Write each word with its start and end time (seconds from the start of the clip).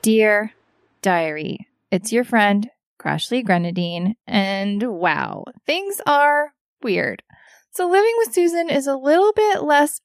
Dear 0.00 0.52
Diary, 1.02 1.66
it's 1.90 2.12
your 2.12 2.22
friend, 2.22 2.70
Crashly 3.00 3.44
Grenadine, 3.44 4.14
and 4.28 4.80
wow, 4.84 5.44
things 5.66 6.00
are 6.06 6.52
weird. 6.82 7.24
So, 7.72 7.88
living 7.88 8.14
with 8.18 8.32
Susan 8.32 8.70
is 8.70 8.86
a 8.86 8.96
little 8.96 9.32
bit 9.32 9.64
less 9.64 10.00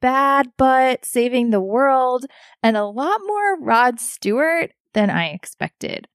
bad, 0.00 0.48
but 0.56 1.04
saving 1.04 1.50
the 1.50 1.60
world 1.60 2.26
and 2.60 2.76
a 2.76 2.86
lot 2.86 3.20
more 3.24 3.58
Rod 3.60 4.00
Stewart 4.00 4.72
than 4.94 5.10
I 5.10 5.28
expected. 5.28 6.08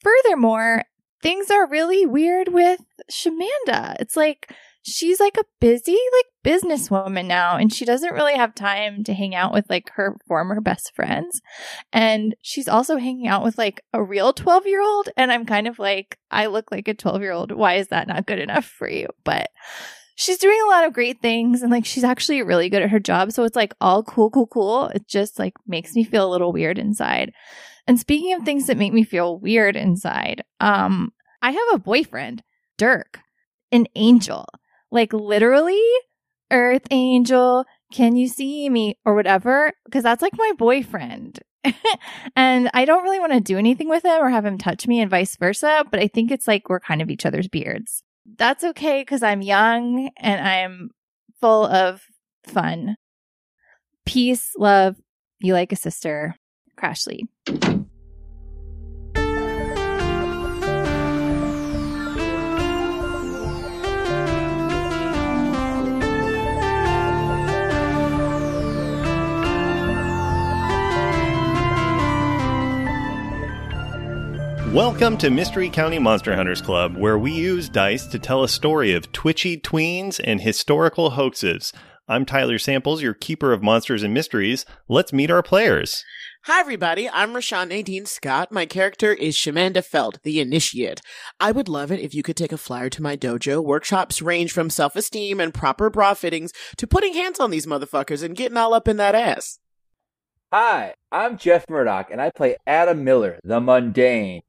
Furthermore, 0.00 0.84
things 1.22 1.50
are 1.50 1.68
really 1.68 2.06
weird 2.06 2.48
with 2.48 2.80
Shamanda. 3.10 3.96
It's 3.98 4.16
like 4.16 4.52
she's 4.82 5.20
like 5.20 5.36
a 5.36 5.44
busy 5.60 5.92
like 5.92 6.26
businesswoman 6.42 7.26
now 7.26 7.56
and 7.56 7.72
she 7.72 7.84
doesn't 7.84 8.14
really 8.14 8.34
have 8.34 8.54
time 8.54 9.04
to 9.04 9.12
hang 9.12 9.34
out 9.34 9.52
with 9.52 9.68
like 9.68 9.90
her 9.94 10.16
former 10.26 10.60
best 10.60 10.92
friends. 10.94 11.40
And 11.92 12.34
she's 12.42 12.68
also 12.68 12.96
hanging 12.96 13.28
out 13.28 13.44
with 13.44 13.58
like 13.58 13.82
a 13.92 14.02
real 14.02 14.32
12 14.32 14.66
year 14.66 14.82
old 14.82 15.08
and 15.16 15.30
i'm 15.30 15.44
kind 15.44 15.66
of 15.66 15.78
like 15.78 16.18
i 16.30 16.46
look 16.46 16.70
like 16.72 16.88
a 16.88 16.94
12 16.94 17.20
year 17.20 17.32
old 17.32 17.52
why 17.52 17.74
is 17.74 17.88
that 17.88 18.08
not 18.08 18.26
good 18.26 18.38
enough 18.38 18.64
for 18.64 18.88
you? 18.88 19.08
But 19.24 19.50
she's 20.14 20.38
doing 20.38 20.58
a 20.64 20.70
lot 20.70 20.86
of 20.86 20.92
great 20.92 21.20
things 21.20 21.62
and 21.62 21.70
like 21.70 21.84
she's 21.84 22.04
actually 22.04 22.42
really 22.42 22.68
good 22.68 22.82
at 22.82 22.90
her 22.90 23.00
job 23.00 23.32
so 23.32 23.44
it's 23.44 23.56
like 23.56 23.74
all 23.80 24.02
cool 24.02 24.30
cool 24.30 24.46
cool. 24.46 24.86
It 24.88 25.06
just 25.06 25.38
like 25.38 25.54
makes 25.66 25.94
me 25.94 26.04
feel 26.04 26.26
a 26.26 26.32
little 26.32 26.52
weird 26.52 26.78
inside. 26.78 27.32
And 27.86 27.98
speaking 27.98 28.32
of 28.34 28.44
things 28.44 28.66
that 28.66 28.76
make 28.76 28.92
me 28.92 29.04
feel 29.04 29.38
weird 29.38 29.76
inside 29.76 30.42
um 30.58 31.12
i 31.42 31.50
have 31.50 31.68
a 31.72 31.78
boyfriend 31.78 32.42
dirk 32.78 33.18
an 33.72 33.86
angel 33.94 34.46
like 34.90 35.12
literally 35.12 35.82
earth 36.50 36.86
angel 36.90 37.64
can 37.92 38.14
you 38.14 38.28
see 38.28 38.68
me? 38.70 38.96
Or 39.04 39.14
whatever 39.14 39.72
because 39.84 40.04
that's 40.04 40.22
like 40.22 40.36
my 40.36 40.52
boyfriend. 40.56 41.40
And 42.36 42.70
i 42.72 42.84
don't 42.84 43.02
really 43.02 43.20
want 43.20 43.32
to 43.32 43.40
do 43.40 43.58
anything 43.58 43.88
with 43.88 44.04
him 44.04 44.22
or 44.22 44.30
have 44.30 44.46
him 44.46 44.56
touch 44.56 44.86
me 44.86 45.00
and 45.00 45.10
vice 45.10 45.36
versa 45.36 45.84
but 45.90 46.00
i 46.00 46.06
think 46.06 46.30
it's 46.30 46.48
like 46.48 46.68
we're 46.68 46.80
kind 46.80 47.02
of 47.02 47.10
each 47.10 47.26
other's 47.26 47.48
beards. 47.48 48.02
That's 48.36 48.64
okay 48.64 49.02
because 49.02 49.22
i'm 49.22 49.42
young 49.42 50.10
and 50.16 50.46
i'm 50.46 50.90
full 51.40 51.66
of 51.66 52.02
fun. 52.46 52.96
Peace 54.06 54.52
love. 54.56 54.96
You 55.40 55.52
like 55.52 55.72
a 55.72 55.76
sister. 55.76 56.34
Crashly 56.78 57.28
Welcome 74.72 75.18
to 75.18 75.30
Mystery 75.30 75.68
County 75.68 75.98
Monster 75.98 76.36
Hunters 76.36 76.62
Club, 76.62 76.96
where 76.96 77.18
we 77.18 77.32
use 77.32 77.68
dice 77.68 78.06
to 78.06 78.20
tell 78.20 78.44
a 78.44 78.48
story 78.48 78.92
of 78.92 79.10
twitchy 79.10 79.58
tweens 79.58 80.20
and 80.22 80.40
historical 80.40 81.10
hoaxes. 81.10 81.72
I'm 82.06 82.24
Tyler 82.24 82.56
Samples, 82.56 83.02
your 83.02 83.12
keeper 83.12 83.52
of 83.52 83.64
monsters 83.64 84.04
and 84.04 84.14
mysteries. 84.14 84.64
Let's 84.88 85.12
meet 85.12 85.28
our 85.28 85.42
players. 85.42 86.04
Hi, 86.44 86.60
everybody. 86.60 87.10
I'm 87.10 87.32
Rashawn 87.32 87.70
Nadine 87.70 88.06
Scott. 88.06 88.52
My 88.52 88.64
character 88.64 89.12
is 89.12 89.34
Shamanda 89.34 89.84
Feld, 89.84 90.20
the 90.22 90.38
Initiate. 90.38 91.00
I 91.40 91.50
would 91.50 91.68
love 91.68 91.90
it 91.90 91.98
if 91.98 92.14
you 92.14 92.22
could 92.22 92.36
take 92.36 92.52
a 92.52 92.56
flyer 92.56 92.88
to 92.90 93.02
my 93.02 93.16
dojo. 93.16 93.64
Workshops 93.64 94.22
range 94.22 94.52
from 94.52 94.70
self 94.70 94.94
esteem 94.94 95.40
and 95.40 95.52
proper 95.52 95.90
bra 95.90 96.14
fittings 96.14 96.52
to 96.76 96.86
putting 96.86 97.14
hands 97.14 97.40
on 97.40 97.50
these 97.50 97.66
motherfuckers 97.66 98.22
and 98.22 98.36
getting 98.36 98.56
all 98.56 98.72
up 98.72 98.86
in 98.86 98.98
that 98.98 99.16
ass. 99.16 99.58
Hi, 100.52 100.94
I'm 101.10 101.38
Jeff 101.38 101.68
Murdoch, 101.68 102.12
and 102.12 102.20
I 102.20 102.30
play 102.30 102.56
Adam 102.68 103.02
Miller, 103.02 103.40
the 103.42 103.60
Mundane. 103.60 104.42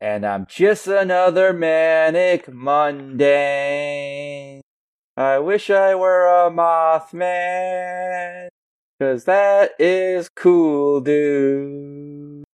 And 0.00 0.24
I'm 0.24 0.46
just 0.46 0.86
another 0.86 1.52
manic 1.52 2.46
mundane. 2.52 3.20
I 5.16 5.40
wish 5.40 5.68
I 5.70 5.96
were 5.96 6.26
a 6.26 6.48
Mothman, 6.50 8.46
cause 9.00 9.24
that 9.24 9.72
is 9.80 10.28
cool, 10.28 11.00
dude. 11.00 12.44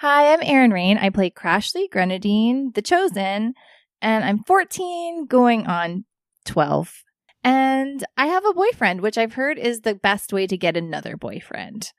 Hi, 0.00 0.34
I'm 0.34 0.40
Erin 0.42 0.72
Rain. 0.72 0.98
I 0.98 1.08
play 1.08 1.30
Crashly 1.30 1.90
Grenadine, 1.90 2.72
the 2.74 2.82
Chosen, 2.82 3.54
and 4.02 4.24
I'm 4.24 4.42
14 4.44 5.24
going 5.26 5.66
on 5.66 6.04
12. 6.44 7.04
And 7.42 8.04
I 8.18 8.26
have 8.26 8.44
a 8.44 8.52
boyfriend, 8.52 9.00
which 9.00 9.16
I've 9.16 9.32
heard 9.32 9.58
is 9.58 9.80
the 9.80 9.94
best 9.94 10.34
way 10.34 10.46
to 10.46 10.58
get 10.58 10.76
another 10.76 11.16
boyfriend. 11.16 11.92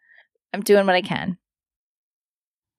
I'm 0.53 0.62
doing 0.62 0.86
what 0.86 0.96
I 0.96 1.02
can. 1.02 1.40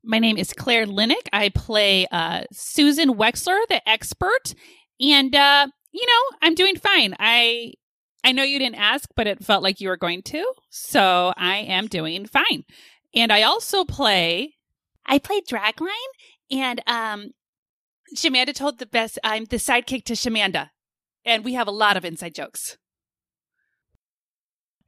My 0.04 0.18
name 0.18 0.36
is 0.36 0.52
Claire 0.52 0.86
Linick. 0.86 1.28
I 1.32 1.50
play 1.50 2.06
uh, 2.10 2.42
Susan 2.52 3.14
Wexler, 3.14 3.58
the 3.68 3.86
expert, 3.88 4.54
and 5.00 5.34
uh, 5.34 5.68
you 5.92 6.06
know 6.06 6.36
I'm 6.42 6.54
doing 6.54 6.76
fine. 6.76 7.14
I 7.20 7.74
I 8.24 8.32
know 8.32 8.42
you 8.42 8.58
didn't 8.58 8.80
ask, 8.80 9.08
but 9.14 9.26
it 9.26 9.44
felt 9.44 9.62
like 9.62 9.80
you 9.80 9.88
were 9.88 9.96
going 9.96 10.22
to, 10.22 10.44
so 10.70 11.32
I 11.36 11.58
am 11.58 11.86
doing 11.86 12.26
fine. 12.26 12.64
And 13.14 13.32
I 13.32 13.42
also 13.42 13.84
play. 13.84 14.54
I 15.06 15.18
play 15.18 15.40
Dragline, 15.40 15.88
and 16.50 16.80
um, 16.86 17.30
Shamanda 18.16 18.54
told 18.54 18.78
the 18.78 18.86
best. 18.86 19.18
I'm 19.22 19.44
the 19.44 19.56
sidekick 19.56 20.04
to 20.06 20.14
Shamanda, 20.14 20.70
and 21.24 21.44
we 21.44 21.54
have 21.54 21.68
a 21.68 21.72
lot 21.72 21.96
of 21.96 22.04
inside 22.04 22.34
jokes. 22.34 22.76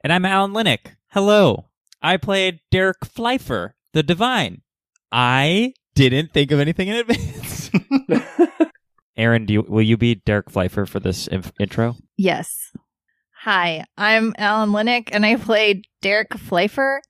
And 0.03 0.13
I'm 0.13 0.25
Alan 0.25 0.53
Linick. 0.53 0.97
Hello. 1.09 1.67
I 2.03 2.17
played 2.17 2.61
Derek 2.71 3.05
Pfeiffer, 3.05 3.77
the 3.93 4.03
Divine. 4.03 4.61
I 5.17 5.75
didn't 5.95 6.33
think 6.33 6.51
of 6.51 6.59
anything 6.59 6.89
in 6.89 6.97
advance. 6.97 7.71
Erin, 9.17 9.47
do 9.47 9.55
you, 9.55 9.63
will 9.63 9.83
you 9.83 9.97
be 9.97 10.17
Derek 10.17 10.51
Pfeiffer 10.51 10.87
for 10.87 10.99
this 10.99 11.29
inf- 11.29 11.53
intro? 11.61 11.95
Yes. 12.17 12.73
Hi, 13.43 13.85
I'm 13.97 14.35
Alan 14.39 14.71
Linick, 14.71 15.11
and 15.13 15.25
I 15.25 15.37
played 15.37 15.85
Derek 16.03 16.35
Pfeiffer, 16.35 17.01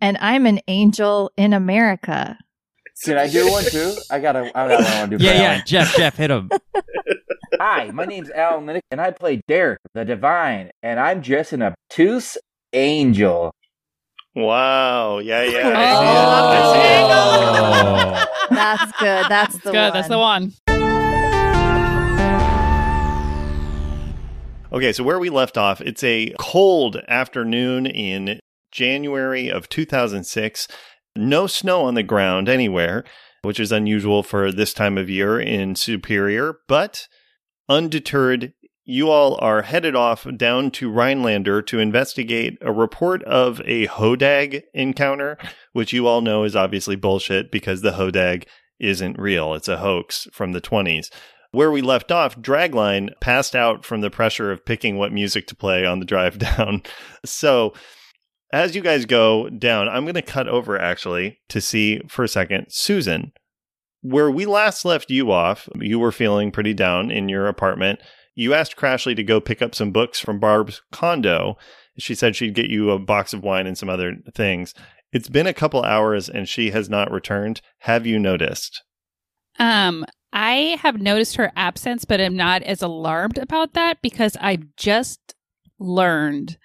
and 0.00 0.16
I'm 0.22 0.46
an 0.46 0.60
angel 0.68 1.32
in 1.36 1.52
America. 1.52 2.38
Can 3.04 3.18
I 3.18 3.28
do 3.28 3.50
one 3.52 3.64
too? 3.64 3.94
I 4.10 4.20
gotta. 4.20 4.50
I 4.58 4.68
gotta 4.68 4.82
want 4.82 5.10
to 5.10 5.18
do. 5.18 5.22
Yeah, 5.24 5.32
yeah. 5.32 5.42
Alan. 5.50 5.62
Jeff, 5.66 5.96
Jeff, 5.96 6.16
hit 6.16 6.30
him. 6.30 6.50
Hi, 7.60 7.90
my 7.90 8.06
name's 8.06 8.30
Alan 8.30 8.64
Linick, 8.64 8.80
and 8.90 9.02
I 9.02 9.10
play 9.10 9.42
Derek, 9.46 9.80
the 9.92 10.06
Divine, 10.06 10.70
and 10.82 10.98
I'm 10.98 11.20
just 11.20 11.52
an 11.52 11.62
obtuse 11.62 12.38
angel. 12.72 13.52
Wow. 14.34 15.18
Yeah, 15.18 15.42
yeah. 15.42 15.72
Oh. 15.74 16.06
I 16.52 16.72
see 16.72 16.80
it. 16.80 17.04
I 17.10 18.16
see 18.16 18.16
it. 18.16 18.26
Oh. 18.50 18.54
That's 18.54 18.92
good. 19.00 19.26
That's 19.28 19.54
the 19.58 19.70
Good. 19.72 19.74
one. 19.74 19.92
That's 19.92 20.08
the 20.08 20.18
one. 20.18 20.52
Okay, 24.72 24.92
so 24.92 25.02
where 25.02 25.18
we 25.18 25.30
left 25.30 25.58
off, 25.58 25.80
it's 25.80 26.04
a 26.04 26.32
cold 26.38 26.96
afternoon 27.08 27.86
in 27.86 28.38
January 28.70 29.50
of 29.50 29.68
2006. 29.68 30.68
No 31.16 31.48
snow 31.48 31.82
on 31.82 31.94
the 31.94 32.04
ground 32.04 32.48
anywhere, 32.48 33.02
which 33.42 33.58
is 33.58 33.72
unusual 33.72 34.22
for 34.22 34.52
this 34.52 34.72
time 34.72 34.96
of 34.96 35.10
year 35.10 35.40
in 35.40 35.74
Superior, 35.74 36.54
but 36.68 37.08
undeterred, 37.68 38.52
you 38.90 39.08
all 39.08 39.38
are 39.40 39.62
headed 39.62 39.94
off 39.94 40.26
down 40.36 40.70
to 40.72 40.90
Rhinelander 40.90 41.62
to 41.62 41.78
investigate 41.78 42.58
a 42.60 42.72
report 42.72 43.22
of 43.22 43.60
a 43.64 43.86
Hodag 43.86 44.62
encounter, 44.74 45.38
which 45.72 45.92
you 45.92 46.08
all 46.08 46.20
know 46.20 46.42
is 46.42 46.56
obviously 46.56 46.96
bullshit 46.96 47.52
because 47.52 47.82
the 47.82 47.92
Hodag 47.92 48.44
isn't 48.80 49.18
real. 49.18 49.54
It's 49.54 49.68
a 49.68 49.76
hoax 49.76 50.26
from 50.32 50.52
the 50.52 50.60
20s. 50.60 51.08
Where 51.52 51.70
we 51.70 51.82
left 51.82 52.10
off, 52.10 52.36
Dragline 52.36 53.10
passed 53.20 53.54
out 53.54 53.84
from 53.84 54.00
the 54.00 54.10
pressure 54.10 54.50
of 54.50 54.64
picking 54.64 54.98
what 54.98 55.12
music 55.12 55.46
to 55.48 55.56
play 55.56 55.86
on 55.86 56.00
the 56.00 56.04
drive 56.04 56.38
down. 56.56 56.82
So, 57.24 57.74
as 58.52 58.74
you 58.74 58.82
guys 58.82 59.04
go 59.06 59.48
down, 59.50 59.88
I'm 59.88 60.04
going 60.04 60.14
to 60.14 60.22
cut 60.22 60.48
over 60.48 60.76
actually 60.76 61.38
to 61.48 61.60
see 61.60 62.00
for 62.08 62.24
a 62.24 62.28
second 62.28 62.66
Susan. 62.70 63.32
Where 64.02 64.30
we 64.30 64.46
last 64.46 64.84
left 64.84 65.10
you 65.10 65.30
off, 65.30 65.68
you 65.78 66.00
were 66.00 66.10
feeling 66.10 66.50
pretty 66.50 66.74
down 66.74 67.12
in 67.12 67.28
your 67.28 67.46
apartment. 67.46 68.00
You 68.40 68.54
asked 68.54 68.74
Crashly 68.74 69.14
to 69.16 69.22
go 69.22 69.38
pick 69.38 69.60
up 69.60 69.74
some 69.74 69.90
books 69.90 70.18
from 70.18 70.40
Barb's 70.40 70.80
condo. 70.90 71.58
She 71.98 72.14
said 72.14 72.34
she'd 72.34 72.54
get 72.54 72.70
you 72.70 72.90
a 72.90 72.98
box 72.98 73.34
of 73.34 73.42
wine 73.42 73.66
and 73.66 73.76
some 73.76 73.90
other 73.90 74.16
things. 74.34 74.72
It's 75.12 75.28
been 75.28 75.46
a 75.46 75.52
couple 75.52 75.82
hours 75.82 76.26
and 76.30 76.48
she 76.48 76.70
has 76.70 76.88
not 76.88 77.12
returned. 77.12 77.60
Have 77.80 78.06
you 78.06 78.18
noticed? 78.18 78.82
Um, 79.58 80.06
I 80.32 80.78
have 80.80 81.02
noticed 81.02 81.36
her 81.36 81.52
absence, 81.54 82.06
but 82.06 82.18
I'm 82.18 82.34
not 82.34 82.62
as 82.62 82.80
alarmed 82.80 83.36
about 83.36 83.74
that 83.74 84.00
because 84.00 84.38
I've 84.40 84.74
just 84.74 85.34
learned 85.78 86.56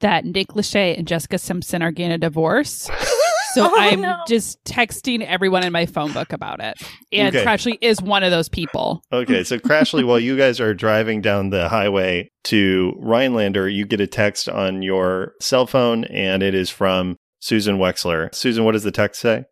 that 0.00 0.26
Nick 0.26 0.48
Lachey 0.48 0.98
and 0.98 1.08
Jessica 1.08 1.38
Simpson 1.38 1.80
are 1.80 1.92
getting 1.92 2.12
a 2.12 2.18
divorce. 2.18 2.90
So 3.54 3.64
Oh, 3.70 3.74
I'm 3.76 4.00
no. 4.00 4.18
just 4.26 4.62
texting 4.64 5.24
everyone 5.26 5.64
in 5.64 5.72
my 5.72 5.86
phone 5.86 6.12
book 6.12 6.32
about 6.32 6.60
it. 6.60 6.80
And 7.12 7.34
Okay. 7.34 7.44
Crashly 7.44 7.78
is 7.80 8.00
one 8.00 8.22
of 8.22 8.30
those 8.30 8.48
people. 8.48 9.02
Okay, 9.12 9.44
so 9.44 9.58
Crashly, 9.58 10.04
while 10.04 10.18
you 10.20 10.36
guys 10.36 10.60
are 10.60 10.74
driving 10.74 11.20
down 11.20 11.50
the 11.50 11.68
highway 11.68 12.30
to 12.44 12.94
Rhinelander, 12.98 13.68
you 13.68 13.84
get 13.86 14.00
a 14.00 14.06
text 14.06 14.48
on 14.48 14.82
your 14.82 15.32
cell 15.40 15.66
phone 15.66 16.04
and 16.04 16.42
it 16.42 16.54
is 16.54 16.70
from 16.70 17.16
Susan 17.40 17.78
Wexler. 17.78 18.34
Susan, 18.34 18.64
what 18.64 18.72
does 18.72 18.84
the 18.84 18.92
text 18.92 19.20
say? 19.20 19.44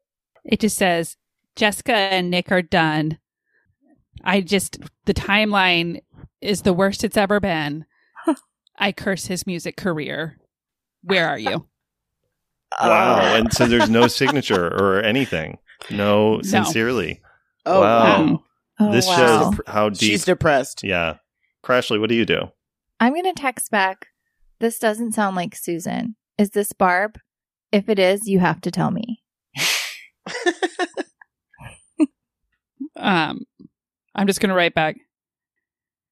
It 0.44 0.60
just 0.60 0.76
says 0.78 1.16
Jessica 1.56 1.92
and 1.92 2.30
Nick 2.30 2.50
are 2.52 2.62
done. 2.62 3.18
I 4.24 4.40
just 4.40 4.78
the 5.06 5.14
timeline 5.14 6.00
is 6.40 6.62
the 6.62 6.72
worst 6.72 7.04
it's 7.04 7.16
ever 7.16 7.40
been. 7.40 7.84
I 8.78 8.92
curse 8.92 9.26
his 9.26 9.46
music 9.46 9.76
career. 9.76 10.38
Where 11.02 11.28
are 11.28 11.38
you? 11.38 11.66
Wow. 12.80 13.18
And 13.20 13.52
so 13.52 13.66
there's 13.66 13.90
no 13.90 14.06
signature 14.06 14.66
or 14.80 15.00
anything. 15.02 15.58
No, 15.90 16.40
sincerely. 16.42 17.20
Oh, 17.66 17.80
Wow. 17.80 18.04
wow. 18.26 18.42
Oh, 18.80 18.92
this 18.92 19.06
wow. 19.06 19.16
shows 19.16 19.60
how 19.66 19.88
deep. 19.90 19.98
She's 20.10 20.24
depressed. 20.24 20.82
yeah. 20.84 21.16
Crashly, 21.64 22.00
what 22.00 22.08
do 22.08 22.14
you 22.14 22.24
do? 22.24 22.48
I'm 23.00 23.12
going 23.12 23.24
to 23.24 23.32
text 23.34 23.70
back. 23.70 24.06
This 24.60 24.78
doesn't 24.78 25.12
sound 25.12 25.36
like 25.36 25.54
Susan. 25.54 26.16
Is 26.38 26.50
this 26.50 26.72
Barb? 26.72 27.18
If 27.72 27.88
it 27.88 27.98
is, 27.98 28.26
you 28.26 28.38
have 28.40 28.60
to 28.62 28.70
tell 28.70 28.90
me. 28.90 29.22
Um, 32.96 33.40
I'm 34.14 34.26
just 34.26 34.40
gonna 34.40 34.54
write 34.54 34.74
back. 34.74 34.96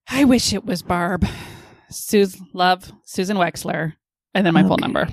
I 0.08 0.24
wish 0.24 0.54
it 0.54 0.64
was 0.64 0.80
Barb. 0.82 1.26
Sus 1.90 2.40
love 2.54 2.92
Susan 3.04 3.36
Wexler, 3.36 3.94
and 4.38 4.46
then 4.46 4.54
my 4.54 4.62
phone 4.62 4.78
number. 4.80 5.08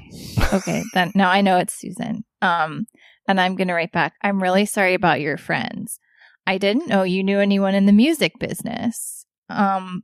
Okay, 0.54 0.84
then 0.94 1.12
now 1.16 1.30
I 1.30 1.42
know 1.42 1.58
it's 1.58 1.74
Susan. 1.74 2.24
Um, 2.42 2.86
and 3.28 3.42
I'm 3.42 3.56
going 3.56 3.70
to 3.70 3.74
write 3.74 3.92
back. 3.92 4.14
I'm 4.22 4.42
really 4.42 4.66
sorry 4.66 4.94
about 4.94 5.20
your 5.20 5.38
friends. 5.38 6.00
I 6.46 6.60
didn't 6.60 6.88
know 6.88 7.04
you 7.04 7.24
knew 7.24 7.40
anyone 7.40 7.74
in 7.74 7.88
the 7.88 7.92
music 7.92 8.34
business. 8.40 9.26
Um, 9.50 10.04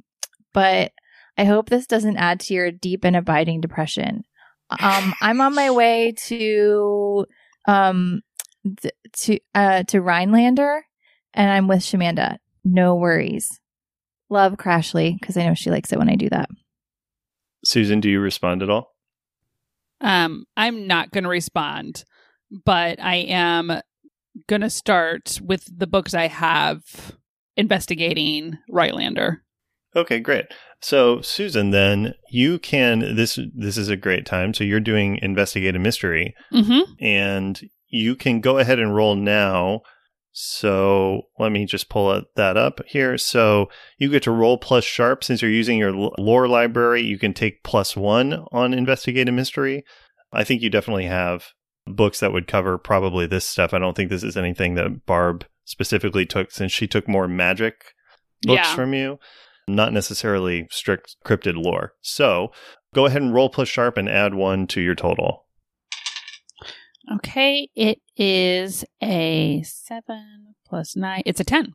but 0.53 0.91
I 1.37 1.45
hope 1.45 1.69
this 1.69 1.85
doesn't 1.85 2.17
add 2.17 2.39
to 2.41 2.53
your 2.53 2.71
deep 2.71 3.03
and 3.03 3.15
abiding 3.15 3.61
depression. 3.61 4.23
Um, 4.79 5.13
I'm 5.21 5.41
on 5.41 5.53
my 5.53 5.69
way 5.71 6.13
to 6.27 7.25
um 7.67 8.21
th- 8.81 8.93
to 9.17 9.39
uh 9.53 9.83
to 9.83 10.01
Rhinelander, 10.01 10.83
and 11.33 11.51
I'm 11.51 11.67
with 11.67 11.79
Shamanda. 11.79 12.37
No 12.63 12.95
worries. 12.95 13.59
Love 14.29 14.53
Crashly 14.53 15.19
because 15.19 15.35
I 15.35 15.45
know 15.45 15.53
she 15.53 15.69
likes 15.71 15.91
it 15.91 15.99
when 15.99 16.09
I 16.09 16.15
do 16.15 16.29
that. 16.29 16.49
Susan, 17.65 17.99
do 17.99 18.09
you 18.09 18.19
respond 18.19 18.63
at 18.63 18.69
all? 18.69 18.90
Um, 20.01 20.45
I'm 20.57 20.87
not 20.87 21.11
gonna 21.11 21.29
respond, 21.29 22.03
but 22.65 22.99
I 23.01 23.15
am 23.15 23.81
gonna 24.47 24.69
start 24.69 25.39
with 25.43 25.65
the 25.75 25.87
books 25.87 26.13
I 26.13 26.27
have 26.27 26.81
investigating 27.57 28.57
Rhinelander. 28.69 29.43
Okay, 29.95 30.19
great. 30.19 30.45
So, 30.81 31.21
Susan, 31.21 31.71
then 31.71 32.13
you 32.31 32.57
can 32.57 33.15
this 33.15 33.37
this 33.53 33.77
is 33.77 33.89
a 33.89 33.97
great 33.97 34.25
time. 34.25 34.53
So 34.53 34.63
you're 34.63 34.79
doing 34.79 35.19
investigate 35.21 35.75
a 35.75 35.79
mystery 35.79 36.33
Mm-hmm. 36.53 36.93
and 37.03 37.61
you 37.89 38.15
can 38.15 38.39
go 38.39 38.57
ahead 38.57 38.79
and 38.79 38.95
roll 38.95 39.15
now. 39.15 39.81
So 40.31 41.23
let 41.39 41.51
me 41.51 41.65
just 41.65 41.89
pull 41.89 42.11
it- 42.13 42.25
that 42.35 42.57
up 42.57 42.79
here. 42.87 43.17
So 43.17 43.69
you 43.97 44.09
get 44.09 44.23
to 44.23 44.31
roll 44.31 44.57
plus 44.57 44.83
sharp 44.83 45.23
since 45.23 45.41
you're 45.41 45.51
using 45.51 45.77
your 45.77 45.91
lore 45.91 46.47
library. 46.47 47.01
You 47.01 47.17
can 47.19 47.33
take 47.33 47.63
plus 47.63 47.95
one 47.95 48.45
on 48.51 48.73
investigate 48.73 49.27
a 49.27 49.31
mystery. 49.31 49.83
I 50.31 50.43
think 50.43 50.61
you 50.61 50.69
definitely 50.69 51.05
have 51.05 51.47
books 51.85 52.19
that 52.21 52.31
would 52.31 52.47
cover 52.47 52.77
probably 52.77 53.25
this 53.25 53.43
stuff. 53.45 53.73
I 53.73 53.79
don't 53.79 53.95
think 53.95 54.09
this 54.09 54.23
is 54.23 54.37
anything 54.37 54.75
that 54.75 55.05
Barb 55.05 55.45
specifically 55.65 56.25
took 56.25 56.51
since 56.51 56.71
she 56.71 56.87
took 56.87 57.07
more 57.07 57.27
magic 57.27 57.75
books 58.43 58.61
Yeah. 58.69 58.75
from 58.75 58.93
you, 58.93 59.19
not 59.67 59.91
necessarily 59.93 60.67
strict 60.71 61.15
cryptid 61.25 61.61
lore. 61.61 61.93
So 62.01 62.51
go 62.95 63.05
ahead 63.05 63.21
and 63.21 63.33
roll 63.33 63.49
plus 63.49 63.67
sharp 63.67 63.97
and 63.97 64.07
add 64.09 64.33
one 64.33 64.67
to 64.67 64.81
your 64.81 64.95
total. 64.95 65.45
Okay, 67.15 67.69
it 67.75 67.99
is 68.15 68.85
a 69.01 69.63
seven 69.63 70.55
plus 70.65 70.95
nine. 70.95 71.23
It's 71.25 71.39
a 71.39 71.43
ten. 71.43 71.73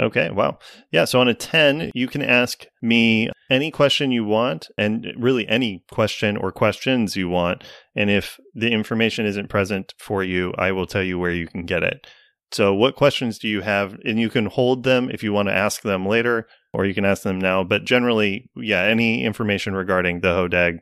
Okay, 0.00 0.30
wow. 0.30 0.58
Yeah, 0.92 1.06
so 1.06 1.20
on 1.20 1.26
a 1.26 1.34
10, 1.34 1.90
you 1.92 2.06
can 2.06 2.22
ask 2.22 2.64
me 2.80 3.30
any 3.50 3.70
question 3.72 4.12
you 4.12 4.24
want, 4.24 4.68
and 4.78 5.06
really 5.18 5.48
any 5.48 5.82
question 5.90 6.36
or 6.36 6.52
questions 6.52 7.16
you 7.16 7.28
want. 7.28 7.64
And 7.96 8.08
if 8.10 8.38
the 8.54 8.70
information 8.70 9.26
isn't 9.26 9.48
present 9.48 9.94
for 9.98 10.22
you, 10.22 10.54
I 10.56 10.70
will 10.70 10.86
tell 10.86 11.02
you 11.02 11.18
where 11.18 11.32
you 11.32 11.48
can 11.48 11.66
get 11.66 11.82
it. 11.82 12.06
So, 12.52 12.72
what 12.72 12.96
questions 12.96 13.38
do 13.38 13.48
you 13.48 13.62
have? 13.62 13.96
And 14.04 14.20
you 14.20 14.30
can 14.30 14.46
hold 14.46 14.84
them 14.84 15.10
if 15.10 15.22
you 15.22 15.32
want 15.32 15.48
to 15.48 15.54
ask 15.54 15.82
them 15.82 16.06
later, 16.06 16.46
or 16.72 16.86
you 16.86 16.94
can 16.94 17.04
ask 17.04 17.22
them 17.22 17.38
now. 17.38 17.64
But 17.64 17.84
generally, 17.84 18.50
yeah, 18.56 18.82
any 18.82 19.24
information 19.24 19.74
regarding 19.74 20.20
the 20.20 20.28
Hodag 20.28 20.78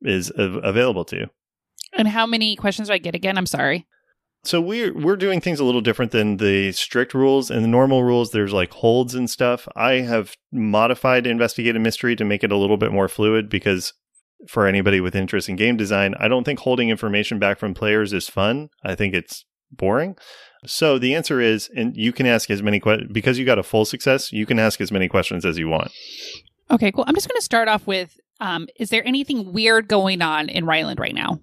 is 0.00 0.32
av- 0.32 0.64
available 0.64 1.04
to 1.06 1.16
you. 1.16 1.26
And 1.96 2.08
how 2.08 2.26
many 2.26 2.56
questions 2.56 2.88
do 2.88 2.94
I 2.94 2.98
get 2.98 3.14
again? 3.14 3.38
I'm 3.38 3.46
sorry. 3.46 3.86
So 4.44 4.60
we're 4.60 4.94
we're 4.94 5.16
doing 5.16 5.40
things 5.40 5.58
a 5.58 5.64
little 5.64 5.80
different 5.80 6.12
than 6.12 6.36
the 6.36 6.70
strict 6.72 7.14
rules. 7.14 7.50
and 7.50 7.64
the 7.64 7.68
normal 7.68 8.04
rules, 8.04 8.30
there's 8.30 8.52
like 8.52 8.72
holds 8.72 9.14
and 9.14 9.28
stuff. 9.28 9.66
I 9.74 9.94
have 9.94 10.36
modified 10.52 11.26
investigate 11.26 11.74
a 11.74 11.80
mystery 11.80 12.14
to 12.16 12.24
make 12.24 12.44
it 12.44 12.52
a 12.52 12.56
little 12.56 12.76
bit 12.76 12.92
more 12.92 13.08
fluid 13.08 13.48
because 13.48 13.92
for 14.48 14.66
anybody 14.66 15.00
with 15.00 15.16
interest 15.16 15.48
in 15.48 15.56
game 15.56 15.76
design, 15.76 16.14
I 16.20 16.28
don't 16.28 16.44
think 16.44 16.60
holding 16.60 16.90
information 16.90 17.38
back 17.38 17.58
from 17.58 17.74
players 17.74 18.12
is 18.12 18.28
fun. 18.28 18.68
I 18.84 18.94
think 18.94 19.14
it's 19.14 19.44
boring. 19.72 20.16
So 20.64 20.98
the 20.98 21.14
answer 21.14 21.40
is, 21.40 21.68
and 21.74 21.96
you 21.96 22.12
can 22.12 22.26
ask 22.26 22.50
as 22.50 22.62
many 22.62 22.78
questions 22.80 23.10
because 23.12 23.38
you 23.38 23.44
got 23.44 23.58
a 23.58 23.62
full 23.62 23.84
success. 23.84 24.32
You 24.32 24.46
can 24.46 24.58
ask 24.58 24.80
as 24.80 24.92
many 24.92 25.08
questions 25.08 25.44
as 25.44 25.58
you 25.58 25.68
want. 25.68 25.90
Okay, 26.70 26.92
cool. 26.92 27.04
I'm 27.06 27.14
just 27.14 27.28
going 27.28 27.38
to 27.38 27.44
start 27.44 27.68
off 27.68 27.86
with 27.86 28.18
um, 28.40 28.68
Is 28.78 28.90
there 28.90 29.06
anything 29.06 29.52
weird 29.52 29.88
going 29.88 30.22
on 30.22 30.48
in 30.48 30.66
Ryland 30.66 31.00
right 31.00 31.14
now? 31.14 31.40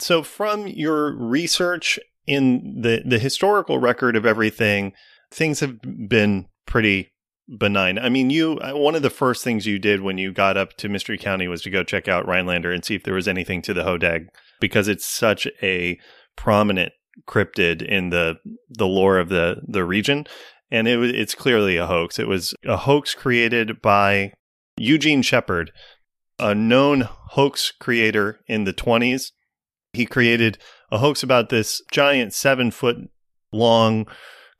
So 0.00 0.22
from 0.22 0.66
your 0.66 1.16
research 1.16 1.98
in 2.26 2.80
the 2.82 3.02
the 3.04 3.18
historical 3.18 3.78
record 3.78 4.16
of 4.16 4.26
everything, 4.26 4.92
things 5.30 5.60
have 5.60 5.78
been 6.08 6.46
pretty 6.66 7.12
benign. 7.58 7.98
I 7.98 8.08
mean, 8.08 8.30
you 8.30 8.58
uh, 8.58 8.72
one 8.72 8.94
of 8.94 9.02
the 9.02 9.10
first 9.10 9.44
things 9.44 9.66
you 9.66 9.78
did 9.78 10.00
when 10.00 10.18
you 10.18 10.32
got 10.32 10.56
up 10.56 10.76
to 10.78 10.88
Mystery 10.88 11.18
County 11.18 11.48
was 11.48 11.62
to 11.62 11.70
go 11.70 11.82
check 11.82 12.08
out 12.08 12.26
Rhinelander 12.26 12.72
and 12.72 12.84
see 12.84 12.94
if 12.94 13.02
there 13.02 13.14
was 13.14 13.28
anything 13.28 13.62
to 13.62 13.74
the 13.74 13.82
Hodag 13.82 14.28
because 14.60 14.88
it's 14.88 15.06
such 15.06 15.46
a 15.62 15.98
prominent 16.36 16.92
cryptid 17.26 17.82
in 17.82 18.10
the 18.10 18.36
the 18.68 18.86
lore 18.86 19.18
of 19.18 19.28
the 19.28 19.56
the 19.66 19.84
region 19.84 20.26
and 20.70 20.86
it 20.86 20.98
it's 21.14 21.34
clearly 21.34 21.76
a 21.76 21.86
hoax. 21.86 22.18
It 22.18 22.28
was 22.28 22.54
a 22.64 22.78
hoax 22.78 23.14
created 23.14 23.82
by 23.82 24.32
Eugene 24.76 25.22
Shepard, 25.22 25.72
a 26.38 26.54
known 26.54 27.02
hoax 27.02 27.72
creator 27.72 28.40
in 28.46 28.64
the 28.64 28.72
20s 28.72 29.32
he 29.92 30.06
created 30.06 30.58
a 30.90 30.98
hoax 30.98 31.22
about 31.22 31.48
this 31.48 31.82
giant 31.90 32.32
seven 32.32 32.70
foot 32.70 33.10
long 33.52 34.06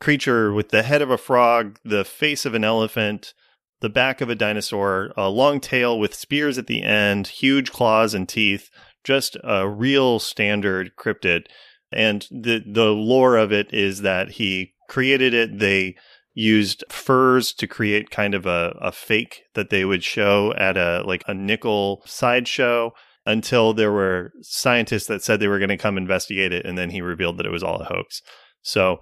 creature 0.00 0.52
with 0.52 0.70
the 0.70 0.82
head 0.82 1.02
of 1.02 1.10
a 1.10 1.18
frog, 1.18 1.78
the 1.84 2.04
face 2.04 2.44
of 2.44 2.54
an 2.54 2.64
elephant, 2.64 3.34
the 3.80 3.88
back 3.88 4.20
of 4.20 4.28
a 4.28 4.34
dinosaur, 4.34 5.12
a 5.16 5.28
long 5.28 5.60
tail 5.60 5.99
with 5.99 6.14
spears 6.14 6.58
at 6.58 6.66
the 6.66 6.82
end, 6.82 7.26
huge 7.26 7.70
claws 7.70 8.14
and 8.14 8.28
teeth, 8.28 8.70
just 9.04 9.37
a 9.42 9.68
real 9.68 10.18
standard 10.18 10.92
cryptid. 10.96 11.46
And 11.92 12.26
the 12.30 12.62
the 12.66 12.90
lore 12.90 13.37
of 13.37 13.52
it 13.52 13.72
is 13.72 14.02
that 14.02 14.32
he 14.32 14.75
created 14.88 15.34
it. 15.34 15.58
They 15.58 15.96
used 16.34 16.84
furs 16.88 17.52
to 17.54 17.66
create 17.66 18.10
kind 18.10 18.34
of 18.34 18.46
a, 18.46 18.76
a 18.80 18.92
fake 18.92 19.42
that 19.54 19.70
they 19.70 19.84
would 19.84 20.04
show 20.04 20.54
at 20.54 20.76
a 20.76 21.02
like 21.04 21.25
a 21.26 21.34
nickel 21.34 22.02
sideshow 22.06 22.92
until 23.27 23.73
there 23.73 23.93
were 23.93 24.33
scientists 24.41 25.07
that 25.07 25.23
said 25.23 25.41
they 25.41 25.49
were 25.49 25.59
going 25.59 25.69
to 25.69 25.77
come 25.77 25.99
investigate 25.99 26.53
it 26.53 26.65
and 26.65 26.77
then 26.79 26.91
he 26.91 27.00
revealed 27.00 27.39
that 27.39 27.47
it 27.47 27.53
was 27.53 27.62
all 27.62 27.81
a 27.81 27.85
hoax. 27.85 28.23
So 28.62 29.00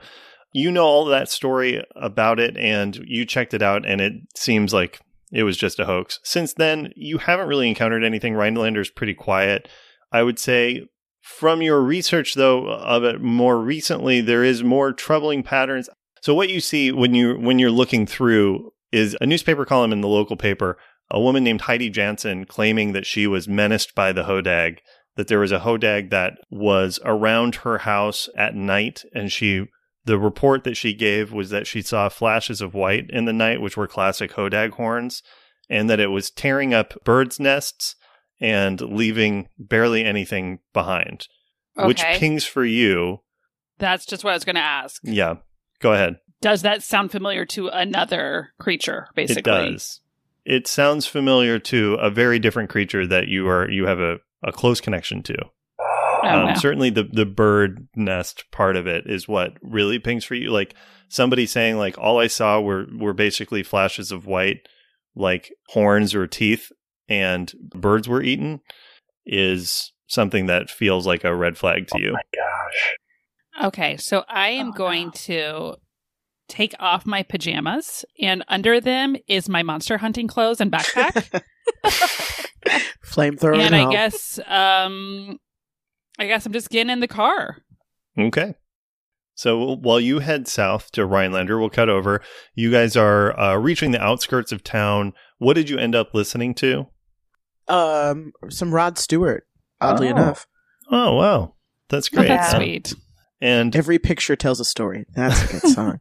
you 0.53 0.71
know 0.71 0.85
all 0.85 1.05
that 1.07 1.29
story 1.29 1.85
about 1.97 2.41
it 2.41 2.57
and 2.57 2.97
you 3.07 3.25
checked 3.25 3.55
it 3.55 3.63
out 3.63 3.87
and 3.87 4.01
it 4.01 4.13
seems 4.35 4.73
like 4.73 5.01
it 5.33 5.43
was 5.43 5.57
just 5.57 5.79
a 5.79 5.85
hoax. 5.85 6.21
Since 6.25 6.55
then, 6.55 6.91
you 6.97 7.19
haven't 7.19 7.49
really 7.49 7.69
encountered 7.69 8.03
anything. 8.03 8.35
Rhinelander's 8.35 8.91
pretty 8.91 9.15
quiet. 9.15 9.69
I 10.11 10.23
would 10.23 10.39
say 10.39 10.87
from 11.23 11.61
your 11.61 11.83
research 11.83 12.35
though 12.35 12.69
of 12.69 13.05
it 13.05 13.21
more 13.21 13.61
recently 13.61 14.23
there 14.23 14.43
is 14.43 14.65
more 14.65 14.93
troubling 14.93 15.43
patterns. 15.43 15.89
So 16.23 16.35
what 16.35 16.49
you 16.49 16.61
see 16.61 16.91
when 16.91 17.15
you 17.15 17.39
when 17.39 17.59
you're 17.59 17.71
looking 17.71 18.07
through 18.07 18.73
is 18.91 19.17
a 19.21 19.27
newspaper 19.27 19.65
column 19.65 19.93
in 19.93 20.01
the 20.01 20.09
local 20.09 20.37
paper. 20.37 20.79
A 21.11 21.21
woman 21.21 21.45
named 21.45 21.63
Heidi 21.63 21.91
Jansen 21.91 22.45
claiming 22.45 22.93
that 22.93 23.07
she 23.07 23.27
was 23.27 23.49
menaced 23.49 23.95
by 23.95 24.13
the 24.13 24.25
Hodag, 24.25 24.79
that 25.17 25.29
there 25.29 25.41
was 25.41 25.53
a 25.53 25.61
Hodag 25.61 26.11
that 26.11 26.35
was 26.51 27.01
around 27.05 27.57
her 27.57 27.79
house 27.79 28.29
at 28.37 28.55
night, 28.55 29.05
and 29.15 29.33
she 29.33 29.67
the 30.05 30.19
report 30.19 30.65
that 30.65 30.77
she 30.77 30.95
gave 30.95 31.33
was 31.33 31.51
that 31.51 31.67
she 31.67 31.83
saw 31.83 32.09
flashes 32.09 32.63
of 32.63 32.73
white 32.73 33.11
in 33.11 33.27
the 33.27 33.33
night, 33.33 33.61
which 33.61 33.77
were 33.77 33.87
classic 33.87 34.33
Hodag 34.33 34.73
horns, 34.73 35.23
and 35.69 35.91
that 35.91 36.01
it 36.01 36.07
was 36.07 36.31
tearing 36.31 36.73
up 36.73 36.95
birds' 37.05 37.39
nests 37.39 37.95
and 38.41 38.81
leaving 38.81 39.49
barely 39.59 40.05
anything 40.05 40.61
behind. 40.73 41.29
Which 41.75 42.03
pings 42.03 42.45
for 42.45 42.65
you. 42.65 43.19
That's 43.79 44.07
just 44.07 44.25
what 44.25 44.31
I 44.31 44.35
was 44.35 44.45
going 44.45 44.57
to 44.57 44.63
ask. 44.63 45.01
Yeah, 45.05 45.37
go 45.81 45.93
ahead. 45.93 46.17
Does 46.41 46.63
that 46.63 46.83
sound 46.83 47.13
familiar 47.13 47.45
to 47.47 47.69
another 47.69 48.51
creature, 48.59 49.09
basically? 49.15 49.41
It 49.41 49.71
does. 49.73 50.01
It 50.49 50.67
sounds 50.67 51.07
familiar 51.07 51.59
to 51.59 51.95
a 52.01 52.09
very 52.09 52.39
different 52.39 52.71
creature 52.71 53.07
that 53.07 53.29
you 53.29 53.47
are 53.49 53.71
you 53.71 53.87
have 53.87 54.01
a, 54.01 54.17
a 54.43 54.51
close 54.51 54.81
connection 54.81 55.23
to. 55.25 55.37
Oh, 55.79 56.21
um, 56.25 56.47
no. 56.47 56.55
Certainly, 56.55 56.91
the 56.91 57.05
the 57.05 57.27
bird 57.27 57.87
nest 57.95 58.45
part 58.51 58.75
of 58.75 58.87
it 58.87 59.05
is 59.07 59.29
what 59.29 59.59
really 59.61 59.99
pings 59.99 60.25
for 60.25 60.35
you. 60.35 60.51
Like 60.51 60.75
somebody 61.09 61.45
saying, 61.45 61.77
like 61.77 61.99
all 61.99 62.19
I 62.19 62.29
saw 62.29 62.61
were 62.63 62.87
were 62.99 63.13
basically 63.13 63.63
flashes 63.63 64.11
of 64.11 64.25
white, 64.25 64.67
like 65.15 65.53
horns 65.69 66.15
or 66.15 66.27
teeth, 66.27 66.73
and 67.11 67.53
birds 67.75 68.09
were 68.09 68.23
eaten. 68.23 68.61
Is 69.27 69.93
something 70.07 70.47
that 70.47 70.71
feels 70.71 71.07
like 71.07 71.25
a 71.25 71.37
red 71.37 71.59
flag 71.59 71.89
to 71.89 72.01
you. 72.01 72.13
My 72.15 72.23
Gosh. 72.35 72.97
Okay, 73.65 73.97
so 73.99 74.25
I 74.29 74.49
am 74.51 74.69
Oh, 74.69 74.73
going 74.73 75.07
no. 75.09 75.13
to 75.13 75.77
take 76.49 76.75
off 76.79 77.07
my 77.07 77.23
pajamas, 77.23 78.05
and 78.21 78.45
under 78.49 78.81
them 78.81 79.17
is 79.27 79.49
my 79.49 79.63
monster 79.63 79.99
hunting 79.99 80.27
clothes 80.27 80.61
and 80.61 80.73
backpack. 80.73 81.43
Flamethrower. 83.05 83.59
and 83.59 83.75
I 83.75 83.85
all. 83.85 83.93
guess, 83.93 84.39
um, 84.47 85.39
I 86.19 86.27
guess 86.27 86.45
I'm 86.47 86.53
just 86.53 86.71
getting 86.71 86.91
in 86.91 87.01
the 87.01 87.09
car. 87.09 87.59
Okay. 88.19 88.55
So 89.35 89.77
while 89.77 90.01
you 90.01 90.19
head 90.19 90.49
south 90.49 90.91
to 90.93 91.07
Rhinelander, 91.07 91.59
we'll 91.59 91.71
cut 91.71 91.89
over. 91.89 92.21
You 92.55 92.73
guys 92.73 92.97
are 92.97 93.39
uh, 93.39 93.57
reaching 93.57 93.93
the 93.93 94.03
outskirts 94.03 94.51
of 94.51 94.65
town. 94.65 95.13
What 95.39 95.55
did 95.55 95.71
you 95.71 95.79
end 95.79 95.95
up 95.95 96.15
listening 96.15 96.55
to? 96.57 96.87
um 97.69 98.33
some 98.49 98.73
Rod 98.75 98.97
Stewart. 98.99 99.47
Oddly 99.81 100.09
Oh. 100.09 100.13
enough, 100.13 100.47
Oh 100.91 101.15
wow, 101.17 101.55
that's 101.91 102.09
Oh, 102.13 102.17
great. 102.17 102.29
that's 102.29 102.55
Uh, 102.55 102.57
sweet. 102.57 102.95
And 103.43 103.77
every 103.77 103.99
picture 103.99 104.35
tells 104.37 104.59
a 104.59 104.65
story. 104.65 105.05
That's 105.15 105.45
a 105.45 105.53
good 105.61 105.73
song. 105.75 106.01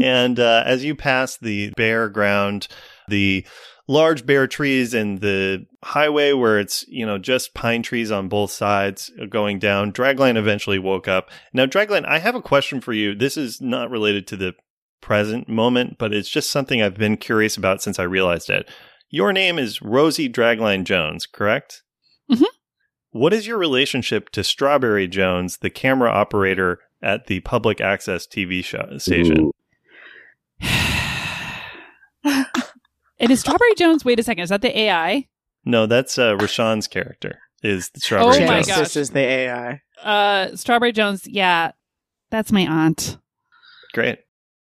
And 0.00 0.38
uh, 0.38 0.62
as 0.66 0.84
you 0.84 0.94
pass 0.94 1.36
the 1.36 1.70
bare 1.76 2.08
ground, 2.08 2.68
the 3.08 3.46
large 3.88 4.26
bare 4.26 4.46
trees 4.46 4.94
and 4.94 5.20
the 5.20 5.64
highway 5.84 6.32
where 6.32 6.58
it's 6.58 6.84
you 6.88 7.06
know 7.06 7.18
just 7.18 7.54
pine 7.54 7.82
trees 7.82 8.10
on 8.10 8.28
both 8.28 8.50
sides 8.50 9.10
going 9.28 9.58
down, 9.58 9.92
Dragline 9.92 10.36
eventually 10.36 10.78
woke 10.78 11.08
up. 11.08 11.30
Now, 11.52 11.66
Dragline, 11.66 12.04
I 12.06 12.18
have 12.18 12.34
a 12.34 12.42
question 12.42 12.80
for 12.80 12.92
you. 12.92 13.14
This 13.14 13.36
is 13.36 13.60
not 13.60 13.90
related 13.90 14.26
to 14.28 14.36
the 14.36 14.54
present 15.00 15.48
moment, 15.48 15.98
but 15.98 16.12
it's 16.12 16.28
just 16.28 16.50
something 16.50 16.82
I've 16.82 16.96
been 16.96 17.16
curious 17.16 17.56
about 17.56 17.82
since 17.82 17.98
I 17.98 18.04
realized 18.04 18.50
it. 18.50 18.68
Your 19.08 19.32
name 19.32 19.58
is 19.58 19.80
Rosie 19.80 20.28
Dragline 20.28 20.84
Jones, 20.84 21.26
correct? 21.26 21.82
Mhm. 22.30 22.46
What 23.10 23.32
is 23.32 23.46
your 23.46 23.56
relationship 23.56 24.30
to 24.30 24.42
Strawberry 24.42 25.06
Jones, 25.06 25.58
the 25.58 25.70
camera 25.70 26.10
operator 26.10 26.80
at 27.02 27.26
the 27.26 27.40
public 27.40 27.80
access 27.80 28.26
TV 28.26 28.64
show 28.64 28.98
station? 28.98 29.40
Ooh. 29.40 29.52
It 33.18 33.30
is 33.30 33.40
Strawberry 33.40 33.74
Jones. 33.76 34.04
Wait 34.04 34.20
a 34.20 34.22
second. 34.22 34.42
Is 34.42 34.50
that 34.50 34.60
the 34.60 34.78
AI? 34.78 35.26
No, 35.64 35.86
that's 35.86 36.18
uh, 36.18 36.34
Rashawn's 36.34 36.86
character. 36.86 37.38
Is 37.62 37.90
Strawberry 37.96 38.44
Oh 38.44 38.46
my 38.46 38.54
Jones. 38.56 38.66
gosh. 38.66 38.78
This 38.78 38.96
is 38.96 39.10
the 39.10 39.20
AI. 39.20 39.80
Uh, 40.02 40.54
Strawberry 40.54 40.92
Jones. 40.92 41.26
Yeah, 41.26 41.72
that's 42.30 42.52
my 42.52 42.66
aunt. 42.66 43.16
Great. 43.94 44.18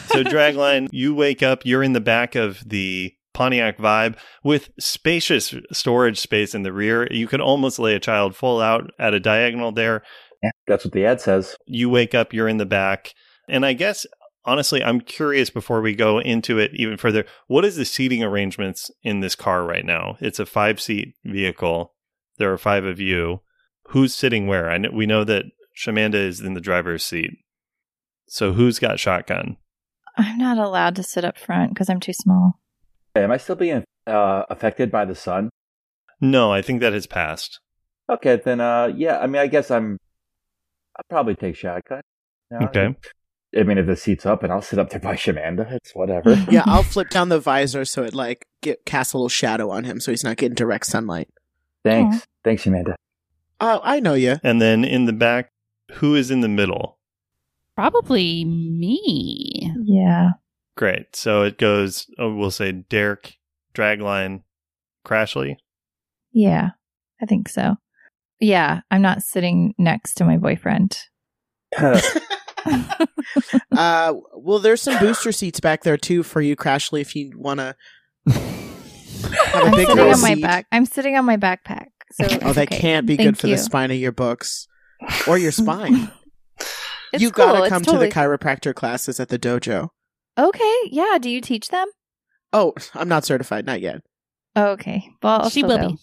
So, 0.07 0.23
Dragline, 0.23 0.89
you 0.93 1.15
wake 1.17 1.43
up. 1.43 1.67
You're 1.67 1.83
in 1.83 1.95
the 1.95 2.01
back 2.01 2.37
of 2.37 2.63
the 2.65 3.13
Pontiac 3.33 3.77
Vibe 3.79 4.17
with 4.45 4.71
spacious 4.79 5.53
storage 5.73 6.21
space 6.21 6.55
in 6.55 6.63
the 6.63 6.73
rear. 6.73 7.13
You 7.13 7.27
could 7.27 7.41
almost 7.41 7.81
lay 7.81 7.97
a 7.97 8.01
child 8.01 8.37
full 8.37 8.61
out 8.61 8.89
at 9.01 9.15
a 9.15 9.21
diagonal 9.21 9.73
there. 9.73 10.05
Yeah, 10.45 10.51
that's 10.67 10.85
what 10.85 10.93
the 10.93 11.07
ad 11.07 11.21
says. 11.23 11.57
You 11.67 11.89
wake 11.89 12.15
up. 12.15 12.35
You're 12.35 12.49
in 12.49 12.59
the 12.59 12.67
back, 12.67 13.15
and 13.49 13.65
I 13.65 13.73
guess 13.73 14.07
honestly, 14.45 14.85
I'm 14.85 15.01
curious 15.01 15.49
before 15.49 15.81
we 15.81 15.95
go 15.95 16.19
into 16.19 16.59
it 16.59 16.73
even 16.75 16.99
further. 16.99 17.25
What 17.47 17.65
is 17.65 17.77
the 17.77 17.87
seating 17.87 18.23
arrangements 18.23 18.91
in 19.03 19.21
this 19.21 19.35
car 19.35 19.65
right 19.65 19.85
now? 19.85 20.17
It's 20.21 20.39
a 20.39 20.47
five 20.47 20.81
seat 20.81 21.15
vehicle. 21.25 21.95
There 22.37 22.53
are 22.53 22.59
five 22.59 22.85
of 22.85 23.01
you. 23.01 23.41
Who's 23.89 24.15
sitting 24.15 24.47
where? 24.47 24.71
I 24.71 24.77
know 24.77 24.91
we 24.93 25.07
know 25.07 25.25
that 25.25 25.47
Shamanda 25.77 26.15
is 26.15 26.41
in 26.41 26.55
the 26.55 26.61
driver's 26.61 27.05
seat. 27.05 27.31
So 28.27 28.53
who's 28.53 28.79
got 28.79 29.01
shotgun? 29.01 29.57
I'm 30.17 30.39
not 30.39 30.59
allowed 30.59 30.97
to 30.97 31.03
sit 31.03 31.25
up 31.25 31.39
front 31.39 31.75
because 31.75 31.89
I'm 31.89 32.01
too 32.01 32.13
small. 32.13 32.61
Am 33.17 33.31
I 33.31 33.37
still 33.37 33.57
being 33.57 33.85
uh, 34.07 34.45
affected 34.51 34.91
by 34.91 35.05
the 35.05 35.15
sun? 35.15 35.51
No, 36.21 36.53
I 36.53 36.63
think 36.63 36.81
that 36.81 36.93
has 36.93 37.07
passed. 37.07 37.61
Okay, 38.11 38.41
then 38.45 38.61
uh, 38.61 38.93
yeah. 38.95 39.19
I 39.19 39.27
mean, 39.27 39.41
I 39.41 39.47
guess 39.47 39.71
I'm. 39.71 39.99
I'll 40.97 41.05
probably 41.11 41.35
take 41.35 41.57
shotgun. 41.57 42.03
You 42.51 42.59
know, 42.61 42.67
Okay. 42.67 42.95
I 43.57 43.63
mean, 43.63 43.79
if 43.79 43.87
the 43.87 43.95
seat's 43.97 44.27
up, 44.27 44.43
and 44.43 44.53
I'll 44.53 44.63
sit 44.63 44.79
up 44.79 44.91
there 44.91 45.01
by 45.01 45.15
Shamanda. 45.15 45.71
It's 45.73 45.95
whatever. 45.95 46.35
Yeah, 46.51 46.65
I'll 46.67 46.83
flip 46.95 47.09
down 47.11 47.29
the 47.29 47.39
visor 47.39 47.85
so 47.85 48.03
it 48.05 48.15
like 48.15 48.47
get 48.63 48.85
casts 48.85 49.13
a 49.13 49.17
little 49.17 49.29
shadow 49.29 49.71
on 49.71 49.85
him, 49.85 50.01
so 50.01 50.11
he's 50.11 50.25
not 50.25 50.37
getting 50.37 50.55
direct 50.55 50.87
sunlight. 50.87 51.29
Thanks. 51.85 52.27
Thanks, 52.43 52.65
Shamanda. 52.65 52.95
Oh, 53.61 53.81
I 53.85 54.01
know 54.01 54.15
you. 54.15 54.37
And 54.43 54.61
then 54.61 54.85
in 54.85 55.05
the 55.05 55.13
back, 55.13 55.51
who 55.93 56.15
is 56.15 56.31
in 56.31 56.41
the 56.41 56.49
middle? 56.49 56.99
Probably 57.77 58.45
me. 58.45 59.73
Yeah. 59.85 60.31
Great. 60.77 61.15
So 61.15 61.43
it 61.43 61.59
goes, 61.59 62.07
oh, 62.19 62.35
we'll 62.35 62.51
say 62.51 62.73
Derek, 62.73 63.37
Dragline, 63.75 64.43
Crashly. 65.07 65.57
Yeah. 66.33 66.71
I 67.23 67.27
think 67.27 67.49
so. 67.49 67.77
Yeah. 68.41 68.81
I'm 68.91 69.03
not 69.03 69.23
sitting 69.23 69.75
next 69.79 70.15
to 70.15 70.25
my 70.25 70.37
boyfriend. 70.37 70.99
Uh, 73.77 74.15
well, 74.37 74.59
there's 74.59 74.81
some 74.83 74.99
booster 74.99 75.33
seats 75.33 75.61
back 75.61 75.83
there 75.83 75.97
too 75.97 76.23
for 76.23 76.41
you, 76.41 76.55
Crashly, 76.57 77.01
if 77.01 77.17
you 77.17 77.33
want 77.37 77.59
to 77.61 77.75
have 78.29 78.37
a 78.37 79.59
I'm 79.67 79.71
big 79.73 79.81
sitting 79.81 79.97
girl 79.97 80.15
on 80.15 80.21
my 80.21 80.35
seat. 80.35 80.43
back. 80.43 80.67
I'm 80.73 80.87
sitting 80.87 81.17
on 81.17 81.25
my 81.25 81.37
backpack. 81.37 81.87
So 82.13 82.25
Oh, 82.43 82.53
that 82.53 82.69
okay. 82.69 82.79
can't 82.79 83.07
be 83.07 83.17
Thank 83.17 83.29
good 83.31 83.39
for 83.39 83.47
you. 83.49 83.57
the 83.57 83.63
spine 83.63 83.91
of 83.91 83.97
your 83.97 84.13
books 84.13 84.69
or 85.29 85.37
your 85.39 85.51
spine. 85.53 86.11
You 87.13 87.31
cool. 87.31 87.47
gotta 87.47 87.69
come 87.69 87.83
totally- 87.83 88.09
to 88.09 88.15
the 88.15 88.21
chiropractor 88.21 88.75
classes 88.75 89.19
at 89.21 89.29
the 89.29 89.39
dojo. 89.39 89.89
Okay. 90.39 90.75
Yeah. 90.91 91.19
Do 91.21 91.31
you 91.31 91.41
teach 91.41 91.69
them? 91.69 91.89
Oh, 92.53 92.73
I'm 92.95 93.09
not 93.09 93.25
certified, 93.25 93.67
not 93.67 93.81
yet. 93.81 94.03
Oh, 94.57 94.67
okay. 94.73 95.09
Well, 95.23 95.43
I'll 95.43 95.51
she 95.51 95.63
will 95.65 95.79
go. 95.79 95.89
be. 95.91 95.99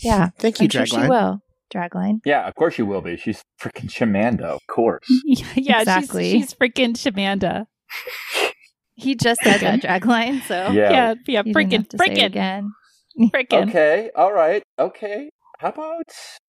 Yeah. 0.00 0.30
Thank 0.38 0.60
you, 0.60 0.64
I'm 0.64 0.70
sure 0.70 0.86
she 0.86 0.96
Dragline. 0.96 1.08
will. 1.08 1.42
Dragline. 1.72 2.20
yeah, 2.24 2.48
of 2.48 2.54
course 2.54 2.74
she 2.74 2.82
will 2.82 3.02
be. 3.02 3.16
She's 3.18 3.42
freaking 3.60 3.90
Shamanda, 3.90 4.42
of 4.44 4.66
course. 4.68 5.04
yeah, 5.26 5.80
Exactly. 5.80 6.30
she's, 6.30 6.40
she's 6.50 6.54
freaking 6.54 6.94
Shamanda. 6.96 7.66
He 9.00 9.14
just 9.14 9.40
said 9.42 9.60
that 9.60 9.80
dragline, 9.80 10.42
so 10.42 10.72
Yeah. 10.72 10.90
Yeah, 10.90 11.14
yeah, 11.28 11.42
you 11.44 11.54
didn't 11.54 11.54
freaking, 11.54 11.72
have 11.76 11.88
to 11.90 11.98
say 11.98 12.04
it 12.06 12.10
freaking, 12.18 12.26
again. 12.26 12.72
freaking. 13.32 13.68
Okay, 13.68 14.10
all 14.16 14.32
right, 14.32 14.60
okay. 14.76 15.30
How 15.60 15.68
about 15.68 16.02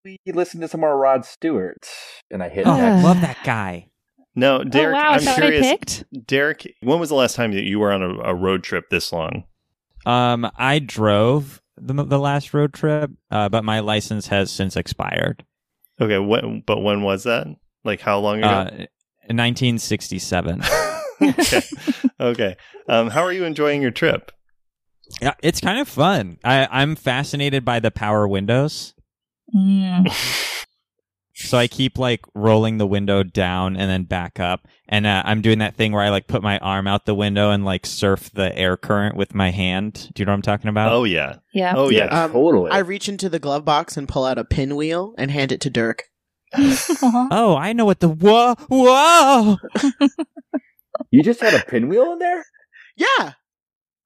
we 0.03 0.17
listen 0.25 0.59
to 0.61 0.67
some 0.67 0.81
more 0.81 0.97
Rod 0.97 1.25
Stewart? 1.25 1.87
And 2.31 2.41
I 2.41 2.49
hit 2.49 2.65
Oh, 2.65 2.71
I 2.71 3.01
love 3.03 3.21
that 3.21 3.37
guy. 3.43 3.89
No, 4.33 4.63
Derek, 4.63 4.95
oh 4.95 4.99
wow, 4.99 5.11
I'm 5.11 5.19
is 5.19 5.25
that 5.25 5.35
curious. 5.37 5.67
I 5.67 5.69
picked? 5.69 6.05
Derek, 6.25 6.75
when 6.81 6.99
was 6.99 7.09
the 7.09 7.15
last 7.15 7.35
time 7.35 7.51
that 7.51 7.65
you 7.65 7.77
were 7.77 7.91
on 7.91 8.01
a, 8.01 8.09
a 8.19 8.33
road 8.33 8.63
trip 8.63 8.85
this 8.89 9.13
long? 9.13 9.43
Um, 10.07 10.49
I 10.57 10.79
drove 10.79 11.61
the 11.81 12.03
the 12.03 12.19
last 12.19 12.53
road 12.53 12.73
trip, 12.73 13.11
uh, 13.31 13.49
but 13.49 13.63
my 13.63 13.79
license 13.79 14.27
has 14.27 14.51
since 14.51 14.75
expired. 14.75 15.45
Okay, 16.01 16.17
when, 16.17 16.63
but 16.65 16.81
when 16.81 17.01
was 17.01 17.23
that? 17.23 17.47
Like 17.83 18.01
how 18.01 18.19
long 18.19 18.39
ago? 18.39 18.47
Uh, 18.47 18.85
1967. 19.27 20.61
okay. 21.21 21.61
okay. 22.19 22.55
Um, 22.87 23.09
how 23.09 23.21
are 23.21 23.33
you 23.33 23.43
enjoying 23.43 23.81
your 23.81 23.91
trip? 23.91 24.31
yeah, 25.21 25.33
it's 25.41 25.59
kind 25.59 25.79
of 25.79 25.87
fun. 25.87 26.37
I, 26.43 26.67
I'm 26.71 26.95
fascinated 26.95 27.65
by 27.65 27.79
the 27.79 27.91
power 27.91 28.27
windows. 28.27 28.93
Mm. 29.55 30.07
So 31.39 31.57
I 31.57 31.67
keep 31.67 31.97
like 31.97 32.21
rolling 32.35 32.77
the 32.77 32.87
window 32.87 33.23
down 33.23 33.75
and 33.75 33.89
then 33.89 34.03
back 34.03 34.39
up. 34.39 34.67
And 34.87 35.05
uh, 35.05 35.23
I'm 35.25 35.41
doing 35.41 35.59
that 35.59 35.75
thing 35.75 35.91
where 35.91 36.03
I 36.03 36.09
like 36.09 36.27
put 36.27 36.43
my 36.43 36.57
arm 36.59 36.87
out 36.87 37.05
the 37.05 37.15
window 37.15 37.51
and 37.51 37.63
like 37.63 37.85
surf 37.85 38.29
the 38.31 38.55
air 38.57 38.75
current 38.77 39.15
with 39.15 39.33
my 39.33 39.51
hand. 39.51 40.11
Do 40.13 40.21
you 40.21 40.25
know 40.25 40.31
what 40.31 40.37
I'm 40.37 40.41
talking 40.41 40.69
about? 40.69 40.91
Oh 40.91 41.03
yeah. 41.03 41.37
Yeah. 41.53 41.73
Oh 41.75 41.89
yeah. 41.89 42.05
Um, 42.05 42.31
totally. 42.33 42.71
I 42.71 42.79
reach 42.79 43.07
into 43.07 43.29
the 43.29 43.39
glove 43.39 43.65
box 43.65 43.97
and 43.97 44.07
pull 44.07 44.25
out 44.25 44.37
a 44.37 44.43
pinwheel 44.43 45.13
and 45.17 45.31
hand 45.31 45.51
it 45.51 45.61
to 45.61 45.69
Dirk. 45.69 46.03
Oh, 47.31 47.55
I 47.55 47.73
know 47.73 47.85
what 47.85 47.99
the 47.99 48.09
whoa 48.09 48.55
whoa. 48.69 49.57
you 51.11 51.21
just 51.21 51.41
had 51.41 51.53
a 51.53 51.63
pinwheel 51.63 52.13
in 52.13 52.19
there? 52.19 52.43
Yeah, 52.95 53.33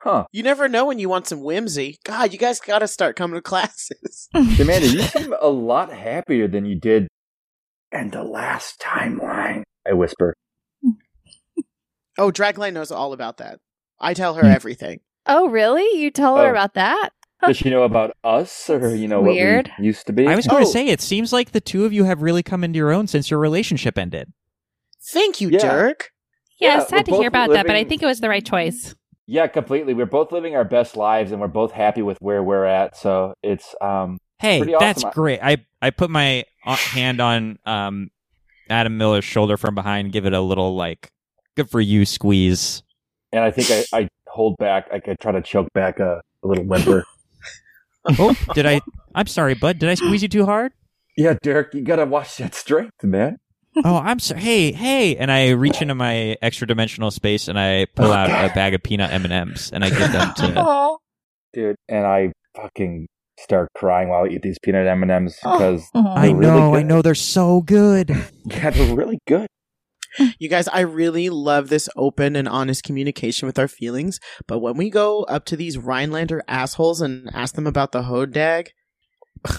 Huh. 0.03 0.25
You 0.33 0.43
never 0.43 0.67
know 0.67 0.85
when 0.85 0.99
you 0.99 1.07
want 1.07 1.27
some 1.27 1.41
whimsy. 1.41 1.97
God, 2.03 2.33
you 2.33 2.37
guys 2.37 2.59
got 2.59 2.79
to 2.79 2.89
start 2.89 3.15
coming 3.15 3.37
to 3.37 3.41
classes. 3.49 4.27
Amanda, 4.33 4.87
you 4.87 5.01
seem 5.01 5.33
a 5.39 5.47
lot 5.47 5.93
happier 5.93 6.49
than 6.49 6.65
you 6.65 6.75
did 6.75 7.07
in 7.93 8.09
the 8.09 8.23
last 8.23 8.79
timeline. 8.81 9.63
I 9.87 9.93
whisper. 9.93 10.33
Oh, 12.17 12.31
Dragline 12.31 12.73
knows 12.73 12.91
all 12.91 13.13
about 13.13 13.37
that. 13.37 13.59
I 13.99 14.13
tell 14.13 14.35
her 14.35 14.45
everything. 14.45 14.99
Oh, 15.25 15.49
really? 15.49 15.99
You 15.99 16.11
tell 16.11 16.37
her 16.37 16.47
Oh. 16.47 16.51
about 16.51 16.73
that? 16.75 17.09
Does 17.45 17.57
she 17.57 17.69
know 17.69 17.83
about 17.83 18.15
us 18.23 18.69
or, 18.69 18.95
you 18.95 19.07
know, 19.07 19.21
Weird. 19.21 19.67
what 19.69 19.79
we 19.79 19.85
used 19.85 20.05
to 20.07 20.13
be? 20.13 20.27
I 20.27 20.35
was 20.35 20.47
going 20.47 20.63
to 20.63 20.69
Oh. 20.69 20.71
say, 20.71 20.87
it 20.87 21.01
seems 21.01 21.33
like 21.33 21.51
the 21.51 21.59
two 21.59 21.85
of 21.85 21.91
you 21.91 22.03
have 22.05 22.21
really 22.21 22.43
come 22.43 22.63
into 22.63 22.77
your 22.77 22.91
own 22.91 23.07
since 23.07 23.29
your 23.29 23.39
relationship 23.39 23.97
ended. 23.97 24.31
Thank 25.11 25.41
you, 25.41 25.49
Yeah. 25.49 25.59
Dirk. 25.59 26.09
Yeah, 26.59 26.67
Yeah, 26.69 26.73
I 26.73 26.77
was 26.77 26.87
sad 26.87 27.05
to 27.07 27.11
hear 27.11 27.19
both 27.21 27.27
about 27.27 27.49
that, 27.53 27.65
but 27.67 27.75
I 27.75 27.83
think 27.83 28.01
it 28.01 28.05
was 28.05 28.21
the 28.21 28.29
right 28.29 28.45
choice. 28.45 28.95
Yeah, 29.25 29.47
completely. 29.47 29.93
We're 29.93 30.05
both 30.05 30.31
living 30.31 30.55
our 30.55 30.63
best 30.63 30.95
lives 30.95 31.31
and 31.31 31.41
we're 31.41 31.47
both 31.47 31.71
happy 31.71 32.01
with 32.01 32.17
where 32.21 32.43
we're 32.43 32.65
at. 32.65 32.95
So 32.95 33.33
it's 33.43 33.73
um 33.81 34.19
Hey, 34.39 34.59
Pretty 34.59 34.75
that's 34.79 35.03
great. 35.13 35.39
I, 35.41 35.65
I 35.81 35.89
put 35.91 36.09
my 36.09 36.43
uh, 36.65 36.75
hand 36.75 37.21
on 37.21 37.59
um, 37.65 38.11
Adam 38.69 38.97
Miller's 38.97 39.23
shoulder 39.25 39.57
from 39.57 39.75
behind, 39.75 40.11
give 40.11 40.25
it 40.25 40.33
a 40.33 40.41
little, 40.41 40.75
like, 40.75 41.11
good 41.55 41.69
for 41.69 41.79
you 41.79 42.05
squeeze. 42.05 42.83
and 43.31 43.43
I 43.43 43.51
think 43.51 43.69
I, 43.93 43.97
I 43.97 44.07
hold 44.27 44.57
back 44.57 44.91
like 44.91 45.07
I 45.07 45.13
try 45.15 45.31
to 45.31 45.41
choke 45.41 45.71
back 45.73 45.99
a, 45.99 46.21
a 46.43 46.47
little 46.47 46.65
whimper. 46.65 47.05
Oh, 48.19 48.35
did 48.53 48.65
I? 48.65 48.81
I'm 49.15 49.27
sorry, 49.27 49.53
bud. 49.53 49.79
Did 49.79 49.87
I 49.87 49.93
squeeze 49.93 50.21
you 50.21 50.27
too 50.27 50.45
hard? 50.45 50.73
yeah, 51.15 51.35
Derek, 51.41 51.73
you 51.73 51.79
gotta 51.83 52.03
watch 52.05 52.35
that 52.35 52.53
strength, 52.53 53.01
man. 53.01 53.39
Oh, 53.85 53.95
I'm 53.95 54.19
sorry. 54.19 54.41
Hey, 54.41 54.71
hey! 54.73 55.15
And 55.15 55.31
I 55.31 55.51
reach 55.51 55.81
into 55.81 55.95
my 55.95 56.35
extra 56.41 56.67
dimensional 56.67 57.11
space 57.11 57.47
and 57.47 57.57
I 57.57 57.85
pull 57.95 58.11
out 58.11 58.29
a 58.29 58.53
bag 58.53 58.73
of 58.73 58.83
peanut 58.83 59.09
M 59.13 59.23
and 59.23 59.31
M's 59.31 59.71
and 59.71 59.85
I 59.85 59.89
give 59.89 60.11
them 60.11 60.33
to. 60.35 60.53
Oh. 60.57 60.97
Dude. 61.53 61.77
And 61.87 62.05
I 62.05 62.33
fucking 62.57 63.07
start 63.39 63.69
crying 63.75 64.09
while 64.09 64.23
I 64.25 64.27
eat 64.27 64.41
these 64.41 64.57
peanut 64.59 64.87
M 64.87 65.01
and 65.03 65.11
M's 65.11 65.37
because 65.41 65.83
I 65.95 66.27
They're 66.27 66.35
really 66.35 66.39
know, 66.59 66.75
I 66.75 66.83
know, 66.83 67.01
they're 67.01 67.15
so 67.15 67.61
good. 67.61 68.09
yeah, 68.45 68.69
they're 68.69 68.95
really 68.95 69.19
good. 69.27 69.47
You 70.37 70.47
guys, 70.47 70.67
I 70.67 70.81
really 70.81 71.29
love 71.31 71.69
this 71.69 71.89
open 71.95 72.35
and 72.35 72.47
honest 72.47 72.83
communication 72.83 73.47
with 73.47 73.57
our 73.57 73.67
feelings. 73.67 74.19
But 74.47 74.59
when 74.59 74.77
we 74.77 74.91
go 74.91 75.23
up 75.23 75.43
to 75.45 75.55
these 75.57 75.75
Rhinelander 75.77 76.43
assholes 76.47 77.01
and 77.01 77.27
ask 77.33 77.55
them 77.55 77.65
about 77.65 77.91
the 77.93 78.03
Hodag, 78.03 78.67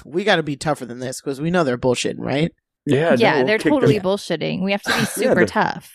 we 0.04 0.22
got 0.22 0.36
to 0.36 0.44
be 0.44 0.54
tougher 0.56 0.86
than 0.86 1.00
this 1.00 1.20
because 1.20 1.40
we 1.40 1.50
know 1.50 1.64
they're 1.64 1.76
bullshitting, 1.76 2.18
right? 2.20 2.52
Yeah, 2.86 3.16
yeah, 3.18 3.40
no, 3.40 3.46
they're 3.46 3.58
kick 3.58 3.72
totally 3.72 3.98
them- 3.98 4.04
bullshitting. 4.06 4.62
We 4.62 4.70
have 4.70 4.82
to 4.82 4.92
be 4.96 5.04
super 5.06 5.40
the- 5.40 5.46
tough. 5.46 5.90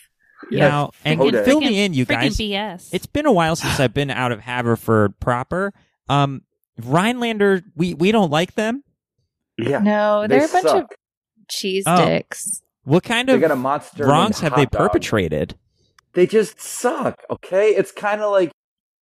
Yeah, 0.52 0.68
now, 0.68 0.92
and 1.06 1.20
Freaking- 1.22 1.46
fill 1.46 1.62
me 1.62 1.84
in, 1.86 1.94
you 1.94 2.04
guys. 2.06 2.36
BS. 2.38 2.90
It's 2.92 3.06
been 3.06 3.26
a 3.26 3.32
while 3.32 3.56
since 3.56 3.80
I've 3.80 3.94
been 3.94 4.10
out 4.10 4.32
of 4.34 4.42
Haverford 4.42 5.20
proper. 5.22 5.74
Um, 6.10 6.42
Rhinelander, 6.86 7.62
we 7.76 7.94
we 7.94 8.12
don't 8.12 8.32
like 8.32 8.56
them. 8.56 8.84
Yeah, 9.58 9.80
No, 9.80 10.22
they 10.28 10.38
they're 10.40 10.46
a 10.46 10.52
bunch 10.52 10.66
of 10.66 10.72
suck. 10.72 10.96
cheese 11.50 11.84
Oh. 11.86 12.06
dicks. 12.06 12.62
What 12.84 13.04
kind 13.04 13.28
They 13.28 13.34
of 13.36 13.42
got 13.42 13.52
a 13.52 13.56
monster 13.56 14.06
wrongs 14.06 14.40
have 14.40 14.56
they 14.56 14.64
Dog. 14.66 14.72
perpetrated? 14.72 15.56
They 16.14 16.26
just 16.26 16.60
suck. 16.62 17.16
Okay, 17.30 17.70
it's 17.70 17.92
kind 17.92 18.22
of 18.22 18.32
like 18.32 18.52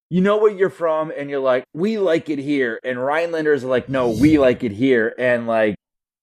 you 0.10 0.22
know 0.22 0.38
where 0.38 0.51
you're 0.51 0.69
from, 0.69 1.12
and 1.17 1.29
you're 1.29 1.39
like, 1.41 1.65
we 1.74 1.98
like 1.98 2.29
it 2.29 2.39
here, 2.39 2.79
and 2.84 2.98
Rhinelanders 2.98 3.63
are 3.63 3.67
like, 3.67 3.89
no, 3.89 4.10
we 4.10 4.39
like 4.39 4.63
it 4.63 4.72
here, 4.72 5.13
and 5.19 5.48
like 5.48 5.75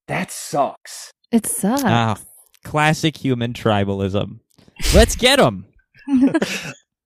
that 0.09 0.31
sucks. 0.31 1.11
It 1.31 1.47
sucks. 1.47 1.83
Ah, 1.85 2.17
classic 2.65 3.17
human 3.17 3.53
tribalism. 3.53 4.41
Let's 4.95 5.17
get 5.17 5.37
them. 5.39 5.67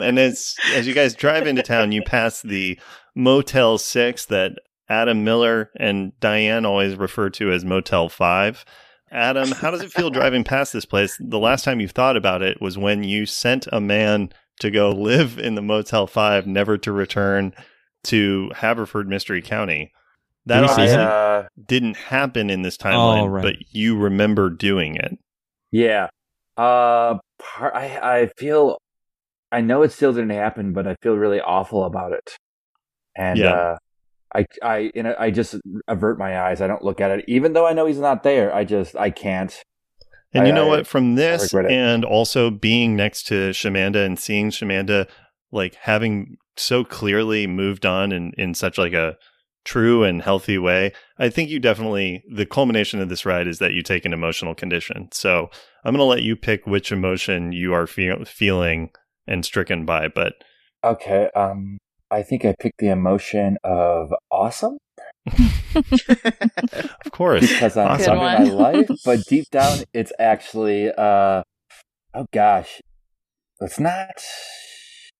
And 0.01 0.17
as 0.17 0.55
as 0.75 0.87
you 0.87 0.95
guys 0.95 1.13
drive 1.13 1.49
into 1.49 1.61
town, 1.65 1.91
you 1.91 2.03
pass 2.05 2.41
the 2.43 2.79
Motel 3.19 3.79
Six 3.79 4.25
that 4.27 4.53
Adam 4.89 5.25
Miller 5.25 5.71
and 5.77 6.19
Diane 6.21 6.65
always 6.65 6.95
refer 6.97 7.29
to 7.31 7.51
as 7.53 7.65
Motel 7.65 8.09
Five. 8.09 8.65
Adam, 9.11 9.51
how 9.51 9.71
does 9.71 9.83
it 9.83 9.93
feel 9.93 10.09
driving 10.19 10.45
past 10.45 10.73
this 10.73 10.85
place? 10.85 11.17
The 11.21 11.39
last 11.39 11.65
time 11.65 11.81
you 11.81 11.89
thought 11.89 12.17
about 12.17 12.43
it 12.43 12.61
was 12.61 12.79
when 12.79 13.03
you 13.03 13.27
sent 13.27 13.67
a 13.73 13.81
man 13.81 14.31
to 14.61 14.71
go 14.71 14.91
live 14.91 15.39
in 15.39 15.55
the 15.57 15.63
Motel 15.63 16.07
Five, 16.07 16.47
never 16.47 16.79
to 16.79 16.93
return 16.93 17.53
to 18.05 18.51
Haverford 18.55 19.09
Mystery 19.09 19.43
County. 19.43 19.93
That 20.47 20.61
Do 20.61 20.67
obviously 20.69 20.97
uh, 20.99 21.43
didn't 21.67 21.97
happen 21.97 22.49
in 22.51 22.63
this 22.63 22.77
timeline, 22.79 23.23
Oh, 23.23 23.27
right. 23.27 23.43
but 23.43 23.57
you 23.71 23.99
remember 23.99 24.49
doing 24.49 24.95
it. 24.95 25.19
yeah. 25.73 26.09
Uh, 26.57 27.19
par- 27.39 27.75
I 27.75 28.23
I 28.23 28.27
feel, 28.37 28.79
I 29.53 29.61
know 29.61 29.83
it 29.83 29.93
still 29.93 30.13
didn't 30.13 30.31
happen, 30.31 30.73
but 30.73 30.87
I 30.89 30.97
feel 31.03 31.15
really 31.17 31.41
awful 31.41 31.85
about 31.85 32.13
it, 32.13 32.37
and 33.19 33.39
Yeah. 33.39 33.53
uh, 33.53 33.77
I 34.35 34.47
I 34.63 34.91
you 34.95 35.03
know 35.03 35.15
I 35.19 35.31
just 35.31 35.57
avert 35.89 36.19
my 36.19 36.41
eyes. 36.41 36.61
I 36.63 36.67
don't 36.67 36.83
look 36.85 37.01
at 37.01 37.11
it, 37.11 37.25
even 37.29 37.53
though 37.53 37.67
I 37.67 37.73
know 37.75 37.87
he's 37.87 37.99
not 37.99 38.23
there. 38.23 38.55
I 38.55 38.65
just 38.65 38.97
I 38.97 39.11
can't. 39.11 39.55
And 40.35 40.45
I- 40.45 40.47
you 40.49 40.53
know 40.53 40.67
I- 40.67 40.77
what? 40.79 40.87
From 40.87 41.15
this 41.17 41.53
and 41.55 42.05
also 42.05 42.51
being 42.51 42.95
next 42.97 43.25
to 43.29 43.51
Shamanda 43.51 44.05
and 44.07 44.19
seeing 44.19 44.51
Shamanda 44.51 45.07
like 45.51 45.75
having 45.83 46.37
so 46.57 46.85
clearly 46.85 47.47
moved 47.47 47.87
on 47.87 48.13
in, 48.13 48.33
in 48.37 48.53
such 48.55 48.77
like 48.79 48.93
a 48.93 49.17
true 49.65 50.05
and 50.05 50.21
healthy 50.23 50.59
way, 50.59 50.93
I 51.19 51.31
think 51.31 51.49
you 51.51 51.59
definitely 51.59 52.23
the 52.31 52.45
culmination 52.47 53.01
of 53.01 53.09
this 53.09 53.25
ride 53.25 53.47
is 53.47 53.59
that 53.59 53.73
you 53.73 53.83
take 53.83 54.05
an 54.05 54.13
emotional 54.13 54.55
condition. 54.55 55.09
So 55.13 55.49
I'm 55.85 55.95
gonna 55.95 56.05
let 56.05 56.23
you 56.23 56.37
pick 56.37 56.67
which 56.67 56.93
emotion 56.93 57.53
you 57.53 57.73
are 57.73 57.87
feel, 57.87 58.25
feeling 58.27 58.91
and 59.27 59.45
stricken 59.45 59.87
by. 59.87 60.09
But 60.09 60.35
Okay. 60.85 61.31
Um, 61.35 61.79
I 62.11 62.23
think 62.23 62.45
I 62.45 62.55
picked 62.59 62.79
the 62.79 62.89
emotion 62.89 63.59
of 63.65 64.13
awesome. 64.31 64.79
of 65.75 67.13
course, 67.13 67.47
because 67.53 67.77
I'm 67.77 67.89
Awesome. 67.89 68.19
loving 68.19 68.49
my 68.49 68.55
life. 68.55 68.89
But 69.05 69.21
deep 69.29 69.45
down, 69.53 69.81
it's 69.93 70.13
actually, 70.19 70.91
uh, 70.91 71.43
oh 72.15 72.27
gosh, 72.33 72.81
it's 73.61 73.79
not. 73.79 74.23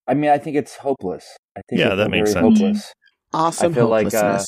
I 0.07 0.15
mean, 0.15 0.31
I 0.31 0.37
think 0.39 0.55
it's 0.55 0.77
hopeless. 0.77 1.25
I 1.57 1.61
think 1.69 1.79
Yeah, 1.79 1.89
it's 1.89 1.97
that 1.97 2.09
makes 2.09 2.31
sense. 2.33 2.43
Hopeless. 2.59 2.93
Awesome 3.33 3.71
I 3.71 3.75
feel 3.75 3.87
like, 3.87 4.13
uh. 4.13 4.43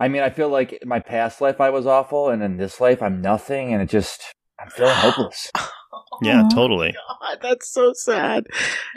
I 0.00 0.08
mean, 0.08 0.22
I 0.22 0.30
feel 0.30 0.48
like 0.48 0.72
in 0.72 0.88
my 0.88 0.98
past 0.98 1.40
life 1.40 1.60
I 1.60 1.70
was 1.70 1.86
awful, 1.86 2.28
and 2.28 2.42
in 2.42 2.56
this 2.56 2.80
life 2.80 3.00
I'm 3.00 3.20
nothing, 3.20 3.72
and 3.72 3.80
it 3.80 3.88
just 3.88 4.34
I'm 4.58 4.68
feeling 4.68 4.94
hopeless. 4.96 5.50
yeah, 6.22 6.42
totally. 6.52 6.92
God, 7.20 7.38
that's 7.40 7.72
so 7.72 7.92
sad. 7.94 8.44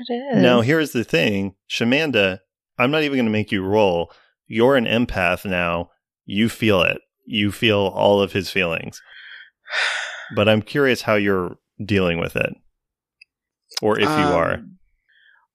It 0.09 0.13
is. 0.13 0.41
Now, 0.41 0.61
here's 0.61 0.93
the 0.93 1.03
thing, 1.03 1.53
Shamanda, 1.69 2.39
I'm 2.77 2.91
not 2.91 3.03
even 3.03 3.17
going 3.17 3.25
to 3.25 3.31
make 3.31 3.51
you 3.51 3.63
roll. 3.63 4.11
You're 4.47 4.75
an 4.75 4.85
empath 4.85 5.45
now. 5.45 5.91
You 6.25 6.49
feel 6.49 6.81
it. 6.81 6.99
You 7.25 7.51
feel 7.51 7.77
all 7.77 8.21
of 8.21 8.33
his 8.33 8.49
feelings. 8.49 9.01
But 10.35 10.49
I'm 10.49 10.63
curious 10.63 11.03
how 11.03 11.15
you're 11.15 11.59
dealing 11.83 12.17
with 12.19 12.35
it. 12.35 12.51
Or 13.79 13.99
if 13.99 14.05
you 14.09 14.25
are. 14.25 14.53
Um, 14.55 14.77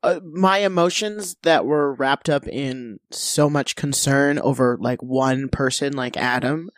Uh, 0.02 0.20
my 0.33 0.59
emotions 0.59 1.37
that 1.42 1.66
were 1.66 1.92
wrapped 1.94 2.28
up 2.28 2.46
in 2.46 3.00
so 3.11 3.50
much 3.50 3.74
concern 3.74 4.38
over 4.38 4.78
like 4.80 5.02
one 5.02 5.48
person 5.48 5.92
like 5.92 6.16
Adam 6.16 6.70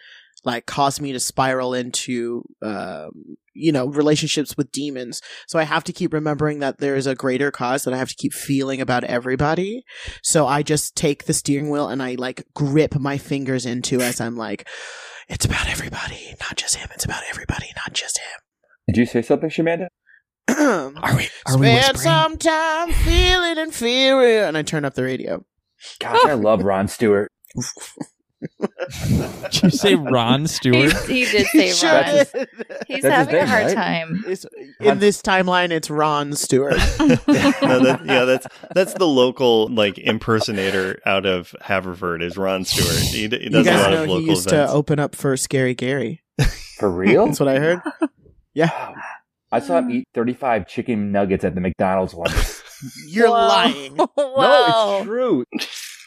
like 0.43 0.65
caused 0.67 1.01
me 1.03 1.13
to 1.13 1.21
spiral 1.21 1.75
into 1.75 2.43
um 2.63 3.37
you 3.55 3.71
know 3.73 3.87
relationships 3.87 4.57
with 4.57 4.71
demons 4.73 5.21
so 5.47 5.59
i 5.59 5.63
have 5.65 5.85
to 5.85 5.93
keep 5.93 6.13
remembering 6.13 6.59
that 6.61 6.79
there 6.79 6.97
is 6.97 7.07
a 7.07 7.15
greater 7.15 7.51
cause 7.51 7.85
that 7.85 7.93
i 7.95 7.97
have 7.97 8.09
to 8.09 8.15
keep 8.17 8.33
feeling 8.33 8.81
about 8.81 9.05
everybody 9.05 9.83
so 10.23 10.47
i 10.47 10.63
just 10.63 10.97
take 10.97 11.25
the 11.25 11.33
steering 11.35 11.69
wheel 11.71 11.89
and 11.89 12.03
i 12.03 12.15
like 12.15 12.45
grip 12.55 12.95
my 12.99 13.19
fingers 13.19 13.67
into 13.67 14.01
as 14.01 14.21
i'm 14.21 14.37
like 14.37 14.67
it's 15.29 15.45
about 15.45 15.69
everybody 15.69 16.35
not 16.41 16.57
just 16.57 16.77
him 16.77 16.89
it's 16.95 17.05
about 17.05 17.23
everybody 17.31 17.67
not 17.77 17.93
just 17.93 18.19
him. 18.19 18.41
Did 18.89 18.97
you 18.97 19.07
say 19.07 19.23
something, 19.23 19.49
Shamanda? 19.49 19.87
him 20.49 20.99
Are 21.03 21.17
we? 21.17 21.29
Are 21.47 21.57
we 21.57 21.67
Spend 21.69 21.93
whispering? 21.95 21.97
some 21.97 22.37
time 22.37 22.93
feeling 22.93 23.59
inferior. 23.59 24.45
And 24.45 24.59
I 24.59 24.63
turn 24.63 24.85
up 24.85 24.95
the 24.95 25.05
radio. 25.05 25.45
Gosh, 26.01 26.25
I 26.25 26.33
love 26.49 26.63
Ron 26.65 26.89
Stewart. 26.89 27.31
Did 29.51 29.63
you 29.63 29.71
say 29.71 29.95
Ron 29.95 30.47
Stewart? 30.47 30.93
he 31.07 31.25
did 31.25 31.47
say 31.49 31.71
Sure 31.73 31.91
Ron. 31.93 32.03
That's 32.05 32.33
did. 32.33 32.49
He's 32.89 33.03
That's 33.03 33.31
his 33.31 33.37
having 33.37 33.37
a 33.37 33.47
hard 33.47 33.67
right? 33.67 33.75
time. 33.75 34.17
It's- 34.27 34.47
in 34.81 34.99
this 34.99 35.23
timeline, 35.23 35.71
it's 35.71 35.89
Ron 35.91 36.33
Stewart. 36.35 36.73
no, 37.01 37.15
that, 37.17 38.01
yeah, 38.05 38.25
that's 38.25 38.47
that's 38.75 38.95
the 38.95 39.07
local 39.07 39.69
like 39.69 39.99
impersonator 39.99 41.01
out 41.07 41.25
of 41.27 41.55
Haverford 41.61 42.23
is 42.23 42.37
Ron 42.37 42.65
Stewart. 42.65 42.97
He, 43.01 43.29
d- 43.29 43.39
he 43.39 43.45
you 43.45 43.51
does 43.51 43.67
a 43.67 43.73
lot 43.75 43.91
know 43.91 44.03
of 44.03 44.09
he 44.09 44.13
local 44.15 44.27
used 44.29 44.47
events. 44.49 44.73
to 44.73 44.77
open 44.77 44.99
up 44.99 45.15
for 45.15 45.37
Scary 45.37 45.75
Gary. 45.75 46.23
For 46.79 46.91
real? 46.91 47.27
That's 47.27 47.39
what 47.41 47.49
I 47.49 47.59
heard. 47.59 47.81
Yeah, 48.55 48.93
I 49.51 49.61
saw 49.61 49.79
him 49.79 49.91
eat 49.91 50.05
35 50.13 50.69
chicken 50.69 51.11
nuggets 51.11 51.43
at 51.43 51.55
the 51.55 51.63
McDonald's 51.63 52.15
once. 52.15 52.63
you're 53.09 53.29
Whoa. 53.29 53.33
lying. 53.33 53.97
No, 53.97 54.99
it's 54.99 55.07
true. 55.07 55.45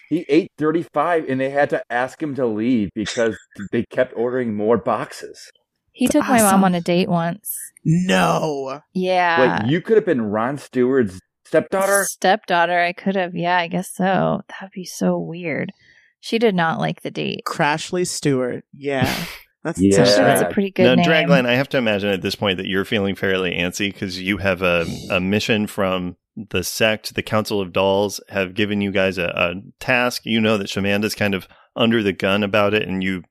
He 0.10 0.26
ate 0.30 0.52
35 0.58 1.28
and 1.30 1.40
they 1.40 1.50
had 1.50 1.70
to 1.72 1.84
ask 1.90 2.22
him 2.22 2.36
to 2.36 2.46
leave 2.46 2.90
because 2.94 3.38
they 3.72 3.84
kept 3.90 4.14
ordering 4.16 4.54
more 4.56 4.78
boxes. 4.78 5.52
He 5.92 6.08
took 6.08 6.28
my 6.28 6.42
mom 6.42 6.64
on 6.64 6.76
a 6.76 6.82
date 6.82 7.10
once. 7.10 7.56
No. 7.84 8.82
Yeah. 8.94 9.62
Wait, 9.64 9.72
you 9.72 9.82
could 9.82 9.96
have 9.96 10.06
been 10.06 10.22
Ron 10.22 10.58
Stewart's 10.58 11.20
Stepdaughter? 11.46 12.06
Stepdaughter, 12.10 12.80
I 12.80 12.92
could 12.92 13.16
have. 13.16 13.36
Yeah, 13.36 13.58
I 13.58 13.68
guess 13.68 13.92
so. 13.94 14.42
That'd 14.50 14.72
be 14.74 14.84
so 14.84 15.18
weird. 15.18 15.72
She 16.20 16.40
did 16.40 16.56
not 16.56 16.80
like 16.80 17.02
the 17.02 17.12
date. 17.12 17.44
Crashly 17.48 18.06
Stewart. 18.08 18.66
Yeah. 18.74 19.14
That's 19.64 19.80
Yeah. 19.82 19.98
That's 19.98 20.16
that's 20.16 20.42
a 20.44 20.54
pretty 20.54 20.70
good 20.72 20.84
now, 20.84 20.96
name. 20.96 21.06
Dragline, 21.06 21.48
I 21.48 21.56
have 21.56 21.70
to 21.70 21.78
imagine 21.78 22.10
at 22.10 22.22
this 22.22 22.36
point 22.36 22.58
that 22.58 22.68
you're 22.68 22.86
feeling 22.86 23.16
fairly 23.16 23.52
antsy 23.52 23.92
because 23.92 24.22
you 24.22 24.38
have 24.38 24.62
a, 24.62 24.86
a 25.10 25.20
mission 25.20 25.66
from 25.66 26.18
the 26.36 26.64
sect. 26.64 27.16
The 27.16 27.24
Council 27.24 27.62
of 27.62 27.74
Dolls 27.74 28.20
have 28.30 28.54
given 28.54 28.82
you 28.82 28.92
guys 28.92 29.18
a, 29.18 29.28
a 29.28 29.54
task. 29.80 30.24
You 30.26 30.42
know 30.42 30.58
that 30.58 30.70
Shamanda's 30.70 31.16
kind 31.16 31.34
of 31.34 31.48
under 31.76 32.02
the 32.02 32.14
gun 32.14 32.44
about 32.44 32.74
it, 32.74 32.88
and 32.88 33.04
you 33.04 33.24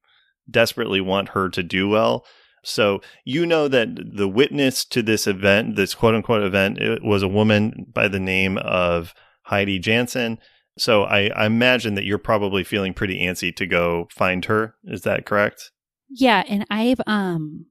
desperately 0.50 1.00
want 1.00 1.30
her 1.30 1.48
to 1.48 1.62
do 1.62 1.88
well. 1.88 2.24
So 2.62 3.00
you 3.24 3.44
know 3.46 3.68
that 3.68 3.88
the 4.16 4.28
witness 4.28 4.84
to 4.86 5.02
this 5.02 5.26
event, 5.26 5.76
this 5.76 5.94
quote 5.94 6.14
unquote 6.14 6.42
event, 6.42 6.78
was 7.02 7.22
a 7.22 7.28
woman 7.28 7.86
by 7.92 8.08
the 8.08 8.20
name 8.20 8.58
of 8.58 9.14
Heidi 9.42 9.78
Jansen. 9.78 10.38
So 10.76 11.04
I, 11.04 11.28
I 11.28 11.46
imagine 11.46 11.94
that 11.94 12.04
you're 12.04 12.18
probably 12.18 12.64
feeling 12.64 12.94
pretty 12.94 13.20
antsy 13.20 13.54
to 13.56 13.66
go 13.66 14.08
find 14.10 14.44
her. 14.46 14.74
Is 14.84 15.02
that 15.02 15.26
correct? 15.26 15.70
Yeah, 16.08 16.42
and 16.48 16.66
I've 16.70 17.00
um 17.06 17.66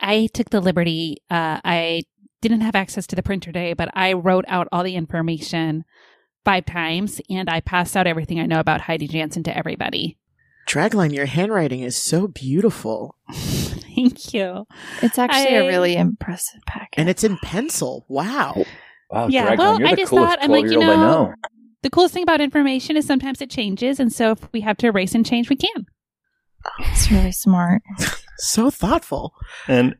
I 0.00 0.28
took 0.34 0.50
the 0.50 0.60
liberty 0.60 1.18
uh 1.30 1.60
I 1.64 2.02
didn't 2.48 2.62
have 2.62 2.74
access 2.76 3.06
to 3.08 3.16
the 3.16 3.22
printer 3.22 3.50
today, 3.52 3.72
but 3.72 3.88
I 3.94 4.12
wrote 4.12 4.44
out 4.48 4.68
all 4.70 4.84
the 4.84 4.94
information 4.96 5.84
five 6.44 6.66
times 6.66 7.20
and 7.30 7.48
I 7.48 7.60
passed 7.60 7.96
out 7.96 8.06
everything 8.06 8.38
I 8.38 8.46
know 8.46 8.60
about 8.60 8.82
Heidi 8.82 9.08
Jansen 9.08 9.42
to 9.44 9.56
everybody. 9.56 10.18
Dragline, 10.68 11.12
your 11.14 11.26
handwriting 11.26 11.80
is 11.80 11.96
so 11.96 12.26
beautiful. 12.28 13.16
Thank 13.32 14.32
you. 14.34 14.66
It's 15.02 15.18
actually 15.18 15.56
a 15.56 15.64
I- 15.64 15.66
really 15.66 15.96
impressive 15.96 16.60
packet. 16.66 16.98
And 16.98 17.08
it's 17.08 17.24
in 17.24 17.38
pencil. 17.38 18.04
Wow. 18.08 18.64
Wow, 19.10 19.28
Yeah, 19.28 19.54
Dragline, 19.54 19.58
well, 19.58 19.78
you're 19.78 19.88
I 19.88 19.90
the 19.92 19.96
just 19.96 20.12
thought, 20.12 20.38
I'm 20.40 20.50
like, 20.50 20.64
you 20.66 20.78
know- 20.78 20.96
know. 20.96 21.34
The 21.82 21.90
coolest 21.90 22.14
thing 22.14 22.22
about 22.22 22.40
information 22.40 22.96
is 22.96 23.06
sometimes 23.06 23.42
it 23.42 23.50
changes, 23.50 24.00
and 24.00 24.10
so 24.10 24.30
if 24.30 24.48
we 24.54 24.62
have 24.62 24.78
to 24.78 24.86
erase 24.86 25.14
and 25.14 25.24
change, 25.24 25.50
we 25.50 25.56
can. 25.56 25.84
it's 26.78 27.10
really 27.10 27.32
smart. 27.32 27.82
So 28.38 28.68
thoughtful. 28.68 29.32
And 29.68 29.94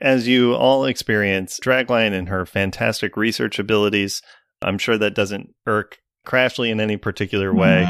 as 0.00 0.28
you 0.28 0.54
all 0.54 0.84
experience, 0.84 1.58
Dragline 1.60 2.12
and 2.12 2.28
her 2.28 2.46
fantastic 2.46 3.16
research 3.16 3.58
abilities, 3.58 4.22
I'm 4.62 4.78
sure 4.78 4.98
that 4.98 5.14
doesn't 5.14 5.54
irk 5.66 5.98
Crashly 6.26 6.70
in 6.70 6.80
any 6.80 6.98
particular 6.98 7.54
way. 7.54 7.86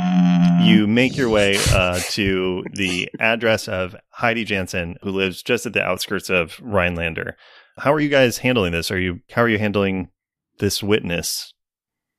You 0.63 0.87
make 0.87 1.17
your 1.17 1.29
way 1.29 1.57
uh, 1.73 1.99
to 2.11 2.65
the 2.73 3.09
address 3.19 3.67
of 3.67 3.97
Heidi 4.11 4.45
Jansen, 4.45 4.97
who 5.03 5.11
lives 5.11 5.43
just 5.43 5.67
at 5.67 5.73
the 5.73 5.83
outskirts 5.83 6.31
of 6.31 6.61
Rhinelander. 6.63 7.37
How 7.79 7.93
are 7.93 7.99
you 7.99 8.09
guys 8.09 8.39
handling 8.39 8.73
this? 8.73 8.91
Are 8.91 9.01
you 9.01 9.21
how 9.33 9.43
are 9.43 9.49
you 9.49 9.59
handling 9.59 10.11
this 10.59 10.81
witness? 10.81 11.53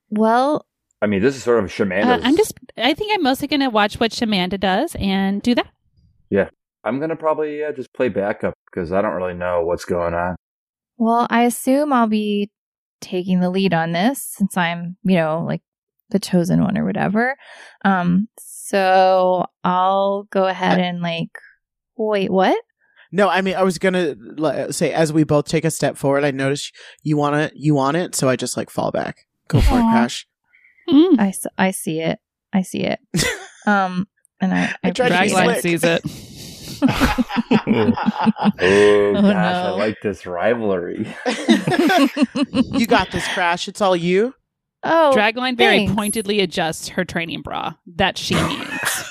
Well, 0.09 0.65
I 1.01 1.07
mean, 1.07 1.21
this 1.21 1.35
is 1.35 1.43
sort 1.43 1.63
of 1.63 1.71
Uh, 2.05 2.19
I'm 2.27 2.35
just, 2.35 2.53
I 2.77 2.93
think 2.93 3.13
I'm 3.13 3.23
mostly 3.23 3.47
going 3.47 3.61
to 3.61 3.69
watch 3.69 3.99
what 3.99 4.11
Shamanda 4.11 4.59
does 4.59 4.95
and 4.99 5.41
do 5.41 5.55
that. 5.55 5.67
I'm 6.83 6.99
gonna 6.99 7.15
probably 7.15 7.63
uh, 7.63 7.71
just 7.71 7.93
play 7.93 8.09
backup 8.09 8.53
because 8.65 8.91
I 8.91 9.01
don't 9.01 9.13
really 9.13 9.33
know 9.35 9.63
what's 9.63 9.85
going 9.85 10.13
on. 10.13 10.35
well, 10.97 11.27
I 11.29 11.43
assume 11.43 11.93
I'll 11.93 12.07
be 12.07 12.49
taking 13.01 13.39
the 13.39 13.49
lead 13.49 13.73
on 13.73 13.91
this 13.93 14.23
since 14.23 14.55
I'm, 14.57 14.95
you 15.03 15.15
know, 15.15 15.43
like 15.47 15.61
the 16.09 16.19
chosen 16.19 16.61
one 16.63 16.77
or 16.77 16.85
whatever. 16.85 17.35
Um, 17.85 18.27
so 18.39 19.45
I'll 19.63 20.23
go 20.31 20.45
ahead 20.45 20.79
and 20.79 21.01
like, 21.01 21.29
wait, 21.97 22.31
what? 22.31 22.57
No, 23.11 23.27
I 23.29 23.41
mean, 23.41 23.55
I 23.55 23.63
was 23.63 23.77
gonna 23.77 24.15
say 24.71 24.93
as 24.93 25.11
we 25.11 25.23
both 25.23 25.45
take 25.45 25.65
a 25.65 25.71
step 25.71 25.97
forward, 25.97 26.23
I 26.23 26.31
notice 26.31 26.71
you 27.03 27.17
want 27.17 27.35
it, 27.35 27.53
you 27.55 27.73
want 27.75 27.97
it, 27.97 28.15
so 28.15 28.29
I 28.29 28.35
just 28.35 28.55
like 28.57 28.69
fall 28.69 28.91
back. 28.91 29.25
Go 29.47 29.59
for 29.61 29.75
it, 29.75 29.81
Aw. 29.81 29.91
Crash. 29.91 30.27
Mm. 30.89 31.19
I, 31.19 31.27
s- 31.27 31.45
I 31.57 31.71
see 31.71 31.99
it. 32.01 32.19
I 32.53 32.61
see 32.63 32.81
it. 32.83 32.99
Um, 33.67 34.07
and 34.39 34.51
I, 34.55 34.73
I 34.83 34.89
tried 34.89 35.09
to 35.09 35.13
be 35.13 35.31
appreciate 35.31 35.43
slick. 35.43 35.57
it. 35.57 35.61
sees 35.61 35.83
it. 35.83 36.01
Oh, 36.81 37.93
Oh, 38.59 39.13
gosh, 39.13 39.55
I 39.55 39.69
like 39.71 39.97
this 40.01 40.25
rivalry. 40.25 41.07
you 42.51 42.87
got 42.87 43.11
this, 43.11 43.27
Crash. 43.33 43.67
It's 43.67 43.81
all 43.81 43.95
you. 43.95 44.33
Oh, 44.83 45.13
Dragline 45.15 45.57
very 45.57 45.87
pointedly 45.87 46.39
adjusts 46.39 46.89
her 46.89 47.05
training 47.05 47.41
bra 47.41 47.73
that 47.95 48.17
she 48.17 48.35
needs. 48.47 49.05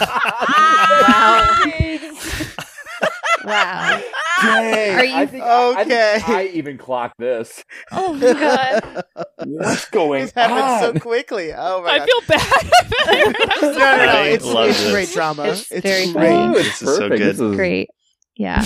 wow. 3.44 4.02
Dang, 4.44 4.94
Are 4.98 5.04
you- 5.04 5.14
I 5.14 5.26
think, 5.26 5.42
I, 5.44 5.80
Okay. 5.82 6.12
think 6.16 6.28
I 6.28 6.44
even 6.46 6.78
clocked 6.78 7.18
this. 7.18 7.64
Oh 7.92 8.12
my 8.12 8.32
god. 8.32 9.04
What's 9.44 9.88
going 9.90 10.24
It's 10.24 10.32
happened 10.32 10.58
on? 10.60 10.80
so 10.94 11.00
quickly. 11.00 11.52
Oh 11.52 11.82
my 11.82 11.90
I 11.90 11.98
god. 11.98 12.06
feel 12.08 12.20
bad. 12.28 12.70
I'm 13.62 13.72
no, 13.72 13.78
no, 13.78 14.06
no. 14.06 14.22
It's, 14.24 14.44
love 14.44 14.68
it's 14.70 14.90
great 14.90 15.10
drama. 15.10 15.44
It's 15.44 15.70
It's, 15.72 15.86
very 15.86 16.12
great. 16.12 16.28
funny. 16.30 16.54
Ooh, 16.54 16.58
it's 16.58 16.80
This 16.80 16.88
is 16.88 16.96
so 16.96 17.08
good. 17.08 17.18
This 17.20 17.40
is- 17.40 17.56
Great. 17.56 17.88
Yeah. 18.36 18.64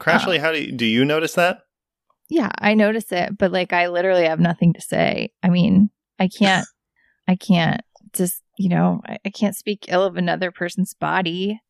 Crashly, 0.00 0.38
how 0.40 0.52
do 0.52 0.60
you, 0.62 0.72
do 0.72 0.84
you 0.86 1.04
notice 1.04 1.34
that? 1.34 1.60
Yeah, 2.28 2.50
I 2.58 2.74
notice 2.74 3.12
it, 3.12 3.36
but 3.38 3.52
like 3.52 3.72
I 3.72 3.88
literally 3.88 4.24
have 4.24 4.40
nothing 4.40 4.72
to 4.74 4.80
say. 4.80 5.32
I 5.42 5.48
mean, 5.50 5.90
I 6.18 6.28
can't 6.28 6.66
I 7.28 7.36
can't 7.36 7.80
just, 8.14 8.42
you 8.58 8.68
know, 8.68 9.00
I, 9.06 9.18
I 9.24 9.30
can't 9.30 9.54
speak 9.56 9.86
ill 9.88 10.04
of 10.04 10.16
another 10.16 10.50
person's 10.50 10.94
body 10.94 11.60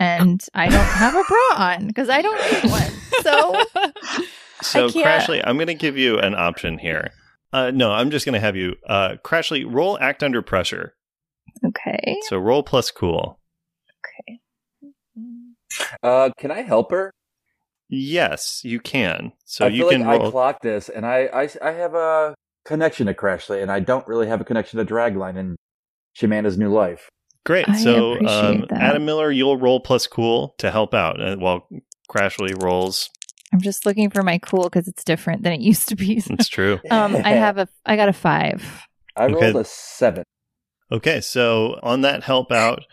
and 0.00 0.44
I 0.54 0.68
don't 0.68 0.84
have 0.84 1.14
a 1.14 1.24
bra 1.24 1.56
on 1.56 1.86
because 1.86 2.08
I 2.08 2.22
don't 2.22 2.40
need 2.52 2.70
one. 2.70 2.90
So 3.22 3.64
So, 4.62 4.90
can't- 4.90 5.06
Crashly, 5.06 5.42
I'm 5.44 5.56
going 5.56 5.68
to 5.68 5.74
give 5.74 5.96
you 5.96 6.18
an 6.18 6.34
option 6.34 6.76
here. 6.78 7.12
Uh, 7.52 7.70
no, 7.70 7.90
I'm 7.92 8.10
just 8.10 8.26
going 8.26 8.34
to 8.34 8.40
have 8.40 8.56
you, 8.56 8.76
uh, 8.86 9.16
Crashly, 9.24 9.64
roll 9.66 9.98
act 9.98 10.22
under 10.22 10.42
pressure. 10.42 10.94
okay. 11.66 12.18
So 12.28 12.36
roll 12.38 12.62
plus 12.62 12.90
cool. 12.90 13.40
Okay. 14.28 14.40
Uh, 16.02 16.30
can 16.38 16.50
I 16.50 16.62
help 16.62 16.90
her? 16.90 17.10
Yes, 17.88 18.60
you 18.64 18.78
can. 18.80 19.32
So 19.44 19.64
I 19.64 19.68
you 19.68 19.82
feel 19.82 19.90
can 19.90 20.00
like 20.06 20.18
roll. 20.20 20.28
I 20.28 20.30
clocked 20.30 20.62
this, 20.62 20.88
and 20.88 21.04
I, 21.06 21.28
I, 21.32 21.48
I 21.62 21.72
have 21.72 21.94
a 21.94 22.34
connection 22.64 23.06
to 23.06 23.14
Crashly, 23.14 23.62
and 23.62 23.70
I 23.72 23.80
don't 23.80 24.06
really 24.06 24.28
have 24.28 24.40
a 24.40 24.44
connection 24.44 24.78
to 24.78 24.84
Dragline 24.84 25.36
in 25.36 25.56
Shamanda's 26.12 26.58
new 26.58 26.70
life. 26.72 27.08
Great. 27.46 27.68
I 27.68 27.76
so, 27.78 28.14
um, 28.26 28.66
that. 28.68 28.72
Adam 28.72 29.04
Miller, 29.04 29.30
you'll 29.30 29.56
roll 29.56 29.80
plus 29.80 30.06
cool 30.06 30.54
to 30.58 30.70
help 30.70 30.94
out 30.94 31.20
uh, 31.20 31.36
while 31.36 31.66
Crashly 32.10 32.60
rolls. 32.62 33.08
I'm 33.52 33.60
just 33.60 33.86
looking 33.86 34.10
for 34.10 34.22
my 34.22 34.38
cool 34.38 34.64
because 34.64 34.86
it's 34.86 35.04
different 35.04 35.42
than 35.42 35.52
it 35.52 35.60
used 35.60 35.88
to 35.88 35.96
be. 35.96 36.22
It's 36.24 36.48
true. 36.48 36.80
um, 36.90 37.16
I 37.16 37.30
have 37.30 37.58
a 37.58 37.68
I 37.86 37.96
got 37.96 38.08
a 38.08 38.12
five. 38.12 38.86
I 39.16 39.26
rolled 39.26 39.56
a 39.56 39.64
seven. 39.64 40.24
Okay, 40.92 41.20
so 41.20 41.78
on 41.82 42.00
that 42.00 42.24
help 42.24 42.50
out, 42.50 42.84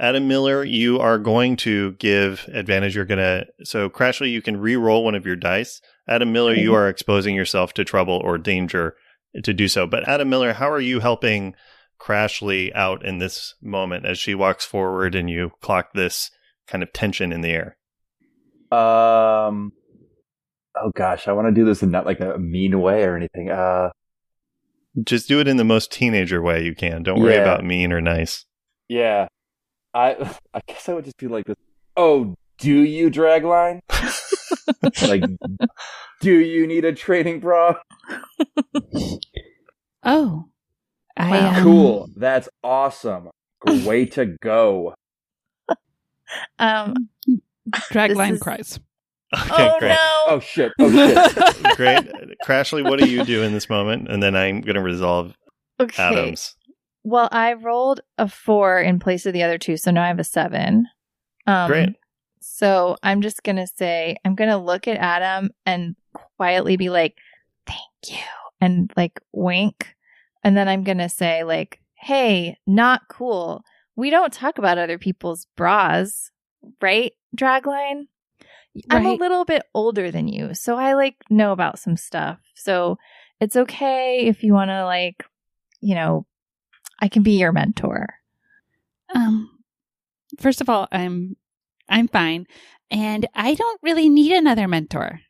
Adam 0.00 0.26
Miller, 0.26 0.64
you 0.64 0.98
are 0.98 1.18
going 1.18 1.56
to 1.56 1.92
give 1.92 2.48
advantage. 2.52 2.96
You're 2.96 3.04
gonna 3.04 3.44
so 3.62 3.88
Crashly, 3.88 4.30
you 4.30 4.42
can 4.42 4.56
re-roll 4.58 5.04
one 5.04 5.14
of 5.14 5.26
your 5.26 5.36
dice. 5.36 5.80
Adam 6.08 6.32
Miller, 6.32 6.54
you 6.54 6.74
are 6.74 6.88
exposing 6.88 7.34
yourself 7.34 7.72
to 7.74 7.84
trouble 7.84 8.20
or 8.24 8.36
danger 8.36 8.96
to 9.44 9.52
do 9.54 9.68
so. 9.68 9.86
But 9.86 10.08
Adam 10.08 10.28
Miller, 10.28 10.52
how 10.52 10.70
are 10.70 10.80
you 10.80 11.00
helping 11.00 11.54
Crashly 12.02 12.74
out 12.74 13.04
in 13.04 13.18
this 13.18 13.54
moment 13.62 14.04
as 14.06 14.18
she 14.18 14.34
walks 14.34 14.64
forward 14.64 15.14
and 15.14 15.30
you 15.30 15.52
clock 15.60 15.92
this 15.94 16.30
kind 16.66 16.82
of 16.82 16.92
tension 16.92 17.32
in 17.32 17.42
the 17.42 17.50
air? 17.50 17.76
Um, 18.72 19.72
oh 20.76 20.90
gosh, 20.96 21.28
I 21.28 21.32
want 21.32 21.46
to 21.46 21.52
do 21.54 21.64
this 21.64 21.82
in 21.82 21.90
not 21.92 22.06
like 22.06 22.18
a 22.20 22.38
mean 22.38 22.80
way 22.80 23.04
or 23.04 23.16
anything. 23.16 23.50
Uh, 23.50 23.90
Just 25.04 25.28
do 25.28 25.38
it 25.38 25.46
in 25.46 25.58
the 25.58 25.64
most 25.64 25.92
teenager 25.92 26.42
way 26.42 26.64
you 26.64 26.74
can. 26.74 27.02
Don't 27.04 27.20
worry 27.20 27.34
Yeah. 27.34 27.42
about 27.42 27.64
mean 27.64 27.92
or 27.92 28.00
nice. 28.00 28.46
yeah, 28.88 29.28
I, 29.94 30.16
I 30.54 30.60
guess 30.66 30.88
I 30.88 30.94
would 30.94 31.04
just 31.04 31.18
be 31.18 31.28
like 31.28 31.44
this. 31.46 31.56
Oh, 31.96 32.34
do 32.58 32.72
you 32.82 33.10
dragline? 33.10 33.80
like, 35.08 35.22
do 36.20 36.32
you 36.36 36.66
need 36.66 36.84
a 36.84 36.92
training 36.92 37.38
bra? 37.40 37.76
oh, 40.04 40.48
I 41.16 41.30
Wow. 41.30 41.48
um, 41.56 41.62
Cool, 41.62 42.08
that's 42.16 42.48
awesome. 42.62 43.30
Way 43.66 44.06
to 44.06 44.36
go. 44.42 44.94
Um. 46.58 46.94
dragline 47.90 48.32
is- 48.34 48.40
cries. 48.40 48.80
Okay, 49.34 49.48
oh 49.50 49.78
great. 49.78 49.88
no. 49.88 50.22
Oh 50.28 50.40
shit! 50.40 50.72
Oh 50.78 50.90
shit! 50.90 51.76
Great. 51.76 52.04
Crashly, 52.44 52.82
what 52.88 52.98
do 52.98 53.08
you 53.08 53.24
do 53.24 53.42
in 53.42 53.52
this 53.54 53.70
moment? 53.70 54.08
And 54.10 54.22
then 54.22 54.36
I'm 54.36 54.60
going 54.60 54.74
to 54.74 54.82
resolve 54.82 55.34
Okay. 55.80 56.02
Adams. 56.02 56.54
Well, 57.02 57.30
I 57.32 57.54
rolled 57.54 58.00
a 58.18 58.28
four 58.28 58.78
in 58.80 59.00
place 59.00 59.24
of 59.24 59.32
the 59.32 59.42
other 59.42 59.56
two, 59.56 59.78
so 59.78 59.90
now 59.90 60.04
I 60.04 60.08
have 60.08 60.18
a 60.18 60.24
seven. 60.24 60.86
Um, 61.46 61.66
Great. 61.70 61.88
So 62.40 62.96
I'm 63.02 63.22
just 63.22 63.42
gonna 63.42 63.66
say 63.66 64.16
I'm 64.24 64.34
gonna 64.34 64.62
look 64.62 64.86
at 64.86 64.98
Adam 64.98 65.50
and 65.64 65.96
quietly 66.36 66.76
be 66.76 66.90
like, 66.90 67.16
"Thank 67.66 67.80
you," 68.08 68.24
and 68.60 68.92
like 68.98 69.18
wink, 69.32 69.94
and 70.42 70.56
then 70.56 70.68
I'm 70.68 70.84
gonna 70.84 71.08
say 71.08 71.44
like, 71.44 71.80
"Hey, 71.94 72.56
not 72.66 73.02
cool. 73.08 73.62
We 73.96 74.10
don't 74.10 74.32
talk 74.32 74.58
about 74.58 74.78
other 74.78 74.98
people's 74.98 75.46
bras, 75.56 76.30
right, 76.80 77.12
Dragline? 77.36 78.04
I'm 78.90 79.06
a 79.06 79.14
little 79.14 79.44
bit 79.44 79.62
older 79.74 80.10
than 80.10 80.28
you, 80.28 80.54
so 80.54 80.76
I 80.76 80.94
like 80.94 81.16
know 81.28 81.52
about 81.52 81.78
some 81.78 81.96
stuff. 81.96 82.38
So 82.54 82.96
it's 83.40 83.56
okay 83.56 84.26
if 84.26 84.42
you 84.42 84.54
want 84.54 84.70
to 84.70 84.84
like, 84.84 85.24
you 85.80 85.94
know, 85.94 86.26
I 87.00 87.08
can 87.08 87.22
be 87.22 87.38
your 87.38 87.52
mentor. 87.52 88.14
Um, 89.14 89.50
first 90.38 90.60
of 90.60 90.70
all, 90.70 90.88
I'm 90.90 91.36
I'm 91.88 92.08
fine, 92.08 92.46
and 92.90 93.26
I 93.34 93.54
don't 93.54 93.80
really 93.82 94.08
need 94.08 94.32
another 94.32 94.68
mentor. 94.68 95.20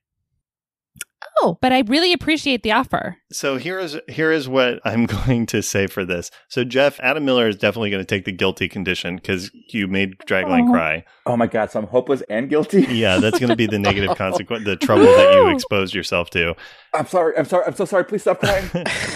Oh, 1.40 1.58
But 1.60 1.72
I 1.72 1.80
really 1.80 2.12
appreciate 2.12 2.62
the 2.62 2.72
offer. 2.72 3.16
So 3.32 3.56
here 3.56 3.78
is 3.78 3.98
here 4.08 4.30
is 4.32 4.48
what 4.48 4.80
I'm 4.84 5.06
going 5.06 5.46
to 5.46 5.62
say 5.62 5.86
for 5.86 6.04
this. 6.04 6.30
So 6.48 6.64
Jeff, 6.64 6.98
Adam 7.00 7.24
Miller 7.24 7.48
is 7.48 7.56
definitely 7.56 7.90
going 7.90 8.02
to 8.02 8.06
take 8.06 8.24
the 8.24 8.32
guilty 8.32 8.68
condition 8.68 9.16
because 9.16 9.50
you 9.70 9.86
made 9.88 10.18
Dragline 10.26 10.68
Aw. 10.68 10.72
cry. 10.72 11.04
Oh 11.26 11.36
my 11.36 11.46
god, 11.46 11.70
so 11.70 11.80
I'm 11.80 11.86
hopeless 11.86 12.22
and 12.28 12.48
guilty. 12.48 12.82
Yeah, 12.92 13.18
that's 13.18 13.38
going 13.38 13.50
to 13.50 13.56
be 13.56 13.66
the 13.66 13.78
negative 13.78 14.16
consequence, 14.16 14.64
the 14.64 14.76
trouble 14.76 15.04
that 15.04 15.34
you 15.34 15.48
exposed 15.48 15.94
yourself 15.94 16.30
to. 16.30 16.54
I'm 16.94 17.06
sorry. 17.06 17.36
I'm 17.36 17.44
sorry. 17.46 17.64
I'm 17.66 17.74
so 17.74 17.84
sorry. 17.84 18.04
Please 18.04 18.22
stop 18.22 18.40
crying. 18.40 18.64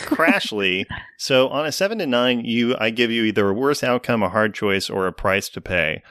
Crashly. 0.06 0.84
So 1.18 1.48
on 1.48 1.66
a 1.66 1.72
seven 1.72 1.98
to 1.98 2.06
nine, 2.06 2.44
you 2.44 2.76
I 2.78 2.90
give 2.90 3.10
you 3.10 3.24
either 3.24 3.48
a 3.48 3.54
worse 3.54 3.82
outcome, 3.84 4.22
a 4.22 4.28
hard 4.28 4.54
choice, 4.54 4.88
or 4.90 5.06
a 5.06 5.12
price 5.12 5.48
to 5.50 5.60
pay. 5.60 6.02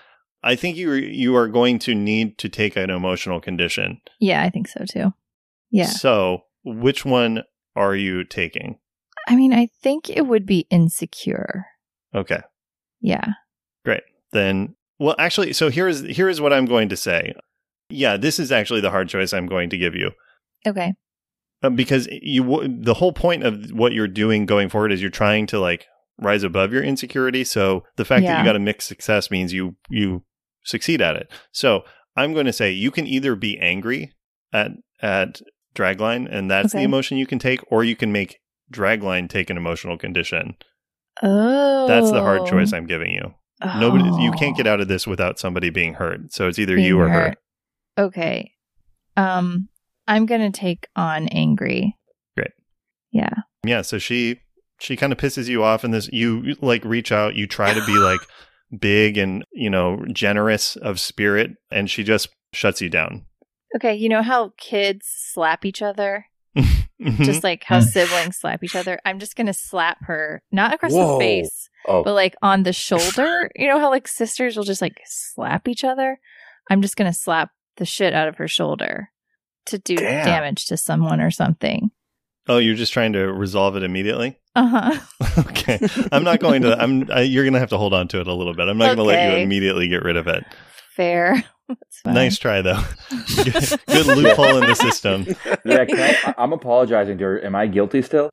I 0.43 0.55
think 0.55 0.77
you 0.77 0.93
you 0.93 1.35
are 1.35 1.47
going 1.47 1.79
to 1.79 1.95
need 1.95 2.37
to 2.39 2.49
take 2.49 2.75
an 2.75 2.89
emotional 2.89 3.41
condition. 3.41 3.99
yeah, 4.19 4.43
I 4.43 4.49
think 4.49 4.67
so 4.67 4.85
too. 4.85 5.13
Yeah. 5.71 5.87
So 5.87 6.41
which 6.63 7.05
one 7.05 7.43
are 7.75 7.95
you 7.95 8.23
taking? 8.23 8.79
I 9.27 9.35
mean, 9.35 9.53
I 9.53 9.67
think 9.81 10.09
it 10.09 10.27
would 10.27 10.45
be 10.45 10.67
insecure. 10.69 11.65
Okay. 12.13 12.41
Yeah. 13.01 13.25
Great. 13.83 14.03
Then 14.31 14.75
well 14.99 15.15
actually 15.17 15.53
so 15.53 15.69
here 15.69 15.87
is 15.87 16.01
here 16.01 16.29
is 16.29 16.39
what 16.41 16.53
i'm 16.53 16.65
going 16.65 16.89
to 16.89 16.97
say 16.97 17.33
yeah 17.89 18.17
this 18.17 18.39
is 18.39 18.51
actually 18.51 18.81
the 18.81 18.91
hard 18.91 19.09
choice 19.09 19.33
i'm 19.33 19.47
going 19.47 19.69
to 19.69 19.77
give 19.77 19.95
you 19.95 20.11
Okay. 20.67 20.93
Uh, 21.61 21.69
because 21.69 22.07
you 22.09 22.67
the 22.67 22.95
whole 22.95 23.13
point 23.13 23.43
of 23.43 23.69
what 23.69 23.93
you're 23.93 24.07
doing 24.07 24.47
going 24.47 24.67
forward 24.67 24.91
is 24.91 24.99
you're 24.99 25.11
trying 25.11 25.45
to 25.45 25.59
like 25.59 25.85
rise 26.19 26.41
above 26.41 26.73
your 26.73 26.83
insecurity 26.83 27.43
so 27.43 27.83
the 27.97 28.05
fact 28.05 28.25
that 28.25 28.39
you 28.39 28.43
got 28.45 28.55
a 28.55 28.59
mixed 28.59 28.87
success 28.87 29.29
means 29.29 29.53
you 29.53 29.75
you 29.87 30.23
succeed 30.63 31.01
at 31.01 31.15
it 31.15 31.31
so 31.51 31.83
i'm 32.15 32.33
going 32.33 32.47
to 32.47 32.53
say 32.53 32.71
you 32.71 32.89
can 32.89 33.05
either 33.05 33.35
be 33.35 33.59
angry 33.59 34.11
at 34.51 34.71
at 35.01 35.39
dragline 35.75 36.27
and 36.31 36.49
that's 36.49 36.73
the 36.73 36.81
emotion 36.81 37.17
you 37.17 37.27
can 37.27 37.37
take 37.39 37.59
or 37.71 37.83
you 37.83 37.95
can 37.95 38.11
make 38.11 38.39
dragline 38.73 39.29
take 39.29 39.49
an 39.49 39.57
emotional 39.57 39.97
condition 39.97 40.55
Oh. 41.23 41.87
that's 41.87 42.11
the 42.11 42.21
hard 42.21 42.45
choice 42.47 42.73
i'm 42.73 42.87
giving 42.87 43.11
you 43.11 43.33
Nobody, 43.63 44.03
you 44.21 44.31
Oh. 44.33 44.37
can't 44.37 44.55
get 44.57 44.67
out 44.67 44.81
of 44.81 44.89
this 44.89 45.07
without 45.07 45.39
somebody 45.39 45.69
being 45.69 45.93
hurt. 45.93 46.33
So 46.33 46.49
it's 46.49 46.59
either 46.59 46.75
Being 46.75 46.87
you 46.87 46.99
or 46.99 47.07
her. 47.07 47.35
Okay. 47.97 48.51
Um, 49.15 49.69
I'm 50.09 50.25
gonna 50.25 50.51
take 50.51 50.87
on 50.95 51.29
angry. 51.29 51.95
Great. 52.35 52.51
Yeah. 53.13 53.33
Yeah. 53.65 53.81
So 53.81 53.97
she 53.97 54.41
she 54.81 54.97
kind 54.97 55.13
of 55.13 55.17
pisses 55.17 55.47
you 55.47 55.63
off, 55.63 55.85
and 55.85 55.93
this 55.93 56.09
you, 56.11 56.55
like 56.61 56.83
reach 56.83 57.13
out, 57.13 57.35
you 57.35 57.47
try 57.47 57.73
to 57.73 57.83
be 57.85 57.93
like 57.97 58.19
big 58.77 59.17
and 59.17 59.45
you 59.53 59.69
know 59.69 60.03
generous 60.11 60.75
of 60.75 60.99
spirit, 60.99 61.51
and 61.71 61.89
she 61.89 62.03
just 62.03 62.27
shuts 62.53 62.81
you 62.81 62.89
down. 62.89 63.25
Okay. 63.75 63.95
You 63.95 64.09
know 64.09 64.21
how 64.21 64.53
kids 64.57 65.05
slap 65.07 65.65
each 65.65 65.81
other, 65.81 66.25
Mhm. 66.57 67.25
just 67.25 67.43
like 67.43 67.63
how 67.65 67.81
siblings 67.81 68.37
slap 68.37 68.63
each 68.63 68.75
other. 68.75 68.99
I'm 69.05 69.19
just 69.19 69.35
gonna 69.35 69.53
slap 69.53 69.97
her, 70.05 70.41
not 70.51 70.73
across 70.73 70.93
Whoa. 70.93 71.13
the 71.13 71.19
face, 71.19 71.69
Oh, 71.87 72.03
but 72.03 72.13
like 72.13 72.35
on 72.41 72.63
the 72.63 72.71
shoulder. 72.73 73.51
you 73.55 73.67
know 73.67 73.79
how 73.79 73.89
like 73.89 74.07
sisters 74.07 74.55
will 74.55 74.63
just 74.63 74.81
like 74.81 75.01
slap 75.05 75.67
each 75.67 75.83
other. 75.83 76.19
I'm 76.71 76.81
just 76.81 76.95
gonna 76.95 77.11
slap 77.13 77.49
the 77.77 77.85
shit 77.85 78.13
out 78.13 78.27
of 78.29 78.37
her 78.37 78.47
shoulder 78.47 79.09
to 79.65 79.77
do 79.77 79.97
Damn. 79.97 80.25
damage 80.25 80.67
to 80.67 80.77
someone 80.77 81.19
or 81.19 81.31
something. 81.31 81.91
oh, 82.47 82.59
you're 82.59 82.75
just 82.75 82.93
trying 82.93 83.11
to 83.13 83.21
resolve 83.33 83.75
it 83.75 83.83
immediately. 83.83 84.37
Uh 84.55 84.67
huh. 84.67 84.99
okay, 85.49 85.79
I'm 86.13 86.23
not 86.23 86.39
going 86.39 86.61
to. 86.61 86.81
I'm. 86.81 87.11
I, 87.11 87.21
you're 87.21 87.43
going 87.43 87.55
to 87.55 87.59
have 87.59 87.71
to 87.71 87.77
hold 87.77 87.93
on 87.93 88.07
to 88.09 88.21
it 88.21 88.27
a 88.27 88.33
little 88.33 88.53
bit. 88.53 88.69
I'm 88.69 88.77
not 88.77 88.85
going 88.85 88.97
to 88.97 89.03
let 89.03 89.31
you 89.31 89.43
immediately 89.43 89.89
get 89.89 90.03
rid 90.03 90.15
of 90.15 90.27
it. 90.29 90.45
Fair. 90.95 91.43
That's 91.69 91.99
fine. 92.03 92.13
Nice 92.13 92.37
try, 92.37 92.61
though. 92.61 92.81
good, 93.35 93.53
good 93.87 94.05
loophole 94.05 94.57
in 94.57 94.67
the 94.67 94.75
system. 94.75 95.25
yeah. 95.65 95.85
Can 95.85 95.99
I, 95.99 96.33
I'm 96.37 96.53
apologizing 96.53 97.17
to 97.17 97.23
her. 97.23 97.45
Am 97.45 97.55
I 97.55 97.67
guilty 97.67 98.01
still? 98.01 98.29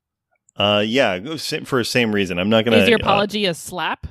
Uh, 0.55 0.83
yeah, 0.85 1.35
for 1.63 1.79
the 1.79 1.85
same 1.85 2.13
reason. 2.13 2.37
I'm 2.37 2.49
not 2.49 2.65
going 2.65 2.77
to. 2.77 2.83
Is 2.83 2.89
your 2.89 2.99
apology 2.99 3.45
a 3.45 3.53
slap? 3.53 4.05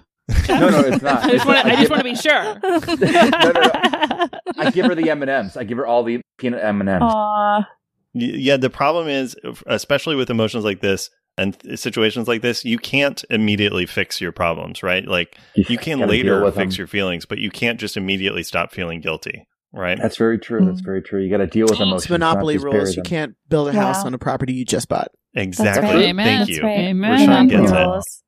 No, 0.49 0.69
no, 0.71 0.81
it's 0.81 1.03
not. 1.03 1.25
I 1.25 1.31
just 1.31 1.47
want 1.47 1.61
to. 1.61 1.67
I 1.67 1.71
give- 1.71 1.79
just 1.79 1.91
want 1.91 2.01
to 2.01 2.05
be 2.05 2.15
sure. 2.17 2.43
no, 3.43 3.53
no. 3.53 4.29
I 4.59 4.71
give 4.71 4.87
her 4.87 4.95
the 4.95 5.09
M 5.11 5.23
and 5.23 5.31
M's. 5.31 5.57
I 5.57 5.65
give 5.65 5.79
her 5.79 5.87
all 5.87 6.03
the 6.03 6.21
peanut 6.39 6.65
M 6.65 6.81
and 6.81 6.89
M's. 6.89 7.03
Aw. 7.05 7.69
Yeah, 8.15 8.57
the 8.57 8.71
problem 8.71 9.09
is, 9.09 9.37
especially 9.67 10.17
with 10.17 10.31
emotions 10.31 10.65
like 10.65 10.81
this 10.81 11.11
and 11.39 11.59
th- 11.59 11.79
situations 11.79 12.29
like 12.29 12.43
this, 12.43 12.65
you 12.65 12.79
can't 12.79 13.25
immediately 13.31 13.87
fix 13.87 14.21
your 14.21 14.33
problems, 14.33 14.83
right? 14.83 15.07
Like 15.07 15.37
you 15.55 15.79
can 15.79 16.01
later 16.01 16.45
fix 16.53 16.75
them. 16.75 16.79
your 16.81 16.87
feelings, 16.87 17.25
but 17.27 17.39
you 17.39 17.51
can't 17.51 17.81
just 17.81 17.97
immediately 17.97 18.43
stop 18.43 18.73
feeling 18.73 19.01
guilty, 19.01 19.47
right? 19.73 19.99
That's 20.01 20.17
very 20.17 20.39
true. 20.39 20.65
That's 20.65 20.83
Mm. 20.83 20.85
very 20.85 21.03
true. 21.03 21.23
You 21.23 21.31
got 21.31 21.39
to 21.39 21.47
deal 21.47 21.67
with 21.69 21.81
emotions. 21.81 22.03
It's 22.05 22.11
Monopoly 22.11 22.55
not 22.55 22.59
just 22.61 22.65
bury 22.71 22.79
rules. 22.85 22.97
You 22.97 23.03
can't 23.03 23.35
build 23.49 23.69
a 23.69 23.73
house 23.73 24.03
Wow. 24.03 24.07
on 24.07 24.15
a 24.15 24.19
property 24.19 24.53
you 24.53 24.65
just 24.65 24.89
bought. 24.89 25.09
exactly. 25.35 25.89
right. 25.89 26.05
Amen. 26.11 26.27
Thank 26.27 26.49
That's 26.49 26.59
you. 26.59 26.63
right. 26.65 26.79
Amen. 26.81 27.29
Rashawn 27.29 27.49
gets 27.49 27.73
it. 27.73 28.21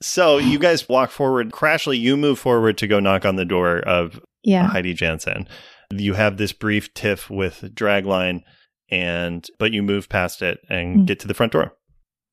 So 0.00 0.38
you 0.38 0.58
guys 0.60 0.88
walk 0.88 1.10
forward. 1.10 1.50
Crashly, 1.50 1.98
you 1.98 2.16
move 2.16 2.38
forward 2.38 2.78
to 2.78 2.86
go 2.86 3.00
knock 3.00 3.24
on 3.24 3.34
the 3.36 3.44
door 3.44 3.78
of 3.80 4.20
Yeah. 4.44 4.68
Heidi 4.68 4.94
Jansen. 4.94 5.48
You 5.90 6.14
have 6.14 6.36
this 6.36 6.52
brief 6.52 6.94
tiff 6.94 7.28
with 7.30 7.74
Dragline, 7.74 8.42
and 8.90 9.44
but 9.58 9.72
you 9.72 9.82
move 9.82 10.08
past 10.08 10.40
it 10.42 10.60
and 10.70 10.98
Mm. 11.00 11.06
get 11.06 11.18
to 11.20 11.26
the 11.26 11.34
front 11.34 11.52
door. 11.52 11.72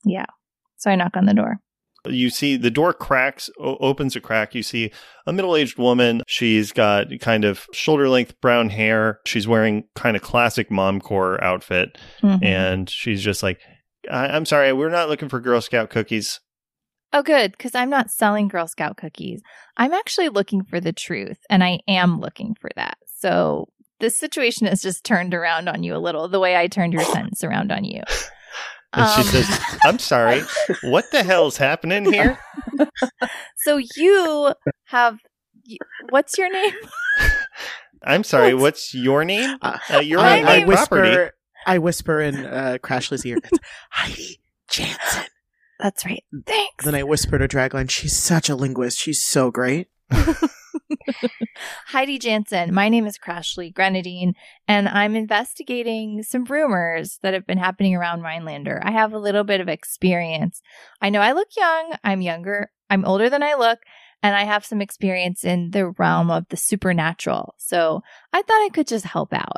Yeah. 0.05 0.25
So 0.77 0.91
I 0.91 0.95
knock 0.95 1.17
on 1.17 1.25
the 1.25 1.33
door. 1.33 1.57
You 2.07 2.29
see 2.29 2.55
the 2.55 2.69
door 2.69 2.93
cracks, 2.93 3.49
o- 3.59 3.77
opens 3.77 4.15
a 4.15 4.21
crack. 4.21 4.53
You 4.53 4.61
see 4.61 4.91
a 5.25 5.33
middle 5.33 5.55
aged 5.55 5.79
woman. 5.79 6.21
She's 6.27 6.71
got 6.71 7.07
kind 7.19 7.43
of 7.43 7.65
shoulder 7.73 8.07
length 8.09 8.39
brown 8.41 8.69
hair. 8.69 9.19
She's 9.25 9.47
wearing 9.47 9.85
kind 9.95 10.15
of 10.15 10.21
classic 10.21 10.69
mom 10.69 11.01
core 11.01 11.43
outfit. 11.43 11.97
Mhm. 12.21 12.43
And 12.45 12.89
she's 12.89 13.23
just 13.23 13.41
like, 13.41 13.59
I- 14.11 14.27
I'm 14.27 14.45
sorry, 14.45 14.71
we're 14.71 14.89
not 14.91 15.09
looking 15.09 15.29
for 15.29 15.39
Girl 15.39 15.61
Scout 15.61 15.89
cookies. 15.89 16.39
Oh, 17.11 17.23
good, 17.23 17.53
because 17.53 17.73
I'm 17.73 17.89
not 17.89 18.11
selling 18.11 18.49
Girl 18.49 18.67
Scout 18.67 18.97
cookies. 18.97 19.41
I'm 19.77 19.93
actually 19.93 20.29
looking 20.29 20.63
for 20.63 20.79
the 20.79 20.93
truth, 20.93 21.39
and 21.49 21.63
I 21.63 21.79
am 21.87 22.19
looking 22.19 22.55
for 22.59 22.69
that. 22.75 22.97
So 23.17 23.69
this 23.99 24.19
situation 24.19 24.67
has 24.67 24.81
just 24.81 25.05
turned 25.05 25.33
around 25.33 25.69
on 25.69 25.81
you 25.81 25.95
a 25.95 25.97
little, 25.97 26.27
the 26.27 26.39
way 26.41 26.55
I 26.57 26.67
turned 26.67 26.93
your 26.93 27.03
sentence 27.05 27.43
around 27.43 27.71
on 27.71 27.83
you. 27.85 28.03
And 28.95 29.09
she 29.11 29.21
Um, 29.21 29.27
says, 29.43 29.59
I'm 29.83 29.99
sorry, 29.99 30.41
what 30.83 31.11
the 31.11 31.23
hell's 31.23 31.57
happening 31.57 32.11
here? 32.11 32.39
So 33.57 33.77
you 33.95 34.53
have, 34.85 35.17
what's 36.09 36.37
your 36.37 36.51
name? 36.51 36.73
I'm 38.03 38.23
sorry, 38.23 38.53
What? 38.53 38.61
what's 38.61 38.93
your 38.93 39.25
name? 39.25 39.57
Uh, 39.61 39.77
Uh, 39.91 39.99
you're 39.99 40.19
My 40.19 40.39
on 40.39 40.45
my 40.45 40.57
name- 40.57 40.67
whisper, 40.67 41.01
property. 41.01 41.31
I 41.65 41.77
whisper 41.79 42.21
in 42.21 42.45
uh, 42.45 42.77
Crashly's 42.83 43.25
ear. 43.25 43.37
It's 43.43 43.59
Heidi 43.91 44.39
Jansen. 44.69 45.23
That's 45.79 46.05
right. 46.05 46.23
Thanks. 46.45 46.85
Then 46.85 46.93
I 46.95 47.03
whisper 47.03 47.37
to 47.39 47.47
Dragline. 47.47 47.89
She's 47.89 48.15
such 48.15 48.49
a 48.49 48.55
linguist. 48.55 48.99
She's 48.99 49.25
so 49.25 49.49
great. 49.51 49.87
Heidi 51.87 52.19
Jansen. 52.19 52.73
My 52.73 52.89
name 52.89 53.05
is 53.05 53.17
Crashly 53.17 53.73
Grenadine, 53.73 54.33
and 54.67 54.87
I'm 54.87 55.15
investigating 55.15 56.23
some 56.23 56.45
rumors 56.45 57.19
that 57.21 57.33
have 57.33 57.45
been 57.45 57.57
happening 57.57 57.95
around 57.95 58.21
Rhinelander. 58.21 58.81
I 58.83 58.91
have 58.91 59.13
a 59.13 59.19
little 59.19 59.43
bit 59.43 59.61
of 59.61 59.69
experience. 59.69 60.61
I 61.01 61.09
know 61.09 61.21
I 61.21 61.33
look 61.33 61.49
young. 61.57 61.93
I'm 62.03 62.21
younger. 62.21 62.71
I'm 62.89 63.05
older 63.05 63.29
than 63.29 63.43
I 63.43 63.55
look, 63.55 63.79
and 64.21 64.35
I 64.35 64.43
have 64.43 64.65
some 64.65 64.81
experience 64.81 65.43
in 65.43 65.71
the 65.71 65.87
realm 65.87 66.31
of 66.31 66.47
the 66.49 66.57
supernatural. 66.57 67.55
So 67.57 68.01
I 68.33 68.41
thought 68.41 68.65
I 68.65 68.69
could 68.73 68.87
just 68.87 69.05
help 69.05 69.33
out. 69.33 69.57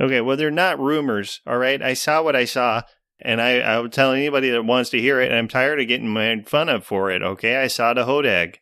Okay, 0.00 0.20
well, 0.20 0.36
they're 0.36 0.50
not 0.50 0.80
rumors, 0.80 1.40
all 1.46 1.58
right? 1.58 1.80
I 1.82 1.94
saw 1.94 2.22
what 2.22 2.34
I 2.34 2.46
saw, 2.46 2.82
and 3.20 3.40
I, 3.40 3.60
I 3.60 3.78
would 3.78 3.92
tell 3.92 4.12
anybody 4.12 4.50
that 4.50 4.64
wants 4.64 4.90
to 4.90 5.00
hear 5.00 5.20
it, 5.20 5.28
and 5.28 5.36
I'm 5.36 5.48
tired 5.48 5.80
of 5.80 5.88
getting 5.88 6.12
made 6.12 6.48
fun 6.48 6.68
of 6.70 6.86
for 6.86 7.10
it, 7.10 7.22
okay? 7.22 7.56
I 7.56 7.66
saw 7.66 7.92
the 7.92 8.04
hodag. 8.04 8.56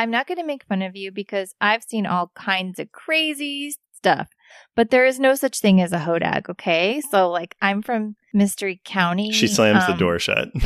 I'm 0.00 0.10
not 0.10 0.26
going 0.26 0.38
to 0.38 0.44
make 0.46 0.64
fun 0.64 0.80
of 0.80 0.96
you 0.96 1.12
because 1.12 1.54
I've 1.60 1.82
seen 1.82 2.06
all 2.06 2.32
kinds 2.34 2.78
of 2.78 2.90
crazy 2.90 3.74
stuff, 3.92 4.28
but 4.74 4.88
there 4.90 5.04
is 5.04 5.20
no 5.20 5.34
such 5.34 5.60
thing 5.60 5.78
as 5.82 5.92
a 5.92 5.98
hodag, 5.98 6.48
okay? 6.48 7.02
So, 7.10 7.28
like, 7.28 7.54
I'm 7.60 7.82
from 7.82 8.16
Mystery 8.32 8.80
County. 8.82 9.30
She 9.30 9.46
slams 9.46 9.84
the 9.84 9.92
um, 9.92 9.98
door 9.98 10.18
shut. 10.18 10.48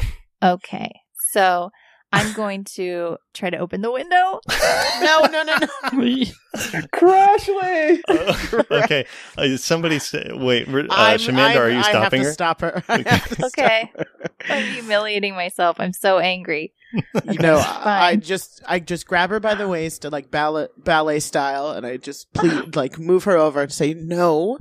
Okay. 0.43 0.91
So 1.33 1.71
I'm 2.13 2.33
going 2.35 2.65
to 2.77 3.17
try 3.33 3.49
to 3.49 3.57
open 3.57 3.81
the 3.81 3.91
window. 3.91 4.41
No, 5.01 5.21
no, 5.33 5.43
no, 5.43 5.57
no. 5.57 5.67
Crashly. 6.93 8.01
okay, 8.71 9.07
uh, 9.39 9.57
somebody 9.57 9.99
say, 9.99 10.31
wait, 10.33 10.69
uh, 10.69 10.73
Shamanda, 11.17 11.39
I'm- 11.39 11.59
are 11.59 11.71
you 11.71 11.79
I 11.79 11.83
have 11.83 11.87
stopping 11.87 12.21
to 12.21 12.27
her? 12.29 12.33
Stop 12.33 12.61
her. 12.61 12.83
I 12.89 13.01
Okay. 13.01 13.09
have 13.11 13.29
to 13.29 13.49
stop 13.49 13.89
her. 13.97 14.07
I'm 14.51 14.65
humiliating 14.75 15.35
myself. 15.35 15.77
I'm 15.81 15.93
so 15.95 16.19
angry. 16.19 16.73
You 17.25 17.39
know, 17.39 17.57
I, 17.57 18.11
I 18.11 18.17
just 18.17 18.63
I 18.67 18.79
just 18.79 19.07
grab 19.07 19.31
her 19.31 19.41
by 19.41 19.55
the 19.55 19.67
waist, 19.67 20.05
and 20.05 20.13
like 20.13 20.31
ballet 20.31 20.69
ballet 20.77 21.21
style, 21.21 21.71
and 21.71 21.87
I 21.87 21.97
just 21.97 22.33
plead, 22.33 22.77
like 22.77 22.99
move 22.99 23.25
her 23.25 23.37
over 23.37 23.63
and 23.63 23.73
say, 23.73 23.95
"No, 23.95 24.59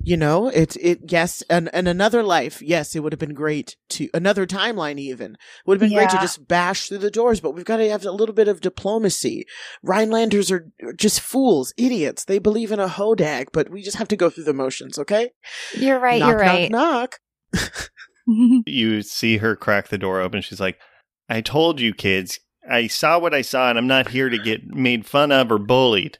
you 0.00 0.16
know, 0.16 0.48
it 0.48 0.76
it. 0.76 1.10
Yes, 1.10 1.42
and 1.50 1.68
and 1.72 1.86
another 1.86 2.22
life. 2.22 2.62
Yes, 2.62 2.96
it 2.96 3.00
would 3.00 3.12
have 3.12 3.20
been 3.20 3.34
great 3.34 3.76
to 3.90 4.08
another 4.14 4.46
timeline. 4.46 4.98
Even 4.98 5.36
would 5.66 5.80
have 5.80 5.88
been 5.88 5.96
great 5.96 6.10
to 6.10 6.16
just 6.16 6.48
bash 6.48 6.88
through 6.88 6.98
the 6.98 7.10
doors, 7.10 7.40
but 7.40 7.52
we've 7.52 7.64
got 7.64 7.76
to 7.76 7.90
have 7.90 8.04
a 8.04 8.10
little 8.12 8.34
bit 8.34 8.48
of 8.48 8.60
diplomacy. 8.60 9.44
Rhinelanders 9.84 10.50
are 10.50 10.70
just 10.96 11.20
fools, 11.20 11.72
idiots. 11.76 12.24
They 12.24 12.38
believe 12.38 12.72
in 12.72 12.80
a 12.80 12.88
hodag, 12.88 13.48
but 13.52 13.70
we 13.70 13.82
just 13.82 13.98
have 13.98 14.08
to 14.08 14.16
go 14.16 14.30
through 14.30 14.44
the 14.44 14.54
motions. 14.54 14.98
Okay? 14.98 15.30
You're 15.74 16.00
right. 16.00 16.20
knock, 16.20 16.28
you're 16.28 16.38
right. 16.38 16.70
Knock, 16.70 17.18
knock. 17.52 17.90
You 18.66 19.00
see 19.00 19.38
her 19.38 19.56
crack 19.56 19.88
the 19.88 19.96
door 19.96 20.20
open. 20.20 20.42
She's 20.42 20.60
like, 20.60 20.78
I 21.28 21.40
told 21.40 21.80
you, 21.80 21.92
kids. 21.92 22.40
I 22.68 22.86
saw 22.86 23.18
what 23.18 23.34
I 23.34 23.42
saw, 23.42 23.70
and 23.70 23.78
I'm 23.78 23.86
not 23.86 24.08
here 24.08 24.28
to 24.28 24.38
get 24.38 24.66
made 24.66 25.06
fun 25.06 25.32
of 25.32 25.50
or 25.50 25.58
bullied. 25.58 26.18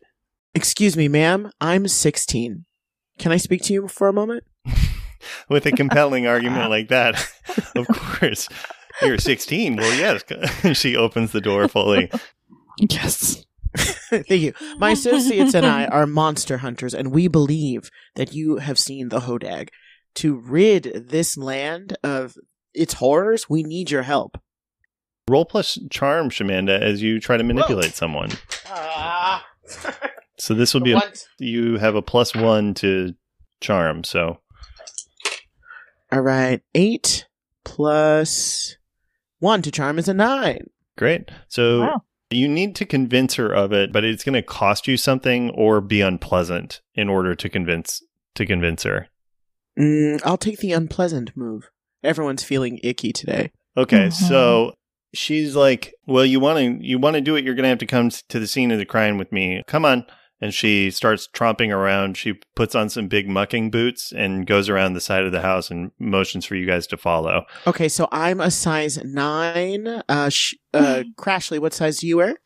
Excuse 0.55 0.97
me, 0.97 1.09
ma'am. 1.09 1.51
I'm 1.61 1.89
16. 1.89 2.65
Can 3.19 3.33
I 3.33 3.37
speak 3.37 3.63
to 3.65 3.73
you 3.73 3.89
for 3.89 4.09
a 4.09 4.13
moment? 4.13 4.45
With 5.49 5.67
a 5.67 5.73
compelling 5.73 6.27
argument 6.27 6.71
like 6.71 6.89
that, 6.89 7.15
of 7.75 7.87
course. 7.89 8.49
You're 9.03 9.19
16. 9.19 9.77
Well, 9.77 9.95
yes. 9.95 10.23
she 10.79 10.97
opens 10.97 11.33
the 11.33 11.41
door 11.41 11.69
fully. 11.69 12.11
Yes. 12.79 13.45
Thank 13.77 14.31
you. 14.31 14.55
My 14.79 14.93
associates 14.93 15.55
and 15.55 15.67
I 15.67 15.87
are 15.87 16.07
monster 16.07 16.59
hunters, 16.59 16.95
and 16.95 17.13
we 17.13 17.29
believe 17.29 17.91
that 18.17 18.33
you 18.33 18.57
have 18.57 18.79
seen 18.79 19.09
the 19.09 19.21
Hodag. 19.21 19.69
To 20.17 20.35
rid 20.35 21.07
this 21.09 21.37
land 21.37 21.97
of 22.03 22.35
its 22.75 22.95
horrors, 22.95 23.49
we 23.49 23.63
need 23.63 23.91
your 23.91 24.03
help. 24.03 24.41
Roll 25.29 25.45
plus 25.45 25.79
charm, 25.91 26.31
Shamanda, 26.31 26.81
as 26.81 27.03
you 27.03 27.21
try 27.21 27.37
to 27.37 27.45
manipulate 27.45 27.95
someone. 27.95 28.31
Ah. 28.67 29.45
So 30.39 30.55
this 30.55 30.73
will 30.73 30.81
be 30.81 30.93
a, 30.93 30.97
What? 30.97 31.27
you 31.39 31.77
have 31.79 31.95
a 31.95 32.03
plus 32.03 32.35
one 32.35 32.73
to 32.75 33.15
charm. 33.61 34.05
So 34.05 34.39
All 36.11 36.21
right. 36.23 36.63
Eight 36.75 37.27
plus 37.65 38.77
one 39.41 39.63
to 39.63 39.71
charm 39.71 39.99
is 39.99 40.09
a 40.09 40.15
nine. 40.15 40.67
great. 40.97 41.31
So 41.49 41.81
Wow. 41.81 42.03
you 42.31 42.49
need 42.49 42.75
to 42.77 42.87
convince 42.87 43.35
her 43.35 43.53
of 43.55 43.73
it, 43.73 43.93
but 43.93 44.05
it's 44.05 44.25
going 44.25 44.35
to 44.35 44.43
cost 44.43 44.89
you 44.89 44.97
something 44.97 45.51
or 45.51 45.81
be 45.81 46.01
unpleasant 46.01 46.81
in 46.95 47.09
order 47.09 47.35
to 47.35 47.49
convince 47.49 48.03
to 48.35 48.47
convince 48.47 48.85
her. 48.85 49.09
Mm, 49.79 50.21
I'll 50.25 50.37
take 50.39 50.59
the 50.59 50.73
unpleasant 50.73 51.37
move. 51.37 51.69
Everyone's 52.03 52.43
feeling 52.45 52.79
icky 52.83 53.13
today. 53.13 53.51
Okay, 53.77 54.07
Mhm. 54.09 54.13
so 54.13 54.75
she's 55.15 55.55
like, 55.57 55.95
"Well, 56.07 56.25
you 56.25 56.41
want 56.41 56.59
to 56.59 56.87
you 56.87 56.99
want 56.99 57.15
to 57.15 57.21
do 57.21 57.37
it? 57.37 57.45
You're 57.45 57.55
going 57.55 57.65
to 57.65 57.69
have 57.71 57.79
to 57.79 57.87
come 57.87 58.11
to 58.11 58.39
the 58.39 58.47
scene 58.47 58.71
of 58.71 58.79
the 58.79 58.85
crime 58.87 59.19
with 59.19 59.33
me. 59.33 59.63
Come 59.67 59.85
on." 59.85 60.05
And 60.41 60.55
she 60.55 60.93
starts 60.93 61.29
tromping 61.35 61.75
around. 61.75 62.17
She 62.17 62.35
puts 62.55 62.77
on 62.77 62.89
some 62.91 63.09
big 63.09 63.29
mucking 63.29 63.73
boots 63.73 64.13
and 64.13 64.47
goes 64.47 64.69
around 64.69 64.93
the 64.93 65.01
side 65.01 65.25
of 65.25 65.33
the 65.33 65.41
house 65.41 65.69
and 65.69 65.91
motions 65.99 66.45
for 66.47 66.55
you 66.55 66.65
guys 66.65 66.87
to 66.89 66.97
follow. 66.97 67.45
Okay, 67.67 67.89
so 67.89 68.07
I'm 68.13 68.41
a 68.41 68.51
size 68.53 69.03
nine. 69.05 70.01
Uh, 70.09 70.29
sh- 70.29 70.55
uh, 70.73 71.03
Crashly, 71.19 71.59
what 71.59 71.75
size 71.75 71.99
do 71.99 72.07
you 72.07 72.19
wear? 72.19 72.37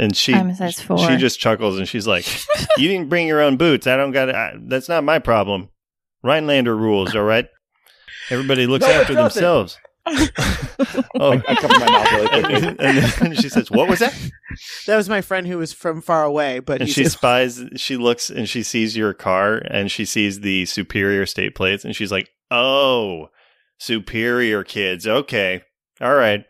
And 0.00 0.16
she 0.16 0.34
I'm 0.34 0.50
a 0.50 0.56
size 0.56 0.80
four. 0.80 0.98
she 0.98 1.16
just 1.16 1.38
chuckles 1.38 1.78
and 1.78 1.88
she's 1.88 2.06
like, 2.08 2.26
"You 2.76 2.88
didn't 2.88 3.08
bring 3.08 3.28
your 3.28 3.40
own 3.40 3.56
boots. 3.56 3.86
I 3.86 3.96
don't 3.96 4.10
got. 4.12 4.34
I, 4.34 4.54
that's 4.66 4.88
not 4.88 5.04
my 5.04 5.20
problem. 5.20 5.68
Rhinelander 6.24 6.76
rules. 6.76 7.14
All 7.14 7.22
right. 7.22 7.46
Everybody 8.30 8.66
looks 8.66 8.84
No, 8.84 8.92
after 8.92 9.14
doesn't. 9.14 9.40
themselves." 9.40 9.78
oh, 11.20 11.32
I, 11.32 11.42
I 11.48 11.54
cover 11.56 11.78
my 11.78 11.90
mouth 11.90 12.12
really 12.12 12.54
and, 12.54 12.78
quickly. 12.78 12.86
and 12.86 12.96
then 12.96 13.34
she 13.34 13.48
says, 13.48 13.70
"What 13.70 13.88
was 13.88 13.98
that?" 14.00 14.14
That 14.86 14.96
was 14.96 15.08
my 15.08 15.20
friend 15.20 15.46
who 15.46 15.58
was 15.58 15.72
from 15.72 16.00
far 16.00 16.24
away, 16.24 16.60
but 16.60 16.80
and 16.80 16.88
he's 16.88 16.94
she 16.94 17.04
spies 17.04 17.62
she 17.76 17.96
looks 17.96 18.30
and 18.30 18.48
she 18.48 18.62
sees 18.62 18.96
your 18.96 19.14
car 19.14 19.56
and 19.56 19.90
she 19.90 20.04
sees 20.04 20.40
the 20.40 20.66
superior 20.66 21.26
state 21.26 21.54
plates 21.54 21.84
and 21.84 21.94
she's 21.94 22.12
like 22.12 22.30
oh 22.50 23.28
superior 23.78 24.64
kids. 24.64 25.06
Okay. 25.06 25.62
All 26.00 26.14
right. 26.14 26.44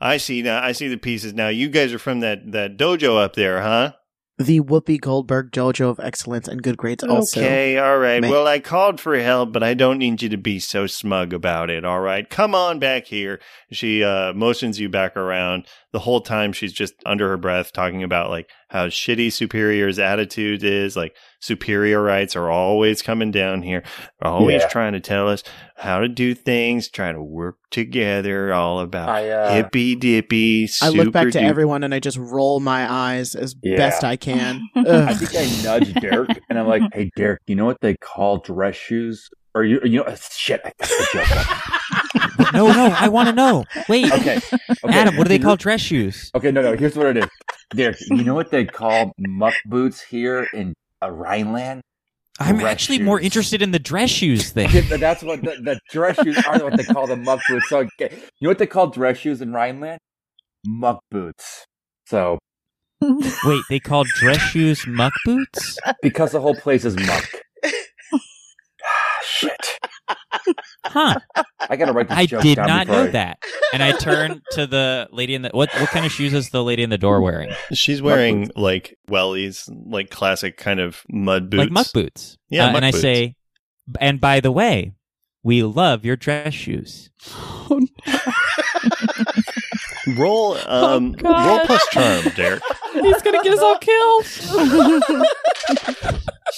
I 0.00 0.16
see 0.16 0.42
now 0.42 0.62
i 0.62 0.72
see 0.72 0.88
the 0.88 0.96
pieces. 0.96 1.34
Now 1.34 1.48
you 1.48 1.68
guys 1.68 1.92
are 1.92 1.98
from 1.98 2.20
that 2.20 2.52
that 2.52 2.76
dojo 2.76 3.22
up 3.22 3.34
there 3.34 3.60
huh 3.62 3.92
the 4.40 4.60
Whoopi 4.60 4.98
Goldberg 5.00 5.50
Dojo 5.52 5.90
of 5.90 6.00
Excellence 6.00 6.48
and 6.48 6.62
Good 6.62 6.76
Grades 6.78 7.04
also. 7.04 7.40
okay 7.40 7.76
all 7.78 7.98
right. 7.98 8.20
Ma- 8.22 8.30
well 8.30 8.46
i 8.46 8.58
called 8.58 8.98
for 9.00 9.16
help 9.18 9.52
but 9.52 9.62
i 9.62 9.74
don't 9.74 9.98
need 9.98 10.22
you 10.22 10.28
to 10.30 10.36
be 10.38 10.58
so 10.58 10.86
smug 10.86 11.32
about 11.32 11.68
it 11.70 11.84
all 11.84 12.00
right? 12.00 12.28
Come 12.28 12.54
on 12.54 12.78
back 12.78 13.06
here. 13.06 13.40
She 13.70 14.02
uh 14.02 14.32
motions 14.32 14.80
you 14.80 14.88
back 14.88 15.16
around. 15.16 15.66
The 15.92 15.98
whole 16.00 16.20
time 16.20 16.52
she's 16.52 16.72
just 16.72 16.94
under 17.04 17.28
her 17.28 17.36
breath 17.36 17.72
talking 17.72 18.02
about 18.02 18.30
like 18.30 18.48
how 18.70 18.86
shitty 18.86 19.32
superior's 19.32 19.98
attitude 19.98 20.62
is 20.64 20.96
like 20.96 21.14
superior 21.40 22.00
rights 22.02 22.36
are 22.36 22.50
always 22.50 23.02
coming 23.02 23.30
down 23.30 23.62
here 23.62 23.82
always 24.22 24.62
Yeah. 24.62 24.68
trying 24.68 24.92
to 24.92 25.00
tell 25.00 25.28
us 25.28 25.42
how 25.76 25.98
to 26.00 26.08
do 26.08 26.34
things 26.34 26.88
trying 26.88 27.14
to 27.14 27.22
work 27.22 27.56
together 27.70 28.52
all 28.52 28.80
about 28.80 29.08
I, 29.08 29.28
uh, 29.30 29.54
hippy 29.54 29.96
dippy 29.96 30.68
I 30.82 30.90
look 30.90 31.12
back 31.12 31.26
to 31.26 31.32
super-duper- 31.32 31.48
everyone 31.48 31.84
and 31.84 31.94
I 31.94 31.98
just 31.98 32.16
roll 32.18 32.60
my 32.60 32.90
eyes 32.90 33.34
as 33.34 33.54
Yeah. 33.62 33.76
best 33.76 34.04
I 34.04 34.16
can. 34.16 34.60
I 34.76 35.14
think 35.14 35.34
I 35.34 35.62
nudged 35.64 36.00
Derek, 36.00 36.40
and 36.48 36.58
I'm 36.58 36.66
like, 36.66 36.82
"Hey, 36.92 37.10
Derek, 37.16 37.40
you 37.46 37.56
know 37.56 37.64
what 37.64 37.80
they 37.80 37.96
call 37.96 38.38
dress 38.38 38.76
shoes? 38.76 39.28
Or 39.54 39.64
you, 39.64 39.80
you 39.82 39.98
know, 40.04 40.14
shit, 40.30 40.60
I 40.64 40.72
fucked 40.78 41.12
the 41.12 41.18
joke 42.38 42.52
no, 42.52 42.66
no, 42.72 42.94
I 42.96 43.08
want 43.08 43.28
to 43.28 43.34
know. 43.34 43.64
Wait, 43.88 44.12
Okay, 44.12 44.36
okay. 44.36 44.56
Adam, 44.88 45.16
what 45.16 45.24
do 45.24 45.28
they 45.28 45.38
call 45.40 45.56
dress 45.56 45.80
shoes? 45.80 46.30
Okay, 46.36 46.50
no, 46.52 46.62
no. 46.62 46.76
Here's 46.76 46.96
what 46.96 47.06
it 47.06 47.16
is, 47.16 47.24
Derek. 47.74 47.98
You 48.08 48.24
know 48.24 48.34
what 48.40 48.50
they 48.50 48.64
call 48.64 49.12
muck 49.18 49.54
boots 49.66 50.00
here 50.00 50.46
in 50.52 50.74
uh, 51.02 51.10
Rhineland? 51.10 51.80
I'm 52.38 52.58
Dress 52.58 52.72
actually 52.72 53.00
more 53.00 53.20
interested 53.20 53.60
in 53.60 53.70
the 53.70 53.78
dress 53.78 54.08
shoes 54.08 54.50
thing. 54.52 54.70
That's 54.88 55.22
what 55.22 55.42
the, 55.42 55.56
the 55.62 55.80
dress 55.90 56.16
shoes 56.22 56.38
are. 56.46 56.58
What 56.64 56.76
they 56.76 56.84
call 56.84 57.06
the 57.06 57.16
muck 57.16 57.40
boots. 57.48 57.68
So, 57.68 57.80
you 57.98 58.08
know 58.40 58.48
what 58.48 58.58
they 58.58 58.66
call 58.66 58.86
dress 58.88 59.18
shoes 59.18 59.42
in 59.42 59.52
Rhineland? 59.52 59.98
Muck 60.66 61.00
boots. 61.10 61.66
So, 62.06 62.38
Wait, 63.02 63.62
they 63.68 63.78
call 63.80 64.04
dress 64.14 64.40
shoes 64.40 64.86
muck 64.86 65.12
boots? 65.24 65.78
because 66.02 66.32
the 66.32 66.40
whole 66.40 66.54
place 66.54 66.84
is 66.84 66.96
muck. 66.96 67.24
ah, 67.64 69.20
Shit. 69.22 69.78
Huh. 70.86 71.18
I 71.68 71.76
gotta 71.76 71.92
write 71.92 72.08
this 72.08 72.16
I 72.18 72.26
joke 72.26 72.42
did 72.42 72.56
down 72.56 72.66
not 72.66 72.86
know 72.88 73.04
I- 73.04 73.08
that. 73.08 73.38
And 73.72 73.82
I 73.82 73.92
turn 73.92 74.40
to 74.52 74.66
the 74.66 75.08
lady 75.12 75.34
in 75.34 75.42
the 75.42 75.50
what 75.52 75.70
what 75.74 75.88
kind 75.90 76.04
of 76.06 76.12
shoes 76.12 76.32
is 76.32 76.50
the 76.50 76.62
lady 76.64 76.82
in 76.82 76.90
the 76.90 76.98
door 76.98 77.20
wearing? 77.20 77.50
she's 77.72 78.00
wearing 78.02 78.50
like 78.56 78.96
wellies 79.08 79.68
like 79.86 80.10
classic 80.10 80.56
kind 80.56 80.80
of 80.80 81.02
mud 81.10 81.50
boots 81.50 81.60
Like 81.60 81.70
muck 81.70 81.92
boots. 81.92 82.36
Yeah, 82.48 82.64
Uh, 82.64 82.68
muck 82.68 82.76
and 82.76 82.84
I 82.86 82.90
say 82.92 83.34
and 84.00 84.20
by 84.20 84.40
the 84.40 84.52
way, 84.52 84.92
we 85.42 85.62
love 85.62 86.04
your 86.04 86.16
dress 86.16 86.54
shoes. 86.54 87.10
roll 90.16 90.56
um 90.66 91.12
God. 91.12 91.46
roll 91.46 91.60
plus 91.66 91.86
charm 91.88 92.24
derek 92.34 92.62
He's 92.94 93.22
gonna 93.22 93.42
get 93.42 93.52
us 93.52 93.60
all 93.60 93.78
killed. 93.78 94.26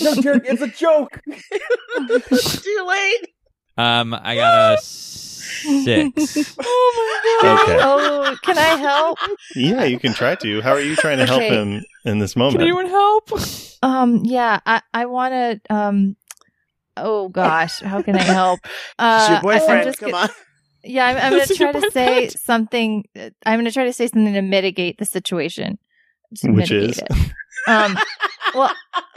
No, 0.01 0.15
Derek, 0.23 0.45
it's 0.47 0.62
a 0.62 0.69
joke. 0.69 1.21
it's 1.27 2.62
Too 2.62 2.85
late. 2.88 3.29
Um 3.83 4.14
I 4.14 4.35
got 4.37 4.75
a 4.75 4.79
six. 4.83 6.55
oh 6.59 6.92
my 6.97 7.42
god. 7.42 7.61
okay 7.68 7.79
oh, 7.83 8.37
can 8.42 8.59
I 8.59 8.77
help? 8.77 9.18
Yeah, 9.57 9.85
you 9.85 9.99
can 9.99 10.12
try 10.14 10.35
to. 10.37 10.61
How 10.62 10.73
are 10.73 10.81
you 10.81 10.97
trying 10.97 11.18
to 11.18 11.27
help 11.27 11.40
Okay. 11.42 11.57
him 11.57 11.85
in 12.05 12.18
this 12.18 12.33
Can 12.35 12.40
moment? 12.42 12.62
anyone 12.62 12.87
help? 12.87 13.31
Um, 13.83 14.25
yeah, 14.25 14.61
I 14.64 14.83
I 14.95 15.07
want 15.07 15.33
to. 15.35 15.75
Um, 15.75 16.16
oh 16.97 17.29
gosh, 17.29 17.81
how 17.81 18.01
can 18.03 18.16
I 18.16 18.23
help? 18.23 18.61
Uh, 18.99 19.18
It's 19.18 19.29
your 19.31 19.38
I- 19.38 19.42
I'm 19.42 19.61
boyfriend. 19.61 19.85
just 19.85 19.99
Come 20.01 20.11
go- 20.12 20.18
on. 20.18 20.29
Yeah, 20.85 21.07
I'm, 21.07 21.16
I'm 21.16 21.31
going 21.33 21.40
This 21.40 21.49
to 21.49 21.55
is 21.55 21.61
your 21.61 21.73
try 21.73 21.81
to 21.81 21.90
say 21.92 22.07
boyfriend. 22.21 22.33
something. 22.33 23.05
uh, 23.18 23.31
I'm 23.47 23.57
going 23.57 23.64
to 23.66 23.73
try 23.73 23.85
to 23.85 23.92
say 23.92 24.07
something 24.09 24.35
to 24.35 24.42
mitigate 24.42 24.99
the 24.99 25.05
situation. 25.05 25.79
To 26.38 26.51
Which 26.53 26.71
mitigate 26.71 26.90
is? 26.90 26.99
it. 26.99 27.09
Um, 27.68 27.99
well, 28.55 28.73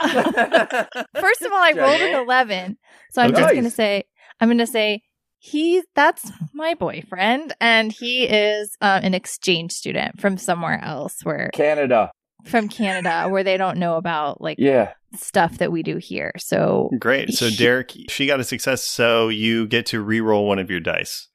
first 1.20 1.42
of 1.42 1.52
all, 1.52 1.58
I 1.62 1.72
rolled 1.76 2.02
an 2.02 2.12
Jenny? 2.12 2.12
11. 2.12 2.78
So 3.10 3.22
I'm 3.22 3.30
Okay. 3.30 3.40
just 3.42 3.52
going 3.52 3.64
to 3.64 3.70
say, 3.70 4.04
I'm 4.40 4.48
going 4.48 4.58
to 4.58 4.66
say, 4.66 5.02
he, 5.38 5.82
that's 5.94 6.30
my 6.54 6.74
boyfriend, 6.74 7.54
and 7.60 7.92
he 7.92 8.24
is 8.24 8.76
uh, 8.80 9.00
an 9.02 9.14
exchange 9.14 9.72
student 9.72 10.20
from 10.20 10.36
somewhere 10.38 10.80
else, 10.82 11.16
where 11.24 11.50
Canada. 11.54 12.10
from 12.44 12.68
Canada, 12.68 13.28
where 13.28 13.44
they 13.44 13.56
don't 13.56 13.78
know 13.78 13.96
about 13.96 14.40
like 14.40 14.56
Yeah. 14.58 14.92
stuff 15.14 15.58
that 15.58 15.70
we 15.70 15.82
do 15.82 15.98
here. 15.98 16.32
So 16.38 16.90
Great. 16.98 17.32
So 17.34 17.50
Derek, 17.50 17.92
she 18.08 18.26
got 18.26 18.40
a 18.40 18.44
success, 18.44 18.82
so 18.82 19.28
you 19.28 19.66
get 19.66 19.86
to 19.86 20.00
re-roll 20.00 20.46
one 20.48 20.58
of 20.58 20.70
your 20.70 20.80
dice. 20.80 21.28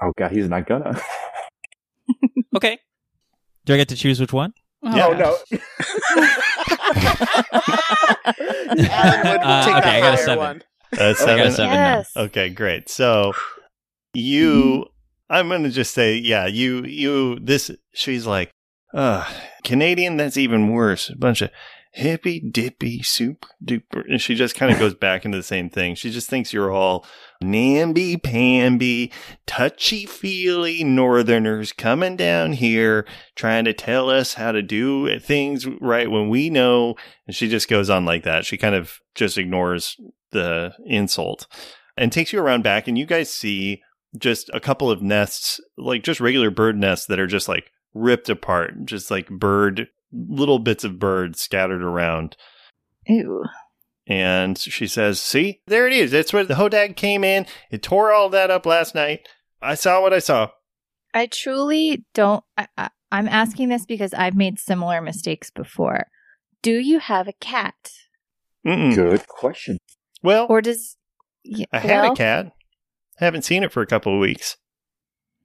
Oh 0.00 0.12
god, 0.16 0.30
he's 0.32 0.48
not 0.48 0.66
gonna. 0.66 0.98
Okay. 2.56 2.78
Do 3.66 3.74
I 3.74 3.76
get 3.76 3.88
to 3.90 3.96
choose 3.96 4.18
which 4.18 4.32
one? 4.32 4.54
Yeah. 4.82 5.06
Oh 5.08 5.12
no. 5.12 5.36
Alan 8.90 9.28
would 9.28 9.40
Uh, 9.42 9.64
take 9.66 9.76
okay, 9.76 9.88
I 9.90 10.00
got 10.00 10.14
a 10.14 10.16
higher 10.16 10.16
seven. 10.16 10.38
one. 10.38 10.62
Uh, 10.96 11.14
seven. 11.14 11.36
got 11.38 11.46
a 11.46 11.52
seven 11.52 11.74
now. 11.74 11.96
yes, 11.98 12.12
Okay, 12.16 12.48
great. 12.50 12.88
So 12.88 13.32
you 14.14 14.86
I'm 15.30 15.48
gonna 15.48 15.70
just 15.70 15.92
say, 15.94 16.16
yeah, 16.16 16.46
you 16.46 16.84
you 16.84 17.38
this 17.40 17.70
she's 17.92 18.26
like, 18.26 18.50
uh 18.94 19.28
Canadian, 19.64 20.16
that's 20.16 20.36
even 20.36 20.72
worse. 20.72 21.10
A 21.10 21.16
bunch 21.16 21.42
of 21.42 21.50
hippy 21.92 22.38
dippy 22.40 23.02
soup 23.02 23.46
duper 23.64 24.04
and 24.08 24.20
she 24.20 24.34
just 24.34 24.54
kind 24.54 24.72
of 24.72 24.78
goes 24.78 24.94
back 24.94 25.24
into 25.24 25.36
the 25.36 25.42
same 25.42 25.68
thing. 25.68 25.94
She 25.94 26.10
just 26.10 26.28
thinks 26.30 26.52
you're 26.52 26.70
all 26.70 27.04
namby 27.40 28.16
pamby, 28.16 29.12
touchy 29.46 30.06
feely 30.06 30.82
northerners 30.82 31.72
coming 31.72 32.16
down 32.16 32.52
here 32.54 33.06
trying 33.36 33.64
to 33.64 33.72
tell 33.72 34.10
us 34.10 34.34
how 34.34 34.52
to 34.52 34.62
do 34.62 35.18
things 35.20 35.66
right 35.80 36.10
when 36.10 36.28
we 36.28 36.50
know 36.50 36.96
and 37.26 37.36
she 37.36 37.48
just 37.48 37.68
goes 37.68 37.90
on 37.90 38.04
like 38.04 38.24
that. 38.24 38.44
She 38.44 38.56
kind 38.56 38.74
of 38.74 39.00
just 39.14 39.38
ignores 39.38 39.96
the 40.30 40.74
insult 40.84 41.46
and 41.96 42.12
takes 42.12 42.32
you 42.32 42.40
around 42.40 42.62
back 42.62 42.88
and 42.88 42.98
you 42.98 43.06
guys 43.06 43.32
see 43.32 43.82
just 44.16 44.50
a 44.54 44.60
couple 44.60 44.90
of 44.90 45.02
nests, 45.02 45.60
like 45.76 46.02
just 46.02 46.20
regular 46.20 46.50
bird 46.50 46.76
nests 46.76 47.06
that 47.06 47.20
are 47.20 47.26
just 47.26 47.48
like 47.48 47.70
ripped 47.94 48.28
apart, 48.28 48.84
just 48.84 49.10
like 49.10 49.28
bird, 49.28 49.88
little 50.12 50.58
bits 50.58 50.84
of 50.84 50.98
bird 50.98 51.36
scattered 51.36 51.82
around. 51.82 52.36
Ew. 53.06 53.44
And 54.08 54.56
she 54.56 54.86
says, 54.86 55.20
See, 55.20 55.60
there 55.66 55.86
it 55.86 55.92
is. 55.92 56.10
That's 56.12 56.32
where 56.32 56.44
the 56.44 56.54
Hodag 56.54 56.96
came 56.96 57.22
in. 57.22 57.46
It 57.70 57.82
tore 57.82 58.12
all 58.12 58.30
that 58.30 58.50
up 58.50 58.64
last 58.64 58.94
night. 58.94 59.28
I 59.60 59.74
saw 59.74 60.00
what 60.00 60.14
I 60.14 60.18
saw. 60.18 60.48
I 61.12 61.26
truly 61.26 62.04
don't. 62.14 62.42
I, 62.56 62.68
I, 62.78 62.88
I'm 63.12 63.28
asking 63.28 63.68
this 63.68 63.84
because 63.84 64.14
I've 64.14 64.34
made 64.34 64.58
similar 64.58 65.00
mistakes 65.02 65.50
before. 65.50 66.06
Do 66.62 66.72
you 66.72 66.98
have 67.00 67.28
a 67.28 67.32
cat? 67.34 67.92
Mm-mm. 68.66 68.94
Good 68.94 69.26
question. 69.28 69.78
Well, 70.22 70.46
Or 70.48 70.60
does. 70.62 70.96
y- 71.44 71.66
I 71.72 71.78
had 71.78 71.90
well, 72.02 72.12
a 72.12 72.16
cat. 72.16 72.46
I 73.20 73.24
haven't 73.24 73.42
seen 73.42 73.62
it 73.62 73.72
for 73.72 73.82
a 73.82 73.86
couple 73.86 74.14
of 74.14 74.20
weeks. 74.20 74.56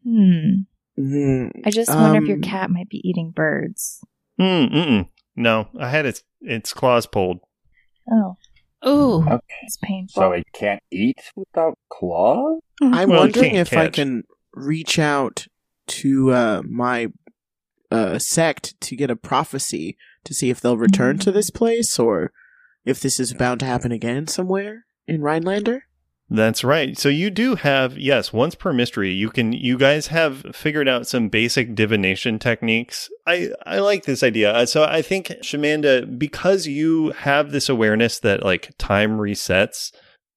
Hmm. 0.03 0.63
Mm, 0.99 1.49
I 1.65 1.71
just 1.71 1.89
wonder 1.89 2.19
if 2.21 2.27
your 2.27 2.37
Um, 2.37 2.41
cat 2.43 2.69
might 2.69 2.87
be 2.89 3.01
eating 3.07 3.31
birds. 3.31 3.99
Mm, 4.39 4.71
mm-mm. 4.71 5.09
No, 5.35 5.67
I 5.79 5.89
had 5.89 6.05
its 6.05 6.21
its 6.39 6.71
claws 6.73 7.07
pulled. 7.07 7.39
Oh, 8.11 8.37
Ooh. 8.85 9.25
it's 9.63 9.77
painful. 9.81 10.21
So 10.21 10.31
it 10.31 10.45
can't 10.53 10.81
eat 10.91 11.19
without 11.35 11.77
claws? 11.89 12.59
I'm 12.81 13.09
Well, 13.09 13.19
wondering 13.21 13.51
can't 13.51 13.67
if 13.67 13.77
I 13.77 13.89
can 13.89 14.23
reach 14.53 14.99
out 14.99 15.47
to 15.87 16.31
uh, 16.31 16.61
my 16.67 17.07
uh, 17.91 18.19
sect 18.19 18.79
to 18.81 18.95
get 18.95 19.11
a 19.11 19.15
prophecy 19.15 19.97
to 20.25 20.33
see 20.33 20.49
if 20.49 20.59
they'll 20.59 20.77
return 20.77 21.17
to 21.19 21.31
this 21.31 21.49
place 21.49 21.99
or 21.99 22.31
if 22.85 22.99
this 22.99 23.19
is 23.19 23.33
bound 23.33 23.59
to 23.61 23.65
happen 23.65 23.91
again 23.91 24.27
somewhere 24.27 24.85
in 25.07 25.21
Rhinelander. 25.21 25.85
That's 26.29 26.63
right. 26.63 26.97
So 26.97 27.09
you 27.09 27.29
do 27.29 27.55
have 27.55 27.97
yes, 27.97 28.31
once 28.33 28.55
per 28.55 28.73
mystery, 28.73 29.11
you 29.11 29.29
can 29.29 29.51
you 29.53 29.77
guys 29.77 30.07
have 30.07 30.55
figured 30.55 30.87
out 30.87 31.05
some 31.05 31.29
basic 31.29 31.75
divination 31.75 32.39
techniques. 32.39 33.09
I 33.27 33.49
I 33.65 33.79
like 33.79 34.05
this 34.05 34.23
idea. 34.23 34.51
Uh, 34.51 34.65
So 34.65 34.83
I 34.83 35.01
think 35.01 35.27
Shamanda 35.43 36.17
because 36.17 36.65
you 36.65 37.11
have 37.11 37.51
this 37.51 37.69
awareness 37.69 38.19
that 38.19 38.43
like 38.43 38.73
time 38.77 39.17
resets 39.17 39.91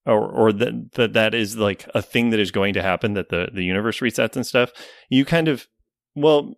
or 0.05 0.29
or 0.29 0.53
that 0.53 0.91
that 0.93 1.13
that 1.13 1.33
is 1.33 1.57
like 1.57 1.89
a 1.95 2.01
thing 2.01 2.29
that 2.31 2.39
is 2.39 2.51
going 2.51 2.73
to 2.73 2.81
happen 2.81 3.13
that 3.13 3.29
the 3.29 3.49
the 3.53 3.63
universe 3.63 3.99
resets 3.99 4.35
and 4.35 4.45
stuff. 4.45 4.71
You 5.09 5.25
kind 5.25 5.47
of 5.47 5.67
well 6.15 6.55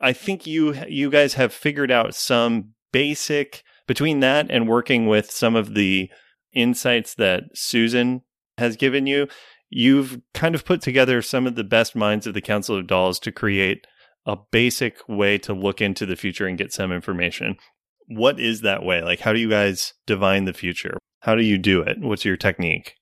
I 0.00 0.12
think 0.12 0.46
you 0.46 0.74
you 0.88 1.10
guys 1.10 1.34
have 1.34 1.52
figured 1.52 1.90
out 1.90 2.14
some 2.14 2.72
basic 2.92 3.62
between 3.86 4.20
that 4.20 4.50
and 4.50 4.68
working 4.68 5.06
with 5.06 5.30
some 5.30 5.54
of 5.54 5.74
the 5.74 6.10
insights 6.56 7.14
that 7.14 7.44
Susan 7.54 8.22
has 8.58 8.76
given 8.76 9.06
you, 9.06 9.28
you've 9.70 10.20
kind 10.34 10.54
of 10.54 10.64
put 10.64 10.80
together 10.80 11.22
some 11.22 11.46
of 11.46 11.54
the 11.54 11.64
best 11.64 11.94
minds 11.94 12.26
of 12.26 12.34
the 12.34 12.40
Council 12.40 12.76
of 12.76 12.86
Dolls 12.86 13.18
to 13.20 13.32
create 13.32 13.86
a 14.24 14.36
basic 14.50 14.96
way 15.08 15.38
to 15.38 15.52
look 15.52 15.80
into 15.80 16.04
the 16.06 16.16
future 16.16 16.46
and 16.46 16.58
get 16.58 16.72
some 16.72 16.90
information. 16.90 17.56
What 18.08 18.40
is 18.40 18.62
that 18.62 18.82
way? 18.82 19.02
Like, 19.02 19.20
how 19.20 19.32
do 19.32 19.38
you 19.38 19.50
guys 19.50 19.94
divine 20.06 20.44
the 20.44 20.52
future? 20.52 20.98
How 21.20 21.34
do 21.34 21.42
you 21.42 21.58
do 21.58 21.80
it? 21.80 21.98
What's 22.00 22.24
your 22.24 22.36
technique? 22.36 22.94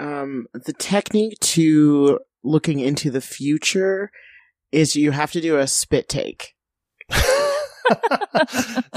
Um, 0.00 0.46
the 0.52 0.72
technique 0.72 1.38
to 1.40 2.18
looking 2.42 2.80
into 2.80 3.10
the 3.10 3.20
future 3.20 4.10
is 4.72 4.96
you 4.96 5.10
have 5.12 5.30
to 5.32 5.40
do 5.40 5.58
a 5.58 5.66
spit 5.66 6.08
take. 6.08 6.54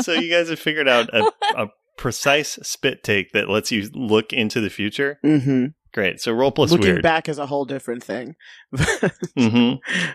so 0.01 0.13
you 0.13 0.29
guys 0.29 0.49
have 0.49 0.59
figured 0.59 0.88
out 0.88 1.09
a, 1.13 1.31
a 1.55 1.67
precise 1.97 2.59
spit 2.63 3.03
take 3.03 3.31
that 3.31 3.49
lets 3.49 3.71
you 3.71 3.89
look 3.93 4.33
into 4.33 4.61
the 4.61 4.69
future. 4.69 5.19
Mm-hmm. 5.23 5.67
Great. 5.93 6.19
So 6.21 6.33
roll 6.33 6.51
plus 6.51 6.71
Looking 6.71 6.87
weird. 6.87 7.03
back 7.03 7.29
is 7.29 7.37
a 7.39 7.45
whole 7.45 7.65
different 7.65 8.03
thing. 8.03 8.35
hmm 9.37 9.73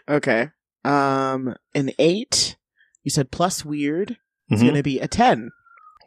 okay. 0.08 0.48
Um, 0.84 1.54
an 1.74 1.90
eight. 1.98 2.56
You 3.02 3.10
said 3.10 3.30
plus 3.30 3.64
weird. 3.64 4.16
It's 4.50 4.60
Mhm. 4.60 4.66
going 4.66 4.74
to 4.76 4.82
be 4.82 4.98
a 5.00 5.08
ten. 5.08 5.50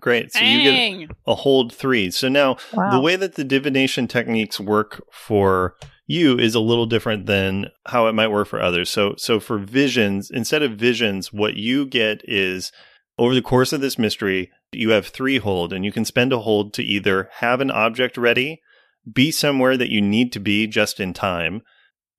Great. 0.01 0.33
So 0.33 0.43
you 0.43 0.63
get 0.63 1.09
a 1.25 1.33
hold 1.35 1.73
three. 1.73 2.11
So 2.11 2.27
now 2.27 2.57
wow. 2.73 2.91
the 2.91 2.99
way 2.99 3.15
that 3.15 3.35
the 3.35 3.43
divination 3.45 4.07
techniques 4.07 4.59
work 4.59 5.01
for 5.13 5.75
you 6.07 6.37
is 6.37 6.53
a 6.55 6.59
little 6.59 6.85
different 6.85 7.25
than 7.25 7.67
how 7.87 8.07
it 8.07 8.13
might 8.13 8.27
work 8.27 8.49
for 8.49 8.61
others. 8.61 8.89
So 8.89 9.15
so 9.17 9.39
for 9.39 9.57
visions, 9.57 10.29
instead 10.29 10.61
of 10.61 10.73
visions, 10.73 11.31
what 11.31 11.55
you 11.55 11.85
get 11.85 12.19
is 12.25 12.73
over 13.17 13.33
the 13.35 13.41
course 13.41 13.73
of 13.73 13.81
this 13.81 13.99
mystery, 13.99 14.51
you 14.71 14.89
have 14.91 15.07
three 15.07 15.37
hold 15.37 15.71
and 15.71 15.85
you 15.85 15.91
can 15.91 16.05
spend 16.05 16.33
a 16.33 16.39
hold 16.39 16.73
to 16.73 16.83
either 16.83 17.29
have 17.39 17.61
an 17.61 17.71
object 17.71 18.17
ready, 18.17 18.59
be 19.11 19.31
somewhere 19.31 19.77
that 19.77 19.91
you 19.91 20.01
need 20.01 20.31
to 20.33 20.39
be 20.39 20.65
just 20.67 20.99
in 20.99 21.13
time, 21.13 21.61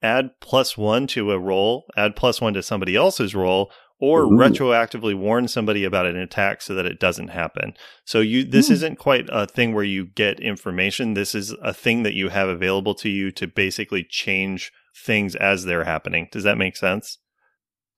add 0.03 0.31
plus 0.41 0.77
one 0.77 1.07
to 1.09 1.33
a 1.33 1.39
roll, 1.39 1.85
add 1.97 2.15
plus 2.15 2.41
one 2.41 2.55
to 2.55 2.63
somebody 2.63 2.95
else's 2.95 3.35
roll, 3.35 3.73
or 4.01 4.23
Ooh. 4.23 4.31
retroactively 4.31 5.15
warn 5.15 5.49
somebody 5.49 5.85
about 5.85 6.07
an 6.07 6.17
attack 6.17 6.61
so 6.61 6.75
that 6.75 6.85
it 6.85 7.01
doesn't 7.01 7.29
happen. 7.29 7.75
So 8.05 8.21
you 8.21 8.45
this 8.45 8.69
Hmm. 8.69 8.75
isn't 8.75 8.99
quite 8.99 9.27
a 9.31 9.47
thing 9.47 9.73
where 9.73 9.85
you 9.85 10.07
get 10.07 10.41
information. 10.41 11.15
This 11.15 11.35
is 11.35 11.53
a 11.63 11.73
thing 11.73 12.03
that 12.03 12.15
you 12.15 12.29
have 12.29 12.49
available 12.49 12.95
to 12.97 13.09
you 13.09 13.31
to 13.33 13.47
basically 13.47 14.05
change 14.09 14.73
things 15.05 15.35
as 15.37 15.65
they're 15.65 15.85
happening. 15.85 16.29
Does 16.31 16.45
that 16.45 16.59
make 16.59 16.77
sense? 16.77 17.19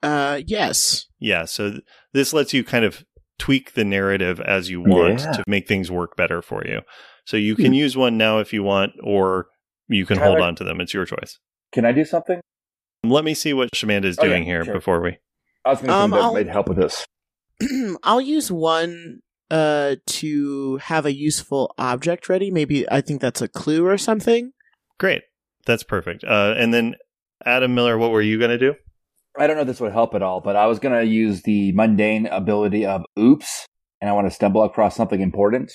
Uh, 0.03 0.40
yes. 0.47 1.07
Yeah, 1.18 1.44
so 1.47 1.70
th- 1.72 1.82
this 2.12 2.32
lets 2.32 2.53
you 2.53 2.62
kind 2.64 2.84
of 2.84 3.05
tweak 3.38 3.74
the 3.74 3.84
narrative 3.84 4.40
as 4.40 4.70
you 4.70 4.80
want 4.80 5.20
Yeah. 5.20 5.32
to 5.32 5.44
make 5.47 5.66
things 5.68 5.90
work 5.90 6.16
better 6.16 6.40
for 6.42 6.64
you. 6.66 6.80
So 7.24 7.36
you 7.36 7.57
can 7.57 7.74
use 7.74 7.97
one 7.97 8.16
now 8.16 8.38
if 8.38 8.53
you 8.53 8.62
want 8.62 8.92
or 9.03 9.47
you 9.88 10.07
can 10.07 10.16
Tyler- 10.18 10.30
hold 10.30 10.40
on 10.42 10.55
to 10.57 10.64
them. 10.64 10.80
It's 10.80 10.94
your 10.94 11.05
choice. 11.05 11.38
Can 11.72 11.84
I 11.84 11.92
do 11.92 12.05
something? 12.05 12.40
Let 13.05 13.24
me 13.24 13.34
see 13.34 13.53
what 13.53 13.70
Shamanda 13.72 14.05
is 14.07 14.18
Oh, 14.18 14.24
yeah, 14.24 14.30
doing 14.30 14.44
here 14.44 14.64
sure. 14.64 14.74
before 14.74 15.01
we 15.01 15.18
I 15.64 15.70
was 15.70 15.78
going 15.80 15.88
to 15.88 15.94
Um, 15.94 16.03
um, 16.05 16.11
that 16.12 16.20
I'll- 16.20 16.32
might 16.34 16.49
help 16.49 16.68
with 16.68 16.78
this. 16.78 17.05
I'll 18.03 18.20
use 18.20 18.51
one 18.53 19.20
uh 19.51 19.94
to 20.07 20.76
have 20.78 21.07
a 21.07 21.14
useful 21.14 21.72
object 21.78 22.28
ready. 22.28 22.51
Maybe 22.51 22.88
I 22.90 23.01
think 23.01 23.20
that's 23.20 23.40
a 23.42 23.49
clue 23.49 23.86
or 23.86 23.97
something. 23.99 24.53
Great. 24.99 25.22
That's 25.66 25.82
perfect. 25.82 26.24
Uh, 26.24 26.55
and 26.57 26.72
then 26.74 26.94
Adam 27.44 27.74
Miller, 27.74 27.97
what 27.99 28.11
were 28.12 28.22
you 28.22 28.38
going 28.38 28.51
to 28.51 28.59
do? 28.59 28.74
I 29.39 29.47
don't 29.47 29.57
know 29.57 29.62
if 29.62 29.68
this 29.68 29.80
would 29.80 29.93
help 29.93 30.14
at 30.14 30.22
all, 30.22 30.41
but 30.41 30.57
I 30.57 30.66
was 30.66 30.78
going 30.78 30.99
to 30.99 31.07
use 31.07 31.43
the 31.43 31.72
mundane 31.72 32.26
ability 32.26 32.87
of 32.87 33.05
oops, 33.18 33.66
and 34.01 34.09
I 34.09 34.12
want 34.12 34.26
to 34.26 34.30
stumble 34.30 34.62
across 34.62 34.97
something 34.97 35.20
important. 35.20 35.72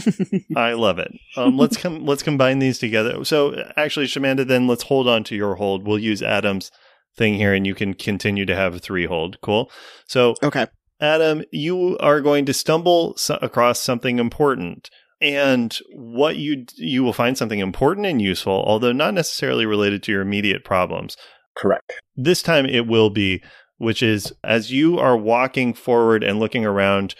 I 0.56 0.72
love 0.72 0.98
it. 0.98 1.12
Um, 1.36 1.56
let's 1.56 1.76
com- 1.76 2.04
let's 2.06 2.22
combine 2.22 2.58
these 2.58 2.78
together. 2.78 3.24
So 3.24 3.70
actually, 3.76 4.06
Shamanda, 4.06 4.46
then 4.46 4.66
let's 4.66 4.84
hold 4.84 5.08
on 5.08 5.24
to 5.24 5.36
your 5.36 5.56
hold. 5.56 5.86
We'll 5.86 5.98
use 5.98 6.22
Adam's 6.22 6.70
thing 7.16 7.34
here, 7.34 7.54
and 7.54 7.66
you 7.66 7.74
can 7.74 7.94
continue 7.94 8.46
to 8.46 8.56
have 8.56 8.74
a 8.74 8.78
three 8.78 9.06
hold. 9.06 9.40
Cool. 9.40 9.70
So 10.06 10.34
okay. 10.42 10.66
Adam, 11.00 11.44
you 11.52 11.98
are 11.98 12.22
going 12.22 12.46
to 12.46 12.54
stumble 12.54 13.16
so- 13.16 13.38
across 13.42 13.82
something 13.82 14.18
important. 14.18 14.90
And 15.20 15.76
what 15.94 16.36
you 16.36 16.66
you 16.76 17.02
will 17.02 17.14
find 17.14 17.38
something 17.38 17.58
important 17.58 18.06
and 18.06 18.20
useful, 18.20 18.62
although 18.66 18.92
not 18.92 19.14
necessarily 19.14 19.64
related 19.64 20.02
to 20.04 20.12
your 20.12 20.20
immediate 20.20 20.62
problems. 20.64 21.16
Correct. 21.56 21.92
This 22.16 22.42
time 22.42 22.66
it 22.66 22.86
will 22.86 23.10
be, 23.10 23.42
which 23.78 24.02
is 24.02 24.32
as 24.44 24.72
you 24.72 24.98
are 24.98 25.16
walking 25.16 25.74
forward 25.74 26.22
and 26.22 26.38
looking 26.38 26.64
around, 26.66 27.14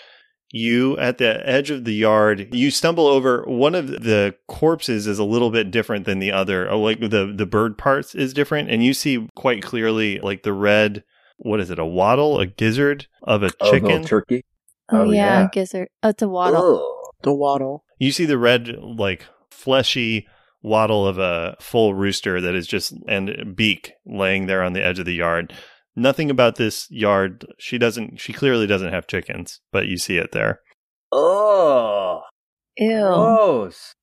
you 0.50 0.96
at 0.98 1.18
the 1.18 1.46
edge 1.48 1.70
of 1.70 1.84
the 1.84 1.92
yard, 1.94 2.48
you 2.54 2.70
stumble 2.70 3.06
over 3.06 3.42
one 3.46 3.74
of 3.74 3.88
the 3.88 4.34
corpses 4.48 5.06
is 5.06 5.18
a 5.18 5.24
little 5.24 5.50
bit 5.50 5.70
different 5.70 6.04
than 6.06 6.18
the 6.20 6.32
other. 6.32 6.70
Oh, 6.70 6.80
like 6.80 7.00
the 7.00 7.32
the 7.36 7.46
bird 7.46 7.76
parts 7.76 8.14
is 8.14 8.32
different, 8.32 8.70
and 8.70 8.84
you 8.84 8.94
see 8.94 9.26
quite 9.34 9.62
clearly 9.62 10.18
like 10.20 10.42
the 10.44 10.52
red. 10.52 11.02
What 11.38 11.60
is 11.60 11.70
it? 11.70 11.78
A 11.78 11.84
wattle, 11.84 12.38
a 12.40 12.46
gizzard 12.46 13.06
of 13.22 13.42
a 13.42 13.50
Oh, 13.60 13.70
chicken. 13.72 13.88
little 13.88 14.04
turkey. 14.04 14.44
oh, 14.90 15.00
oh, 15.00 15.10
yeah, 15.10 15.40
yeah. 15.42 15.48
gizzard. 15.52 15.88
Oh, 16.02 16.08
it's 16.10 16.22
a 16.22 16.28
wattle. 16.28 16.76
Ugh. 16.78 17.12
The 17.22 17.34
wattle. 17.34 17.84
You 17.98 18.12
see 18.12 18.24
the 18.24 18.38
red, 18.38 18.68
like 18.78 19.26
fleshy 19.50 20.26
wattle 20.66 21.06
of 21.06 21.16
a 21.16 21.54
full 21.60 21.94
rooster 21.94 22.40
that 22.40 22.54
is 22.56 22.66
just 22.66 22.92
and 23.08 23.54
beak 23.54 23.92
laying 24.04 24.46
there 24.46 24.62
on 24.64 24.72
the 24.72 24.84
edge 24.84 24.98
of 24.98 25.06
the 25.06 25.14
yard. 25.14 25.52
Nothing 25.94 26.28
about 26.30 26.56
this 26.56 26.90
yard. 26.90 27.46
She 27.58 27.78
doesn't. 27.78 28.18
She 28.20 28.32
clearly 28.32 28.66
doesn't 28.66 28.92
have 28.92 29.06
chickens, 29.06 29.60
but 29.72 29.86
you 29.86 29.96
see 29.96 30.18
it 30.18 30.32
there. 30.32 30.60
Oh, 31.12 32.22
Ew. 32.76 33.00
gross. 33.00 33.94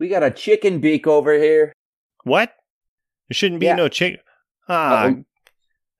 We 0.00 0.08
got 0.08 0.22
a 0.22 0.30
chicken 0.30 0.80
beak 0.80 1.06
over 1.06 1.34
here. 1.38 1.72
What? 2.24 2.50
There 3.28 3.34
shouldn't 3.34 3.60
be 3.60 3.66
Yeah. 3.66 3.76
no 3.76 3.88
chicken. 3.88 4.20
Ah, 4.68 5.06
Uh-oh. 5.06 5.24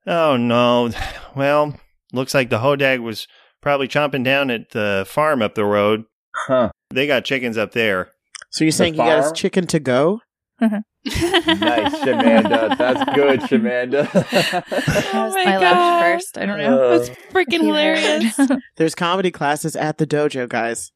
oh 0.06 0.36
no. 0.36 0.90
Well, 1.36 1.78
looks 2.12 2.34
like 2.34 2.50
the 2.50 2.58
hodag 2.58 3.00
was 3.00 3.28
probably 3.60 3.86
chomping 3.86 4.24
down 4.24 4.50
at 4.50 4.70
the 4.70 5.04
farm 5.08 5.40
up 5.40 5.54
the 5.54 5.64
road. 5.64 6.04
Huh. 6.34 6.70
They 6.90 7.06
got 7.06 7.24
chickens 7.24 7.56
up 7.56 7.72
there. 7.72 8.10
So 8.50 8.64
you're 8.64 8.72
saying 8.72 8.94
you 8.94 8.98
got 8.98 9.22
his 9.24 9.32
chicken 9.32 9.66
to 9.68 9.78
go? 9.80 10.20
Nice, 10.60 11.94
Shamanda. 12.00 12.76
That's 12.76 13.14
good, 13.14 13.40
Shamanda. 13.48 14.10
That 14.12 15.10
Oh 15.14 15.24
was 15.26 15.34
my 15.34 15.44
my 15.44 15.50
God. 15.52 15.60
laugh 15.62 16.02
first. 16.02 16.38
I 16.38 16.46
don't 16.46 16.58
know. 16.58 16.82
Uh, 16.84 16.98
That's 16.98 17.10
freaking 17.32 17.60
hilarious. 17.62 18.38
There's 18.76 18.94
comedy 18.94 19.30
classes 19.30 19.76
at 19.76 19.98
the 19.98 20.06
dojo, 20.06 20.48
guys. 20.48 20.90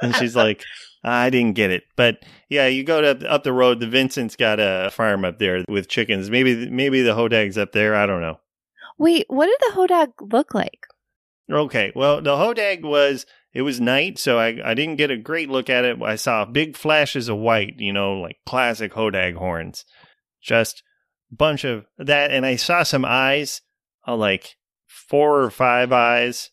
and 0.00 0.14
she's 0.16 0.36
like, 0.36 0.62
I 1.02 1.30
didn't 1.30 1.54
get 1.54 1.70
it. 1.70 1.84
But 1.96 2.18
yeah, 2.48 2.66
you 2.66 2.84
go 2.84 3.00
to 3.00 3.28
up 3.30 3.42
the 3.44 3.52
road, 3.52 3.80
the 3.80 3.86
Vincent's 3.88 4.36
got 4.36 4.58
a 4.60 4.90
farm 4.92 5.24
up 5.24 5.38
there 5.38 5.64
with 5.68 5.88
chickens. 5.88 6.30
Maybe 6.30 6.68
maybe 6.70 7.02
the 7.02 7.14
hodag's 7.14 7.58
up 7.58 7.72
there. 7.72 7.94
I 7.94 8.06
don't 8.06 8.20
know. 8.20 8.38
Wait, 8.98 9.24
what 9.28 9.46
did 9.46 9.56
the 9.60 9.74
hodag 9.76 10.08
look 10.32 10.52
like? 10.54 10.86
Okay. 11.50 11.90
Well, 11.96 12.20
the 12.20 12.36
hodag 12.36 12.82
was 12.82 13.24
it 13.52 13.62
was 13.62 13.80
night, 13.80 14.18
so 14.18 14.38
I 14.38 14.58
I 14.64 14.74
didn't 14.74 14.96
get 14.96 15.10
a 15.10 15.16
great 15.16 15.50
look 15.50 15.68
at 15.68 15.84
it. 15.84 16.00
I 16.02 16.16
saw 16.16 16.44
big 16.44 16.76
flashes 16.76 17.28
of 17.28 17.38
white, 17.38 17.74
you 17.78 17.92
know, 17.92 18.14
like 18.14 18.38
classic 18.46 18.92
hodag 18.92 19.34
horns. 19.34 19.84
Just 20.42 20.82
bunch 21.32 21.64
of 21.64 21.84
that 21.98 22.30
and 22.30 22.44
I 22.44 22.56
saw 22.56 22.82
some 22.82 23.04
eyes, 23.04 23.62
uh, 24.06 24.16
like 24.16 24.56
four 24.86 25.42
or 25.42 25.50
five 25.50 25.92
eyes. 25.92 26.50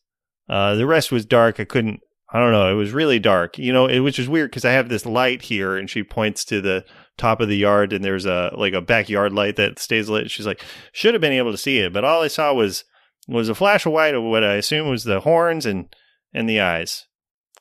Uh 0.49 0.75
the 0.75 0.87
rest 0.87 1.11
was 1.11 1.25
dark. 1.25 1.59
I 1.59 1.65
couldn't 1.65 1.99
I 2.31 2.39
don't 2.39 2.51
know. 2.51 2.69
It 2.69 2.75
was 2.75 2.91
really 2.91 3.19
dark. 3.19 3.57
You 3.57 3.71
know, 3.71 3.85
it, 3.85 3.99
which 3.99 4.19
is 4.19 4.27
weird 4.27 4.51
because 4.51 4.65
I 4.65 4.71
have 4.71 4.89
this 4.89 5.05
light 5.05 5.43
here 5.43 5.77
and 5.77 5.89
she 5.89 6.03
points 6.03 6.43
to 6.45 6.61
the 6.61 6.83
top 7.17 7.39
of 7.39 7.47
the 7.47 7.57
yard 7.57 7.93
and 7.93 8.03
there's 8.03 8.25
a 8.25 8.53
like 8.57 8.73
a 8.73 8.81
backyard 8.81 9.33
light 9.33 9.55
that 9.55 9.79
stays 9.79 10.09
lit. 10.09 10.29
She's 10.29 10.47
like, 10.47 10.63
should 10.91 11.13
have 11.13 11.21
been 11.21 11.31
able 11.31 11.51
to 11.51 11.57
see 11.57 11.79
it, 11.79 11.93
but 11.93 12.03
all 12.03 12.23
I 12.23 12.27
saw 12.27 12.53
was 12.53 12.83
was 13.27 13.49
a 13.49 13.55
flash 13.55 13.85
of 13.85 13.93
white 13.93 14.15
of 14.15 14.23
what 14.23 14.43
I 14.43 14.55
assume 14.55 14.89
was 14.89 15.03
the 15.03 15.21
horns 15.21 15.65
and 15.65 15.93
and 16.33 16.47
the 16.49 16.59
eyes. 16.59 17.05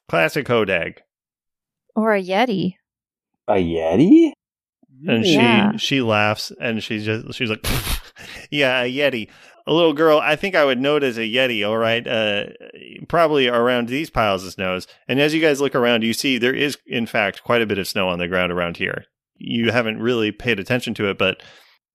Classic 0.09 0.47
Hodag. 0.47 0.99
Or 1.95 2.15
a 2.15 2.23
yeti? 2.23 2.75
a 3.49 3.55
Yeti? 3.55 4.33
And 5.07 5.25
Yeah. 5.25 5.73
she 5.73 5.79
she 5.79 6.01
laughs 6.03 6.51
and 6.61 6.83
she's 6.83 7.05
just 7.05 7.35
she's 7.35 7.51
like 7.51 7.65
Yeah, 8.51 8.83
a 8.83 8.91
Yeti. 8.91 9.29
A 9.69 9.73
little 9.73 9.93
girl, 9.93 10.21
I 10.21 10.37
think 10.37 10.55
I 10.55 10.65
would 10.65 10.81
note 10.81 11.03
as 11.03 11.19
a 11.19 11.23
Yeti, 11.23 11.67
all 11.69 11.77
right, 11.77 12.07
uh, 12.07 12.45
probably 13.09 13.49
around 13.49 13.89
these 13.89 14.11
piles 14.11 14.45
of 14.45 14.53
snows. 14.53 14.87
And 15.09 15.21
as 15.21 15.35
you 15.35 15.41
guys 15.41 15.61
look 15.61 15.75
around, 15.75 16.05
you 16.05 16.13
see 16.13 16.39
there 16.39 16.55
is, 16.55 16.79
in 16.87 17.05
fact, 17.07 17.43
quite 17.43 17.63
a 17.63 17.67
bit 17.67 17.79
of 17.79 17.89
snow 17.89 18.09
on 18.09 18.21
the 18.21 18.29
ground 18.29 18.53
around 18.53 18.77
here. 18.77 19.07
You 19.37 19.73
haven't 19.73 20.01
really 20.01 20.31
paid 20.31 20.61
attention 20.61 20.95
to 20.95 21.11
it, 21.11 21.19
but 21.19 21.43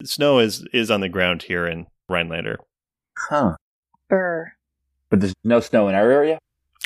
snow 0.03 0.39
is 0.39 0.67
is 0.73 0.91
on 0.91 0.99
the 1.01 1.09
ground 1.09 1.43
here 1.43 1.65
in 1.65 1.87
Rhinelander. 2.09 2.59
Huh. 3.17 3.55
Burr. 4.09 4.51
But 5.09 5.21
there's 5.21 5.33
no 5.45 5.59
snow 5.61 5.87
in 5.87 5.95
our 5.95 6.11
area? 6.11 6.39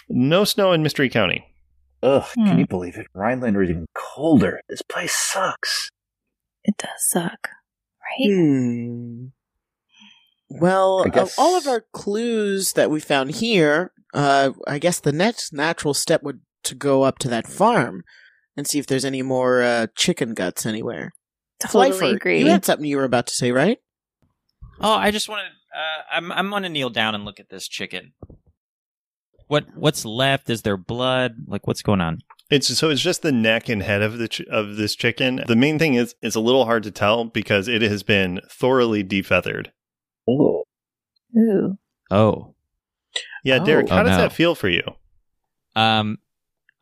No 0.09 0.43
snow 0.43 0.71
in 0.71 0.83
Mystery 0.83 1.09
County. 1.09 1.45
Ugh, 2.03 2.23
Hmm. 2.35 2.45
can 2.45 2.59
you 2.59 2.67
believe 2.67 2.97
it? 2.97 3.07
Rhinelander 3.13 3.63
is 3.63 3.69
even 3.71 3.87
colder. 3.95 4.61
This 4.69 4.81
place 4.81 5.15
sucks. 5.15 5.89
It 6.63 6.77
does 6.77 6.89
suck, 7.09 7.49
right? 8.01 8.29
Hmm. 8.31 9.25
Well, 10.49 11.05
I 11.11 11.19
of 11.19 11.33
all 11.37 11.57
of 11.57 11.67
our 11.67 11.85
clues 11.93 12.73
that 12.73 12.91
we 12.91 12.99
found 12.99 13.31
here, 13.35 13.91
uh, 14.13 14.51
I 14.67 14.77
guess 14.79 14.99
the 14.99 15.11
next 15.11 15.53
natural 15.53 15.93
step 15.93 16.21
would 16.23 16.41
to 16.63 16.75
go 16.75 17.03
up 17.03 17.17
to 17.19 17.27
that 17.29 17.47
farm 17.47 18.03
and 18.55 18.67
see 18.67 18.79
if 18.79 18.87
there's 18.87 19.05
any 19.05 19.21
more 19.21 19.61
uh, 19.61 19.87
chicken 19.95 20.33
guts 20.33 20.65
anywhere. 20.65 21.11
Totally 21.59 21.91
Flyfer, 21.91 22.15
agree. 22.15 22.39
You 22.39 22.49
had 22.49 22.65
something 22.65 22.85
you 22.85 22.97
were 22.97 23.03
about 23.03 23.27
to 23.27 23.33
say, 23.33 23.51
right? 23.51 23.79
Oh, 24.79 24.93
I 24.93 25.11
just 25.11 25.29
wanted. 25.29 25.51
Uh, 25.75 26.03
I'm 26.11 26.31
I'm 26.31 26.49
gonna 26.49 26.69
kneel 26.69 26.89
down 26.89 27.15
and 27.15 27.25
look 27.25 27.39
at 27.39 27.49
this 27.49 27.67
chicken. 27.67 28.13
What 29.47 29.65
what's 29.75 30.05
left? 30.05 30.49
Is 30.49 30.61
there 30.63 30.77
blood? 30.77 31.35
Like 31.47 31.67
what's 31.67 31.81
going 31.81 32.01
on? 32.01 32.19
It's 32.49 32.67
so 32.77 32.89
it's 32.89 33.01
just 33.01 33.21
the 33.21 33.31
neck 33.31 33.69
and 33.69 33.81
head 33.83 34.01
of 34.01 34.17
the 34.17 34.27
ch- 34.27 34.41
of 34.41 34.75
this 34.77 34.95
chicken. 34.95 35.43
The 35.47 35.55
main 35.55 35.79
thing 35.79 35.95
is 35.95 36.15
it's 36.21 36.35
a 36.35 36.39
little 36.39 36.65
hard 36.65 36.83
to 36.83 36.91
tell 36.91 37.25
because 37.25 37.67
it 37.67 37.81
has 37.81 38.03
been 38.03 38.39
thoroughly 38.49 39.03
defeathered. 39.03 39.71
Oh. 40.27 40.63
Ooh. 41.37 41.77
Oh, 42.11 42.53
Yeah, 43.43 43.57
Oh. 43.61 43.65
Derek, 43.65 43.89
how 43.89 44.01
Oh, 44.01 44.03
does 44.03 44.11
no. 44.11 44.23
that 44.23 44.33
feel 44.33 44.55
for 44.55 44.69
you? 44.69 44.83
um, 45.75 46.17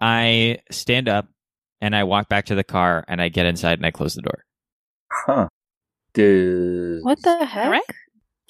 I 0.02 0.60
stand 0.70 1.08
up 1.10 1.28
and 1.82 1.96
I 1.96 2.04
walk 2.04 2.28
back 2.30 2.46
to 2.48 2.56
the 2.56 2.64
car 2.64 3.04
and 3.08 3.22
I 3.22 3.30
get 3.30 3.46
inside 3.46 3.80
and 3.80 3.86
I 3.86 3.92
close 3.92 4.16
the 4.16 4.22
door. 4.22 4.44
Huh. 5.12 5.48
Does 6.14 7.04
What 7.04 7.22
the 7.24 7.46
heck? 7.46 7.82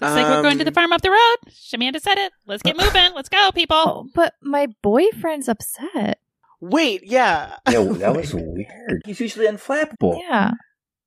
All 0.01 0.09
right. 0.09 0.15
Looks 0.15 0.23
like 0.27 0.35
we're 0.37 0.41
going 0.43 0.57
to 0.57 0.63
the 0.63 0.69
Um, 0.71 0.73
farm 0.75 0.93
up 0.93 1.01
the 1.01 1.11
road. 1.11 1.35
Shamanda 1.51 2.01
said 2.01 2.17
it. 2.17 2.33
Let's 2.47 2.63
get 2.63 2.77
moving. 2.83 3.13
Let's 3.15 3.29
go, 3.29 3.51
people. 3.53 3.77
Oh, 3.77 4.07
but 4.15 4.33
my 4.41 4.67
boyfriend's 4.81 5.47
upset. 5.47 6.19
Wait, 6.61 7.01
yeah. 7.03 7.57
Yeah, 7.69 7.83
that 7.83 8.15
was 8.15 8.33
weird. 8.33 9.01
He's 9.05 9.19
usually 9.19 9.47
unflappable. 9.47 10.19
Yeah. 10.21 10.51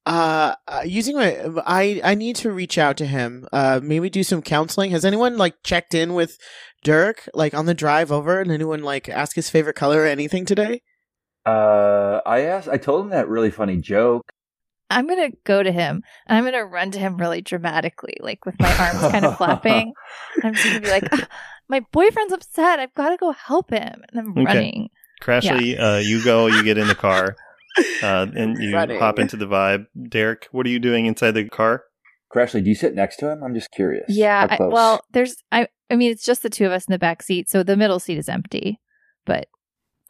Uh, 0.05 0.55
uh, 0.69 0.83
using 0.85 1.17
my, 1.17 1.37
I 1.67 2.01
I 2.05 2.15
need 2.15 2.37
to 2.37 2.53
reach 2.53 2.79
out 2.79 2.97
to 2.99 3.07
him. 3.07 3.49
Uh, 3.53 3.81
maybe 3.83 4.09
do 4.09 4.23
some 4.23 4.41
counseling. 4.41 4.93
Has 4.93 5.05
anyone 5.05 5.37
like 5.37 5.55
checked 5.65 5.95
in 5.95 6.15
with 6.15 6.39
Dirk, 6.85 7.29
like 7.35 7.55
on 7.55 7.67
the 7.67 7.75
drive 7.75 8.13
over, 8.13 8.39
and 8.41 8.53
anyone 8.53 8.85
like 8.85 9.09
ask 9.09 9.35
his 9.35 9.51
favorite 9.51 9.75
color 9.75 10.03
or 10.03 10.07
anything 10.07 10.45
today? 10.45 10.83
Uh, 11.45 12.21
I 12.25 12.43
asked. 12.43 12.69
I 12.69 12.77
told 12.77 13.05
him 13.05 13.11
that 13.11 13.27
really 13.29 13.51
funny 13.51 13.79
joke. 13.79 14.23
I'm 14.91 15.07
going 15.07 15.31
to 15.31 15.37
go 15.45 15.63
to 15.63 15.73
him 15.73 16.03
and 16.27 16.37
I'm 16.39 16.45
going 16.45 16.55
to 16.55 16.65
run 16.65 16.91
to 16.93 16.99
him 16.99 17.17
really 17.17 17.41
dramatically, 17.43 18.17
like 18.21 18.45
with 18.47 18.59
my 18.61 18.73
arms 18.75 19.03
kind 19.11 19.25
of 19.25 19.37
flapping. 19.37 19.93
I'm 20.45 20.55
just 20.55 20.65
going 20.69 20.81
to 20.81 20.81
be 20.81 20.91
like, 20.91 21.09
"Ah, 21.13 21.27
my 21.69 21.81
boyfriend's 21.93 22.33
upset. 22.33 22.79
I've 22.79 22.95
got 22.95 23.11
to 23.11 23.17
go 23.17 23.33
help 23.33 23.71
him. 23.71 24.03
And 24.11 24.21
I'm 24.21 24.31
Okay. 24.31 24.45
running. 24.45 24.91
Crashly, 25.23 25.81
uh, 25.81 25.99
you 25.99 26.23
go, 26.25 26.47
you 26.47 26.63
get 26.63 26.77
in 26.79 26.87
the 26.89 26.95
car, 26.95 27.37
uh, 28.03 28.27
and 28.37 28.63
you 28.63 28.75
Running. 28.75 28.99
hop 29.01 29.19
into 29.19 29.37
the 29.37 29.47
vibe. 29.47 29.87
Derek, 30.09 30.47
what 30.53 30.67
are 30.67 30.71
you 30.71 30.79
doing 30.79 31.07
inside 31.07 31.33
the 31.33 31.49
car? 31.49 31.85
Crashly, 32.35 32.63
do 32.63 32.69
you 32.69 32.75
sit 32.75 32.95
next 32.95 33.17
to 33.19 33.31
him? 33.31 33.43
I'm 33.43 33.55
just 33.55 33.71
curious. 33.73 34.05
Yeah. 34.09 34.47
I, 34.51 34.59
well, 34.61 35.01
there's, 35.13 35.37
I, 35.51 35.69
I 35.91 35.97
mean, 35.97 36.11
it's 36.13 36.25
just 36.25 36.43
the 36.43 36.51
two 36.51 36.67
of 36.67 36.73
us 36.73 36.85
in 36.87 36.93
the 36.93 36.99
back 36.99 37.23
seat. 37.23 37.49
So 37.49 37.63
the 37.63 37.77
middle 37.77 37.99
seat 37.99 38.19
is 38.19 38.29
empty. 38.29 38.79
But 39.25 39.47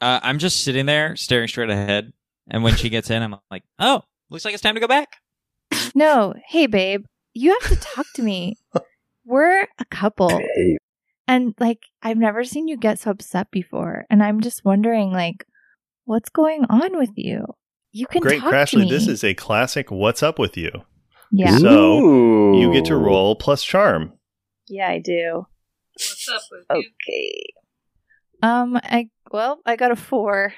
Uh, 0.00 0.18
I'm 0.22 0.38
just 0.38 0.64
sitting 0.64 0.86
there 0.86 1.14
staring 1.16 1.48
straight 1.48 1.70
ahead, 1.70 2.12
and 2.48 2.62
when 2.64 2.74
she 2.76 2.88
gets 2.90 3.08
in, 3.10 3.22
I'm 3.22 3.36
like, 3.50 3.62
"Oh, 3.78 4.02
looks 4.30 4.44
like 4.44 4.54
it's 4.54 4.62
time 4.62 4.74
to 4.74 4.80
go 4.80 4.88
back." 4.88 5.08
no, 5.94 6.34
hey, 6.48 6.66
babe, 6.66 7.04
you 7.34 7.56
have 7.60 7.70
to 7.70 7.76
talk 7.76 8.06
to 8.14 8.22
me. 8.22 8.56
We're 9.24 9.62
a 9.78 9.84
couple. 9.90 10.28
Hey, 10.38 10.76
And 11.26 11.54
like, 11.58 11.80
I've 12.02 12.16
never 12.18 12.44
seen 12.44 12.68
you 12.68 12.76
get 12.76 12.98
so 13.00 13.10
upset 13.10 13.50
before. 13.50 14.04
And 14.08 14.22
I'm 14.22 14.40
just 14.40 14.64
wondering, 14.64 15.10
like, 15.12 15.44
what's 16.04 16.28
going 16.28 16.64
on 16.70 16.96
with 16.96 17.10
you? 17.16 17.44
You 17.92 18.06
can 18.06 18.22
Great, 18.22 18.40
talk 18.40 18.50
to 18.50 18.54
Crashly. 18.76 18.82
me. 18.84 18.90
This 18.90 19.08
is 19.08 19.24
a 19.24 19.34
classic. 19.34 19.90
What's 19.90 20.22
up 20.22 20.38
with 20.38 20.56
you? 20.56 20.70
yeah, 21.32 21.56
So, 21.58 21.98
Ooh. 21.98 22.60
You 22.60 22.72
get 22.72 22.84
to 22.86 22.96
roll 22.96 23.34
plus 23.34 23.64
charm. 23.64 24.12
yeah, 24.68 24.88
I 24.88 24.98
do. 25.00 25.46
What's 25.94 26.28
up 26.28 26.42
with 26.50 26.64
Okay. 26.70 27.42
Um, 28.42 28.76
I 28.82 29.08
well, 29.32 29.60
I 29.66 29.76
got 29.76 29.90
a 29.90 29.96
four. 29.96 30.52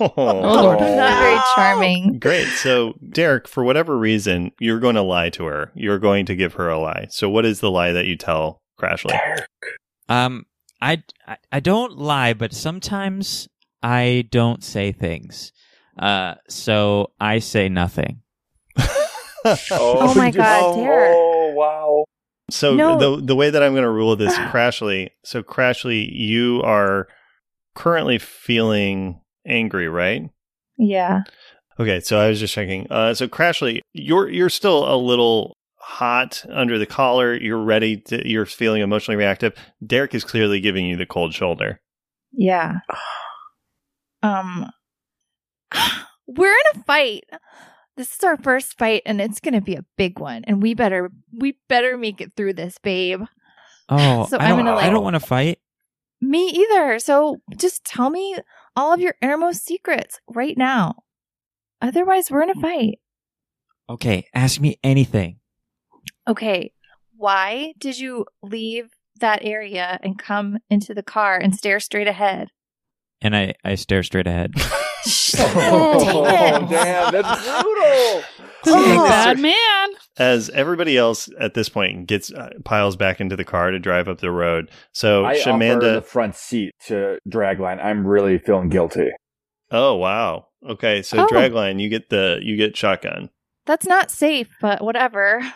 Oh, 0.00 0.12
Lord. 0.16 0.80
Not 0.80 1.18
very 1.20 1.40
charming. 1.54 2.18
Great. 2.18 2.46
So, 2.48 2.94
Derek, 3.10 3.48
for 3.48 3.64
whatever 3.64 3.96
reason, 3.98 4.52
you're 4.60 4.80
going 4.80 4.94
to 4.96 5.02
lie 5.02 5.30
to 5.30 5.44
her. 5.44 5.70
You're 5.74 5.98
going 5.98 6.26
to 6.26 6.36
give 6.36 6.54
her 6.54 6.68
a 6.68 6.78
lie. 6.78 7.06
So, 7.10 7.28
what 7.30 7.44
is 7.44 7.60
the 7.60 7.70
lie 7.70 7.92
that 7.92 8.06
you 8.06 8.16
tell 8.16 8.62
Crashly? 8.80 9.18
Um, 10.08 10.46
I, 10.80 11.02
I 11.26 11.36
I 11.52 11.60
don't 11.60 11.96
lie, 11.96 12.34
but 12.34 12.52
sometimes 12.52 13.48
I 13.82 14.26
don't 14.30 14.62
say 14.62 14.92
things. 14.92 15.52
Uh, 15.98 16.34
so 16.48 17.12
I 17.20 17.38
say 17.38 17.68
nothing. 17.68 18.20
Oh 19.72 20.14
my 20.14 20.30
God, 20.30 20.62
oh, 20.64 20.76
Derek. 20.84 21.14
Oh 21.16 21.52
wow. 21.54 22.04
So 22.48 22.76
No. 22.76 22.96
the 22.96 23.26
the 23.26 23.34
way 23.34 23.50
that 23.50 23.60
I'm 23.60 23.72
going 23.72 23.82
to 23.82 23.90
rule 23.90 24.14
this, 24.14 24.34
Crashly. 24.36 25.08
So 25.24 25.42
Crashly, 25.42 26.08
you 26.12 26.62
are 26.64 27.08
currently 27.74 28.18
feeling 28.18 29.20
angry, 29.46 29.88
right? 29.88 30.28
Yeah. 30.78 31.22
Okay, 31.80 32.00
so 32.00 32.18
I 32.18 32.28
was 32.28 32.38
just 32.40 32.54
checking. 32.54 32.86
Uh, 32.90 33.14
so 33.14 33.26
Crashly, 33.28 33.80
you're 33.92 34.28
you're 34.28 34.50
still 34.50 34.92
a 34.92 34.96
little 34.96 35.56
hot 35.76 36.44
under 36.50 36.78
the 36.78 36.86
collar. 36.86 37.34
You're 37.34 37.62
ready. 37.62 37.96
To, 38.02 38.28
you're 38.28 38.46
feeling 38.46 38.82
emotionally 38.82 39.16
reactive. 39.16 39.54
Derek 39.86 40.14
is 40.14 40.24
clearly 40.24 40.60
giving 40.60 40.86
you 40.86 40.96
the 40.96 41.06
cold 41.06 41.34
shoulder. 41.34 41.80
Yeah. 42.32 42.78
Um, 44.24 44.70
we're 46.26 46.52
in 46.52 46.80
a 46.80 46.84
fight. 46.84 47.24
This 47.96 48.14
is 48.14 48.24
our 48.24 48.36
first 48.36 48.78
fight, 48.78 49.02
and 49.04 49.20
it's 49.20 49.40
gonna 49.40 49.60
be 49.60 49.74
a 49.74 49.84
big 49.98 50.18
one. 50.18 50.44
And 50.44 50.62
we 50.62 50.74
better, 50.74 51.10
we 51.36 51.58
better 51.68 51.96
make 51.98 52.20
it 52.20 52.32
through 52.36 52.54
this, 52.54 52.78
babe. 52.78 53.22
Oh, 53.88 54.26
So 54.26 54.38
I 54.38 54.44
I'm 54.44 54.50
don't, 54.56 54.58
gonna, 54.66 54.70
I 54.70 54.74
like- 54.82 54.90
don't 54.92 55.02
want 55.04 55.14
to 55.14 55.20
fight. 55.20 55.58
Me 56.20 56.48
either. 56.50 57.00
So 57.00 57.38
just 57.56 57.84
tell 57.84 58.08
me 58.10 58.36
all 58.76 58.92
of 58.92 59.00
your 59.00 59.14
innermost 59.20 59.64
secrets 59.64 60.20
right 60.28 60.56
now. 60.56 60.96
Otherwise, 61.80 62.30
we're 62.30 62.42
in 62.42 62.50
a 62.50 62.54
fight. 62.54 62.98
Okay, 63.88 64.26
ask 64.34 64.60
me 64.60 64.78
anything. 64.82 65.38
Okay, 66.28 66.72
why 67.16 67.74
did 67.78 67.98
you 67.98 68.26
leave 68.42 68.90
that 69.18 69.40
area 69.42 69.98
and 70.02 70.18
come 70.18 70.58
into 70.70 70.94
the 70.94 71.02
car 71.02 71.36
and 71.36 71.54
stare 71.54 71.80
straight 71.80 72.08
ahead? 72.08 72.48
And 73.20 73.36
I, 73.36 73.54
I 73.64 73.74
stare 73.74 74.02
straight 74.02 74.26
ahead. 74.26 74.54
Oh, 75.34 76.66
damn, 76.68 77.12
that's 77.12 77.62
brutal. 77.62 78.22
Oh, 78.66 79.06
bad 79.08 79.38
man. 79.40 79.88
As 80.18 80.50
everybody 80.50 80.96
else 80.96 81.28
at 81.40 81.54
this 81.54 81.68
point 81.68 82.06
gets 82.06 82.32
uh, 82.32 82.50
piles 82.64 82.96
back 82.96 83.20
into 83.20 83.34
the 83.36 83.44
car 83.44 83.70
to 83.70 83.78
drive 83.78 84.08
up 84.08 84.20
the 84.20 84.30
road. 84.30 84.70
So 84.92 85.24
I 85.24 85.32
offer 85.32 85.50
Shamanda. 85.50 85.94
the 85.94 86.02
front 86.02 86.36
seat 86.36 86.72
to 86.86 87.18
Dragline. 87.28 87.82
I'm 87.84 88.06
really 88.06 88.38
feeling 88.38 88.68
guilty. 88.68 89.10
oh 89.70 89.94
wow. 89.96 90.46
Okay, 90.68 91.02
so 91.02 91.24
Oh. 91.24 91.26
Dragline, 91.26 91.80
you 91.80 91.88
get 91.88 92.08
the 92.10 92.38
you 92.42 92.56
get 92.56 92.76
shotgun. 92.76 93.30
That's 93.66 93.86
not 93.86 94.10
safe, 94.10 94.48
but 94.60 94.82
whatever. 94.82 95.42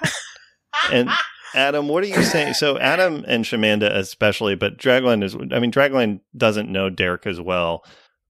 And 0.93 1.09
Adam, 1.55 1.89
what 1.89 2.05
are 2.05 2.09
you 2.09 2.23
saying? 2.23 2.53
So 2.55 2.77
Adam 2.79 3.25
and 3.27 3.45
Shamanda 3.47 3.91
especially, 3.97 4.57
but 4.57 4.77
Dragline 4.79 5.25
is 5.25 5.35
I 5.35 5.59
mean 5.59 5.73
Dragline 5.73 6.21
doesn't 6.37 6.71
know 6.71 6.91
Derek 6.91 7.27
as 7.27 7.41
well. 7.41 7.83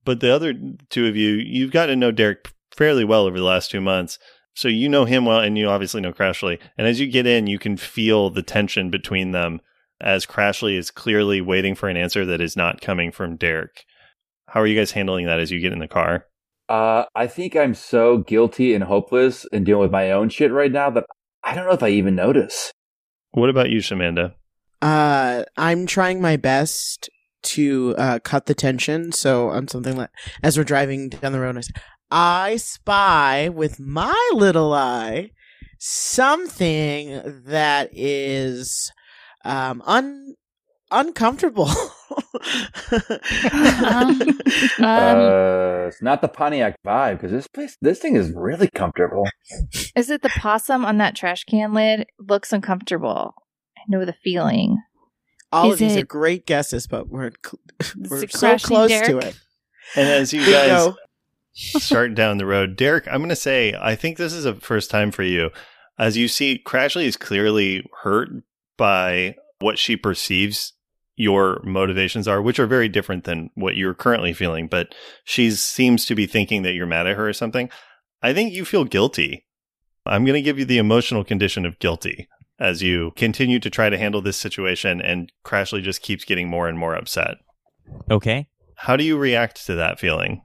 But 0.04 0.20
the 0.20 0.32
other 0.32 0.54
two 0.90 1.06
of 1.08 1.16
you, 1.16 1.30
you've 1.30 1.72
got 1.72 1.86
to 1.86 1.96
know 1.96 2.12
Derek 2.12 2.52
fairly 2.76 3.04
well 3.04 3.26
over 3.26 3.36
the 3.36 3.44
last 3.44 3.70
two 3.72 3.80
months. 3.80 4.20
So 4.56 4.68
you 4.68 4.88
know 4.88 5.04
him 5.04 5.26
well 5.26 5.40
and 5.40 5.58
you 5.58 5.68
obviously 5.68 6.00
know 6.00 6.14
Crashly. 6.14 6.58
And 6.78 6.86
as 6.86 6.98
you 6.98 7.06
get 7.06 7.26
in, 7.26 7.46
you 7.46 7.58
can 7.58 7.76
feel 7.76 8.30
the 8.30 8.42
tension 8.42 8.90
between 8.90 9.32
them 9.32 9.60
as 10.00 10.24
Crashly 10.24 10.78
is 10.78 10.90
clearly 10.90 11.42
waiting 11.42 11.74
for 11.74 11.90
an 11.90 11.98
answer 11.98 12.24
that 12.24 12.40
is 12.40 12.56
not 12.56 12.80
coming 12.80 13.12
from 13.12 13.36
Derek. 13.36 13.84
How 14.48 14.62
are 14.62 14.66
you 14.66 14.78
guys 14.78 14.92
handling 14.92 15.26
that 15.26 15.40
as 15.40 15.50
you 15.50 15.60
get 15.60 15.74
in 15.74 15.78
the 15.78 15.86
car? 15.86 16.24
Uh, 16.70 17.04
I 17.14 17.26
think 17.26 17.54
I'm 17.54 17.74
so 17.74 18.16
guilty 18.16 18.72
and 18.72 18.82
hopeless 18.82 19.46
and 19.52 19.66
dealing 19.66 19.82
with 19.82 19.92
my 19.92 20.10
own 20.10 20.30
shit 20.30 20.50
right 20.50 20.72
now 20.72 20.88
that 20.88 21.04
I 21.44 21.54
don't 21.54 21.66
know 21.66 21.72
if 21.74 21.82
I 21.82 21.90
even 21.90 22.14
notice. 22.14 22.72
What 23.32 23.50
about 23.50 23.68
you, 23.68 23.80
Shamanda? 23.80 24.34
Uh, 24.80 25.44
I'm 25.58 25.84
trying 25.84 26.22
my 26.22 26.36
best 26.36 27.10
to 27.42 27.94
uh, 27.98 28.18
cut 28.20 28.46
the 28.46 28.54
tension. 28.54 29.12
So 29.12 29.50
on 29.50 29.68
something 29.68 29.96
like 29.96 30.10
as 30.42 30.56
we're 30.56 30.64
driving 30.64 31.10
down 31.10 31.32
the 31.32 31.40
road, 31.40 31.58
I 31.58 31.60
say, 31.60 31.74
I 32.18 32.56
spy 32.56 33.50
with 33.50 33.78
my 33.78 34.30
little 34.32 34.72
eye 34.72 35.32
something 35.78 37.42
that 37.44 37.90
is 37.92 38.90
um 39.44 39.82
un 39.84 40.34
uncomfortable. 40.90 41.68
Um, 44.78 44.80
uh, 44.80 45.86
it's 45.88 46.00
not 46.02 46.20
the 46.22 46.28
Pontiac 46.28 46.76
vibe 46.86 47.12
because 47.18 47.32
this 47.32 47.46
place, 47.46 47.76
this 47.82 47.98
thing 47.98 48.14
is 48.16 48.30
really 48.34 48.68
comfortable. 48.68 49.26
Is 49.94 50.08
it 50.10 50.22
the 50.22 50.28
possum 50.30 50.84
on 50.84 50.98
that 50.98 51.14
trash 51.16 51.44
can 51.44 51.72
lid? 51.74 52.06
Looks 52.18 52.52
uncomfortable. 52.52 53.34
I 53.76 53.80
know 53.88 54.04
the 54.04 54.14
feeling. 54.24 54.78
All 55.52 55.68
Is 55.68 55.74
of 55.74 55.78
these 55.80 55.96
it- 55.96 56.02
are 56.02 56.06
great 56.06 56.46
guesses, 56.46 56.86
but 56.86 57.08
we're 57.08 57.32
cl- 57.44 57.60
we're 58.10 58.26
so 58.28 58.54
Crashly 58.54 58.66
close 58.66 58.90
to 58.90 59.18
it. 59.18 59.38
And 59.96 60.08
as 60.08 60.32
you 60.32 60.40
Bingo. 60.44 60.52
guys 60.92 60.94
start 61.56 62.14
down 62.14 62.38
the 62.38 62.46
road, 62.46 62.76
Derek, 62.76 63.08
I'm 63.08 63.18
going 63.18 63.28
to 63.30 63.36
say, 63.36 63.74
I 63.80 63.94
think 63.94 64.16
this 64.16 64.32
is 64.32 64.44
a 64.44 64.54
first 64.54 64.90
time 64.90 65.10
for 65.10 65.22
you. 65.22 65.50
As 65.98 66.16
you 66.16 66.28
see, 66.28 66.62
Crashly 66.64 67.04
is 67.04 67.16
clearly 67.16 67.88
hurt 68.02 68.28
by 68.76 69.36
what 69.60 69.78
she 69.78 69.96
perceives 69.96 70.74
your 71.16 71.60
motivations 71.64 72.28
are, 72.28 72.42
which 72.42 72.58
are 72.58 72.66
very 72.66 72.88
different 72.88 73.24
than 73.24 73.48
what 73.54 73.76
you're 73.76 73.94
currently 73.94 74.34
feeling. 74.34 74.68
But 74.68 74.94
she 75.24 75.50
seems 75.50 76.04
to 76.06 76.14
be 76.14 76.26
thinking 76.26 76.62
that 76.62 76.74
you're 76.74 76.86
mad 76.86 77.06
at 77.06 77.16
her 77.16 77.28
or 77.28 77.32
something. 77.32 77.70
I 78.22 78.34
think 78.34 78.52
you 78.52 78.64
feel 78.64 78.84
guilty. 78.84 79.46
I'm 80.04 80.24
going 80.24 80.34
to 80.34 80.42
give 80.42 80.58
you 80.58 80.66
the 80.66 80.78
emotional 80.78 81.24
condition 81.24 81.64
of 81.64 81.78
guilty 81.78 82.28
as 82.60 82.82
you 82.82 83.12
continue 83.16 83.58
to 83.60 83.70
try 83.70 83.90
to 83.90 83.98
handle 83.98 84.22
this 84.22 84.36
situation, 84.36 85.00
and 85.00 85.32
Crashly 85.44 85.82
just 85.82 86.02
keeps 86.02 86.24
getting 86.24 86.48
more 86.48 86.68
and 86.68 86.78
more 86.78 86.94
upset. 86.94 87.36
Okay. 88.10 88.48
How 88.76 88.96
do 88.96 89.04
you 89.04 89.16
react 89.16 89.64
to 89.66 89.74
that 89.74 89.98
feeling? 89.98 90.42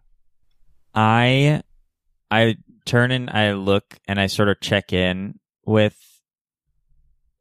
I 0.93 1.61
I 2.29 2.55
turn 2.85 3.11
and 3.11 3.29
I 3.29 3.53
look 3.53 3.97
and 4.07 4.19
I 4.19 4.27
sort 4.27 4.49
of 4.49 4.59
check 4.59 4.93
in 4.93 5.39
with 5.65 5.95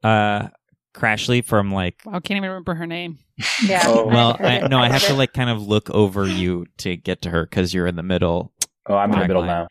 uh 0.03 0.49
Crashly 0.95 1.45
from 1.45 1.71
like 1.73 2.03
I 2.07 2.19
can't 2.21 2.39
even 2.39 2.49
remember 2.51 2.75
her 2.75 2.87
name. 2.87 3.19
Yeah. 3.65 3.83
Oh. 3.87 4.07
well 4.09 4.37
I, 4.39 4.67
no 4.69 4.79
I 4.79 4.89
have 4.89 5.05
to 5.05 5.15
like 5.23 5.33
kind 5.33 5.51
of 5.51 5.67
look 5.67 5.89
over 5.91 6.27
you 6.27 6.67
to 6.79 6.97
get 6.97 7.23
to 7.23 7.31
her 7.31 7.45
because 7.45 7.73
you're 7.73 7.87
in 7.87 7.97
the 7.97 8.03
middle 8.03 8.53
Oh, 8.87 8.95
I'm 8.97 9.13
in 9.13 9.21
the 9.21 9.29
middle 9.29 9.43
Dragline. 9.45 9.69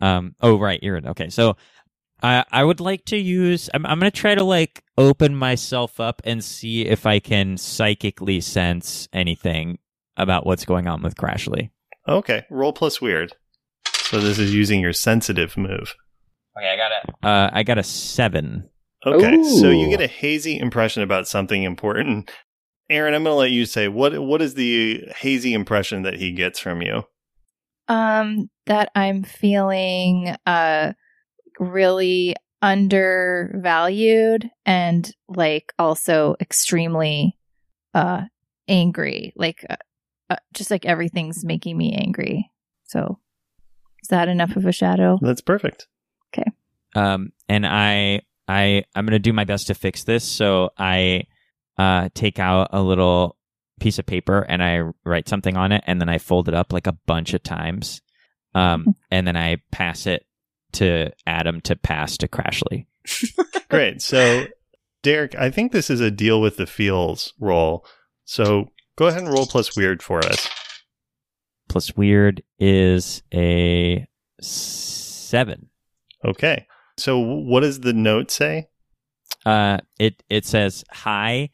now. 0.00 0.16
um 0.18 0.34
oh 0.40 0.58
right 0.58 0.80
you're 0.82 0.96
in 0.96 1.06
okay 1.08 1.28
so 1.30 1.56
I 2.22 2.44
I 2.50 2.64
would 2.64 2.80
like 2.80 3.04
to 3.06 3.16
use 3.16 3.70
I'm 3.74 3.86
I'm 3.86 3.98
gonna 4.00 4.10
try 4.10 4.34
to 4.34 4.42
like 4.44 4.82
open 4.98 5.36
myself 5.36 6.00
up 6.00 6.20
and 6.24 6.42
see 6.42 6.82
if 6.86 7.06
I 7.06 7.20
can 7.20 7.56
psychically 7.58 8.40
sense 8.40 9.08
anything 9.12 9.78
about 10.16 10.46
what's 10.46 10.64
going 10.64 10.88
on 10.88 11.02
with 11.02 11.14
Crashly. 11.14 11.70
Okay, 12.08 12.44
roll 12.50 12.72
plus 12.72 13.00
weird. 13.00 13.34
So 13.94 14.20
this 14.20 14.38
is 14.38 14.54
using 14.54 14.80
your 14.80 14.92
sensitive 14.92 15.56
move. 15.56 15.94
Okay, 16.56 16.72
I 16.72 16.76
got 16.76 16.92
it. 16.92 17.14
Uh, 17.22 17.50
I 17.52 17.62
got 17.62 17.78
a 17.78 17.82
seven. 17.82 18.68
Okay, 19.04 19.42
so 19.42 19.70
you 19.70 19.88
get 19.88 20.00
a 20.00 20.06
hazy 20.06 20.58
impression 20.58 21.02
about 21.02 21.28
something 21.28 21.62
important. 21.62 22.30
Erin, 22.88 23.14
I'm 23.14 23.24
going 23.24 23.34
to 23.34 23.38
let 23.38 23.50
you 23.50 23.66
say 23.66 23.88
what 23.88 24.18
what 24.18 24.40
is 24.40 24.54
the 24.54 25.04
hazy 25.16 25.52
impression 25.54 26.02
that 26.02 26.14
he 26.14 26.32
gets 26.32 26.58
from 26.58 26.82
you? 26.82 27.02
Um, 27.88 28.50
that 28.66 28.90
I'm 28.94 29.22
feeling 29.22 30.34
uh 30.46 30.92
really 31.58 32.36
undervalued 32.62 34.50
and 34.64 35.10
like 35.28 35.72
also 35.78 36.36
extremely 36.40 37.36
uh 37.94 38.22
angry. 38.68 39.32
Like 39.36 39.64
uh, 39.68 39.76
uh, 40.30 40.36
just 40.54 40.70
like 40.70 40.84
everything's 40.84 41.44
making 41.44 41.76
me 41.76 41.92
angry. 41.92 42.50
So 42.84 43.18
is 44.02 44.08
that 44.08 44.28
enough 44.28 44.56
of 44.56 44.66
a 44.66 44.72
shadow? 44.72 45.18
That's 45.20 45.40
perfect. 45.40 45.86
Okay. 46.34 46.50
Um, 46.94 47.32
and 47.48 47.66
I, 47.66 48.22
I, 48.48 48.84
I'm 48.94 49.06
gonna 49.06 49.18
do 49.18 49.32
my 49.32 49.44
best 49.44 49.68
to 49.68 49.74
fix 49.74 50.04
this. 50.04 50.24
So 50.24 50.70
I, 50.78 51.24
uh, 51.78 52.08
take 52.14 52.38
out 52.38 52.68
a 52.72 52.82
little 52.82 53.36
piece 53.80 53.98
of 53.98 54.06
paper 54.06 54.40
and 54.40 54.62
I 54.62 54.92
write 55.04 55.28
something 55.28 55.56
on 55.56 55.72
it, 55.72 55.84
and 55.86 56.00
then 56.00 56.08
I 56.08 56.18
fold 56.18 56.48
it 56.48 56.54
up 56.54 56.72
like 56.72 56.86
a 56.86 56.96
bunch 57.06 57.34
of 57.34 57.42
times. 57.42 58.00
Um, 58.54 58.94
and 59.10 59.26
then 59.26 59.36
I 59.36 59.58
pass 59.70 60.06
it 60.06 60.26
to 60.72 61.10
Adam 61.26 61.60
to 61.62 61.76
pass 61.76 62.16
to 62.18 62.28
Crashly. 62.28 62.86
Great. 63.68 64.02
So 64.02 64.46
Derek, 65.02 65.34
I 65.34 65.50
think 65.50 65.72
this 65.72 65.90
is 65.90 66.00
a 66.00 66.10
deal 66.10 66.40
with 66.40 66.56
the 66.56 66.66
feels 66.66 67.32
role. 67.38 67.86
So 68.24 68.70
go 68.96 69.06
ahead 69.06 69.22
and 69.22 69.32
roll 69.32 69.46
plus 69.46 69.76
weird 69.76 70.02
for 70.02 70.18
us. 70.20 70.48
Plus 71.68 71.96
weird 71.96 72.42
is 72.58 73.22
a 73.32 74.06
seven. 74.40 75.68
Okay. 76.24 76.66
So 76.96 77.18
what 77.18 77.60
does 77.60 77.80
the 77.80 77.92
note 77.92 78.30
say? 78.30 78.68
Uh, 79.44 79.78
it 79.98 80.22
it 80.28 80.44
says 80.44 80.84
hi, 80.90 81.50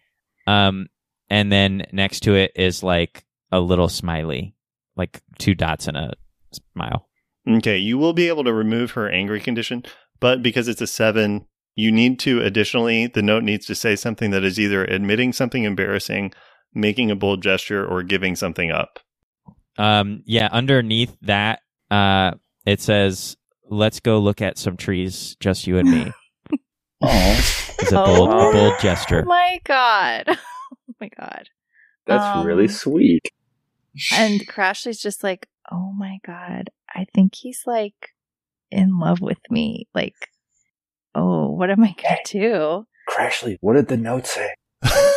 um, 0.47 0.87
and 1.29 1.51
then 1.53 1.85
next 1.93 2.21
to 2.21 2.35
it 2.35 2.53
is 2.55 2.83
like 2.83 3.25
a 3.51 3.61
little 3.61 3.89
smiley, 3.89 4.55
like 4.97 5.23
two 5.39 5.55
dots 5.55 5.89
and 5.89 5.97
a 5.97 6.13
smile. 6.53 7.09
Okay, 7.49 7.77
you 7.77 7.99
will 7.99 8.13
be 8.13 8.29
able 8.29 8.45
to 8.45 8.53
remove 8.53 8.93
her 8.93 9.11
angry 9.11 9.41
condition, 9.41 9.83
but 10.21 10.43
because 10.43 10.69
it's 10.69 10.81
a 10.81 10.87
seven, 10.87 11.47
you 11.75 11.91
need 11.91 12.19
to 12.21 12.41
additionally, 12.41 13.09
the 13.09 13.23
note 13.23 13.43
needs 13.43 13.67
to 13.67 13.75
say 13.75 13.97
something 13.97 14.31
that 14.31 14.45
is 14.45 14.61
either 14.61 14.85
admitting 14.85 15.33
something 15.33 15.65
embarrassing, 15.65 16.33
making 16.75 17.11
a 17.11 17.17
bold 17.17 17.43
gesture, 17.43 17.87
or 17.87 18.03
giving 18.03 18.37
something 18.37 18.71
up. 18.71 18.99
Um, 19.79 20.23
yeah, 20.27 20.49
underneath 20.53 21.17
that, 21.23 21.61
uh, 21.91 22.33
it 22.67 22.81
says, 22.81 23.37
"Let's 23.69 24.01
go 24.01 24.19
look 24.19 24.43
at 24.43 24.59
some 24.59 24.77
trees, 24.77 25.37
just 25.41 25.67
you 25.67 25.79
and 25.79 25.91
me." 25.91 26.13
Oh, 27.03 27.59
It's 27.81 27.91
a 27.91 27.97
bold, 27.97 28.29
Oh. 28.31 28.51
a 28.51 28.53
bold 28.53 28.75
Oh 28.77 28.83
gesture. 28.83 29.25
my 29.25 29.61
god. 29.65 30.25
Oh 30.89 30.95
my 31.01 31.09
god. 31.19 31.49
that's 32.07 32.37
Um, 32.37 32.47
really 32.47 32.69
sweet. 32.69 33.23
And 34.13 34.47
Crashly's 34.47 35.01
just 35.01 35.23
like, 35.25 35.49
oh 35.71 35.93
my 35.93 36.19
god, 36.25 36.71
I 36.95 37.07
think 37.15 37.35
he's 37.35 37.63
like 37.67 38.11
in 38.71 38.99
love 39.01 39.21
with 39.21 39.39
me. 39.51 39.89
Like, 39.95 40.15
oh, 41.15 41.51
what 41.51 41.71
am 41.71 41.83
I 41.83 41.95
gonna 42.03 42.19
do? 42.25 42.87
Crashly, 43.09 43.57
what 43.61 43.75
did 43.75 43.89
the 43.89 43.97
note 43.97 44.27
say? 44.27 44.55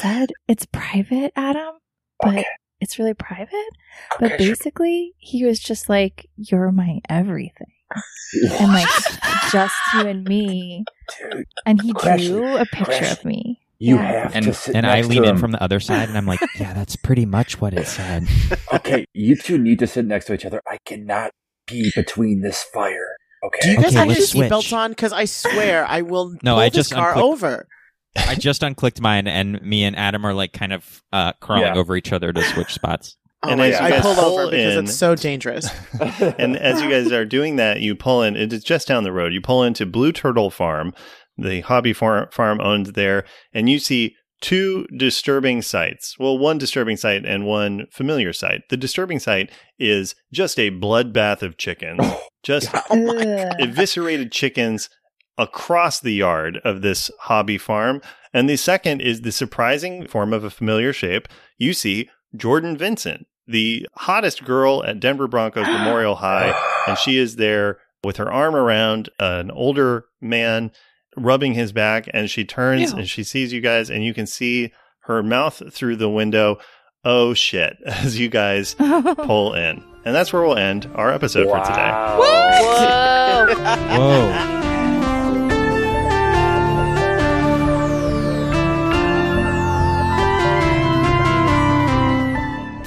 It 0.00 0.02
said 0.02 0.32
it's 0.48 0.66
private, 0.66 1.32
Adam, 1.36 1.74
but 2.20 2.28
Okay. 2.30 2.44
it's 2.80 2.98
really 2.98 3.14
private. 3.14 3.50
But 4.18 4.32
Okay, 4.32 4.44
sure. 4.44 4.54
basically, 4.54 5.14
he 5.18 5.44
was 5.44 5.60
just 5.60 5.88
like, 5.88 6.26
you're 6.36 6.72
my 6.72 7.00
everything. 7.08 7.66
And 8.60 8.72
like, 8.72 8.88
just 9.50 9.74
you 9.94 10.06
and 10.06 10.24
me. 10.24 10.84
Dude, 11.18 11.44
And 11.66 11.82
he 11.82 11.92
Crashly, 11.92 12.26
drew 12.28 12.56
a 12.56 12.64
picture 12.64 12.92
Crashly. 12.92 13.12
of 13.12 13.24
me. 13.24 13.60
you 13.78 13.96
Yeah. 13.96 14.22
have 14.22 14.36
And 14.36 14.44
to 14.46 14.54
sit 14.54 14.76
and 14.76 14.86
I 14.86 15.00
lean 15.02 15.22
to 15.24 15.28
in 15.30 15.38
from 15.38 15.50
the 15.52 15.62
other 15.62 15.80
side, 15.80 16.08
and 16.08 16.16
I'm 16.16 16.26
like, 16.26 16.40
"Yeah, 16.58 16.72
that's 16.74 16.96
pretty 16.96 17.24
much 17.26 17.60
what 17.60 17.72
it 17.74 17.86
said." 17.86 18.26
okay, 18.74 19.04
you 19.14 19.34
two 19.36 19.58
need 19.58 19.78
to 19.80 19.86
sit 19.86 20.04
next 20.04 20.26
to 20.26 20.34
each 20.34 20.44
other. 20.44 20.60
I 20.68 20.76
cannot 20.84 21.30
be 21.66 21.90
between 21.96 22.42
this 22.42 22.62
fire. 22.62 23.16
Okay. 23.42 23.58
Do 23.62 23.70
you 23.70 23.76
guys 23.78 23.86
Okay, 23.86 23.96
have 23.96 24.06
your 24.08 24.16
let's 24.16 24.32
seatbelts 24.34 24.72
on? 24.76 24.90
Because 24.92 25.12
I 25.14 25.24
swear 25.24 25.84
I 25.86 26.02
will 26.02 26.30
No, 26.42 26.52
pull 26.54 26.60
I 26.60 26.68
this 26.68 26.74
just 26.76 26.92
car 26.94 27.14
unclicked- 27.14 27.22
over. 27.22 27.66
I 28.16 28.34
just 28.38 28.62
unclicked 28.62 29.00
mine, 29.00 29.26
and 29.26 29.60
me 29.62 29.84
and 29.84 29.96
Adam 29.96 30.24
are 30.24 30.34
like 30.34 30.52
kind 30.52 30.72
of 30.72 31.02
uh, 31.12 31.32
crawling 31.40 31.64
Yeah. 31.74 31.76
over 31.76 31.96
each 31.96 32.12
other 32.12 32.32
to 32.32 32.42
switch 32.42 32.72
spots. 32.74 33.16
Oh 33.42 33.48
And 33.48 33.60
as 33.62 33.72
God, 33.78 33.80
you 33.80 33.86
I 33.86 33.90
guys 33.92 34.02
pulled 34.02 34.16
pull 34.18 34.38
over 34.38 34.50
because 34.50 34.76
in- 34.76 34.84
it's 34.84 34.94
so 34.94 35.14
dangerous. 35.14 35.66
and 36.38 36.58
as 36.58 36.82
you 36.82 36.90
guys 36.90 37.10
are 37.10 37.24
doing 37.24 37.56
that, 37.56 37.80
you 37.80 37.94
pull 37.94 38.22
in, 38.22 38.36
it 38.36 38.52
is 38.52 38.62
just 38.62 38.86
down 38.86 39.02
the 39.02 39.12
road. 39.12 39.32
You 39.32 39.40
pull 39.40 39.62
into 39.64 39.86
Blue 39.86 40.12
Turtle 40.12 40.50
Farm, 40.50 40.92
the 41.38 41.62
hobby 41.62 41.94
far- 41.94 42.30
farm 42.32 42.60
owned 42.60 42.88
there, 42.88 43.24
and 43.54 43.70
you 43.70 43.78
see 43.78 44.14
two 44.42 44.86
disturbing 44.94 45.62
sights. 45.62 46.16
Well, 46.18 46.36
one 46.36 46.58
disturbing 46.58 46.98
sight 46.98 47.24
and 47.24 47.46
one 47.46 47.86
familiar 47.90 48.34
sight. 48.34 48.60
The 48.68 48.76
disturbing 48.76 49.20
sight 49.20 49.50
is 49.78 50.14
just 50.30 50.58
a 50.58 50.70
bloodbath 50.70 51.40
of 51.40 51.56
chickens, 51.56 52.04
just 52.42 52.68
Ugh. 52.74 52.84
eviscerated 53.58 54.32
chickens 54.32 54.90
across 55.40 55.98
the 55.98 56.12
yard 56.12 56.60
of 56.64 56.82
this 56.82 57.10
hobby 57.20 57.58
farm. 57.58 58.00
And 58.32 58.48
the 58.48 58.56
second 58.56 59.00
is 59.00 59.22
the 59.22 59.32
surprising 59.32 60.06
form 60.06 60.32
of 60.32 60.44
a 60.44 60.50
familiar 60.50 60.92
shape. 60.92 61.26
You 61.58 61.72
see 61.72 62.08
Jordan 62.36 62.76
Vincent, 62.76 63.26
the 63.48 63.88
hottest 63.96 64.44
girl 64.44 64.84
at 64.84 65.00
Denver 65.00 65.26
Broncos 65.26 65.66
Memorial 65.78 66.16
High, 66.16 66.54
and 66.86 66.96
she 66.98 67.16
is 67.16 67.36
there 67.36 67.78
with 68.04 68.18
her 68.18 68.30
arm 68.30 68.54
around 68.54 69.08
an 69.18 69.50
older 69.50 70.04
man 70.20 70.70
rubbing 71.16 71.54
his 71.54 71.72
back 71.72 72.08
and 72.14 72.30
she 72.30 72.44
turns 72.44 72.92
Ew. 72.92 72.98
and 72.98 73.08
she 73.08 73.24
sees 73.24 73.52
you 73.52 73.60
guys 73.60 73.90
and 73.90 74.04
you 74.04 74.14
can 74.14 74.26
see 74.26 74.72
her 75.00 75.22
mouth 75.22 75.60
through 75.72 75.96
the 75.96 76.08
window. 76.08 76.58
Oh 77.04 77.34
shit, 77.34 77.76
as 77.86 78.18
you 78.18 78.28
guys 78.28 78.74
pull 78.78 79.54
in. 79.54 79.82
And 80.04 80.14
that's 80.14 80.32
where 80.32 80.42
we'll 80.42 80.56
end 80.56 80.88
our 80.94 81.12
episode 81.12 81.46
for 81.48 81.58
today. 81.64 81.90
Wow. 81.90 83.46
Whoa. 83.48 84.59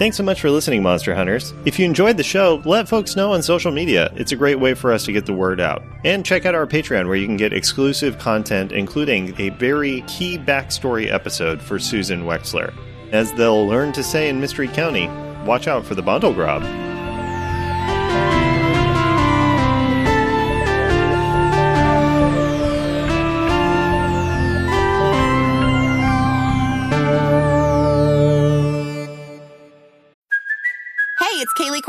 Thanks 0.04 0.18
so 0.18 0.24
much 0.24 0.42
for 0.42 0.50
listening, 0.50 0.84
Monster 0.84 1.16
Hunters. 1.16 1.54
If 1.64 1.80
you 1.80 1.86
enjoyed 1.86 2.18
the 2.18 2.24
show, 2.24 2.62
let 2.66 2.90
folks 2.90 3.16
know 3.16 3.32
on 3.32 3.42
social 3.42 3.72
media. 3.72 4.12
It's 4.18 4.34
a 4.34 4.36
great 4.36 4.60
way 4.60 4.74
for 4.74 4.92
us 4.92 5.06
to 5.06 5.14
get 5.14 5.26
the 5.26 5.32
word 5.32 5.62
out. 5.62 5.82
And 6.04 6.26
check 6.26 6.46
out 6.46 6.54
our 6.54 6.68
Patreon 6.68 7.08
where 7.08 7.16
you 7.16 7.26
can 7.26 7.38
get 7.38 7.54
exclusive 7.54 8.20
content, 8.20 8.74
including 8.74 9.34
a 9.40 9.52
very 9.52 10.02
key 10.02 10.38
backstory 10.38 11.10
episode 11.10 11.62
for 11.62 11.80
Susan 11.80 12.24
Wexler. 12.24 12.74
As 13.14 13.32
they'll 13.32 13.66
learn 13.66 13.94
to 13.94 14.04
say 14.04 14.28
in 14.28 14.42
Mystery 14.42 14.68
County, 14.68 15.08
watch 15.46 15.70
out 15.70 15.86
for 15.86 15.96
the 15.96 16.04
bundle 16.04 16.34
grab. 16.34 16.93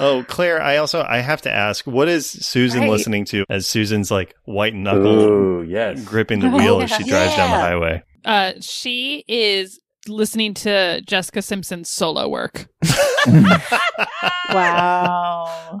Oh, 0.00 0.24
Claire, 0.28 0.60
I 0.62 0.76
also 0.78 1.02
I 1.02 1.18
have 1.18 1.42
to 1.42 1.52
ask, 1.52 1.86
what 1.86 2.08
is 2.08 2.28
Susan 2.28 2.82
Right. 2.82 2.90
listening 2.90 3.24
to 3.26 3.44
as 3.48 3.66
Susan's 3.66 4.10
like 4.10 4.34
white 4.44 4.74
knuckle 4.74 5.64
yes. 5.64 6.04
gripping 6.04 6.40
the 6.40 6.50
wheel 6.56 6.78
yeah. 6.78 6.84
as 6.84 6.90
she 6.90 7.04
drives 7.04 7.36
down 7.36 7.50
the 7.50 7.56
highway? 7.56 8.02
Uh, 8.24 8.52
she 8.60 9.24
is 9.28 9.80
listening 10.08 10.54
to 10.54 11.00
Jessica 11.06 11.42
Simpson's 11.42 11.88
solo 11.88 12.28
work. 12.28 12.68
wow. 14.50 15.80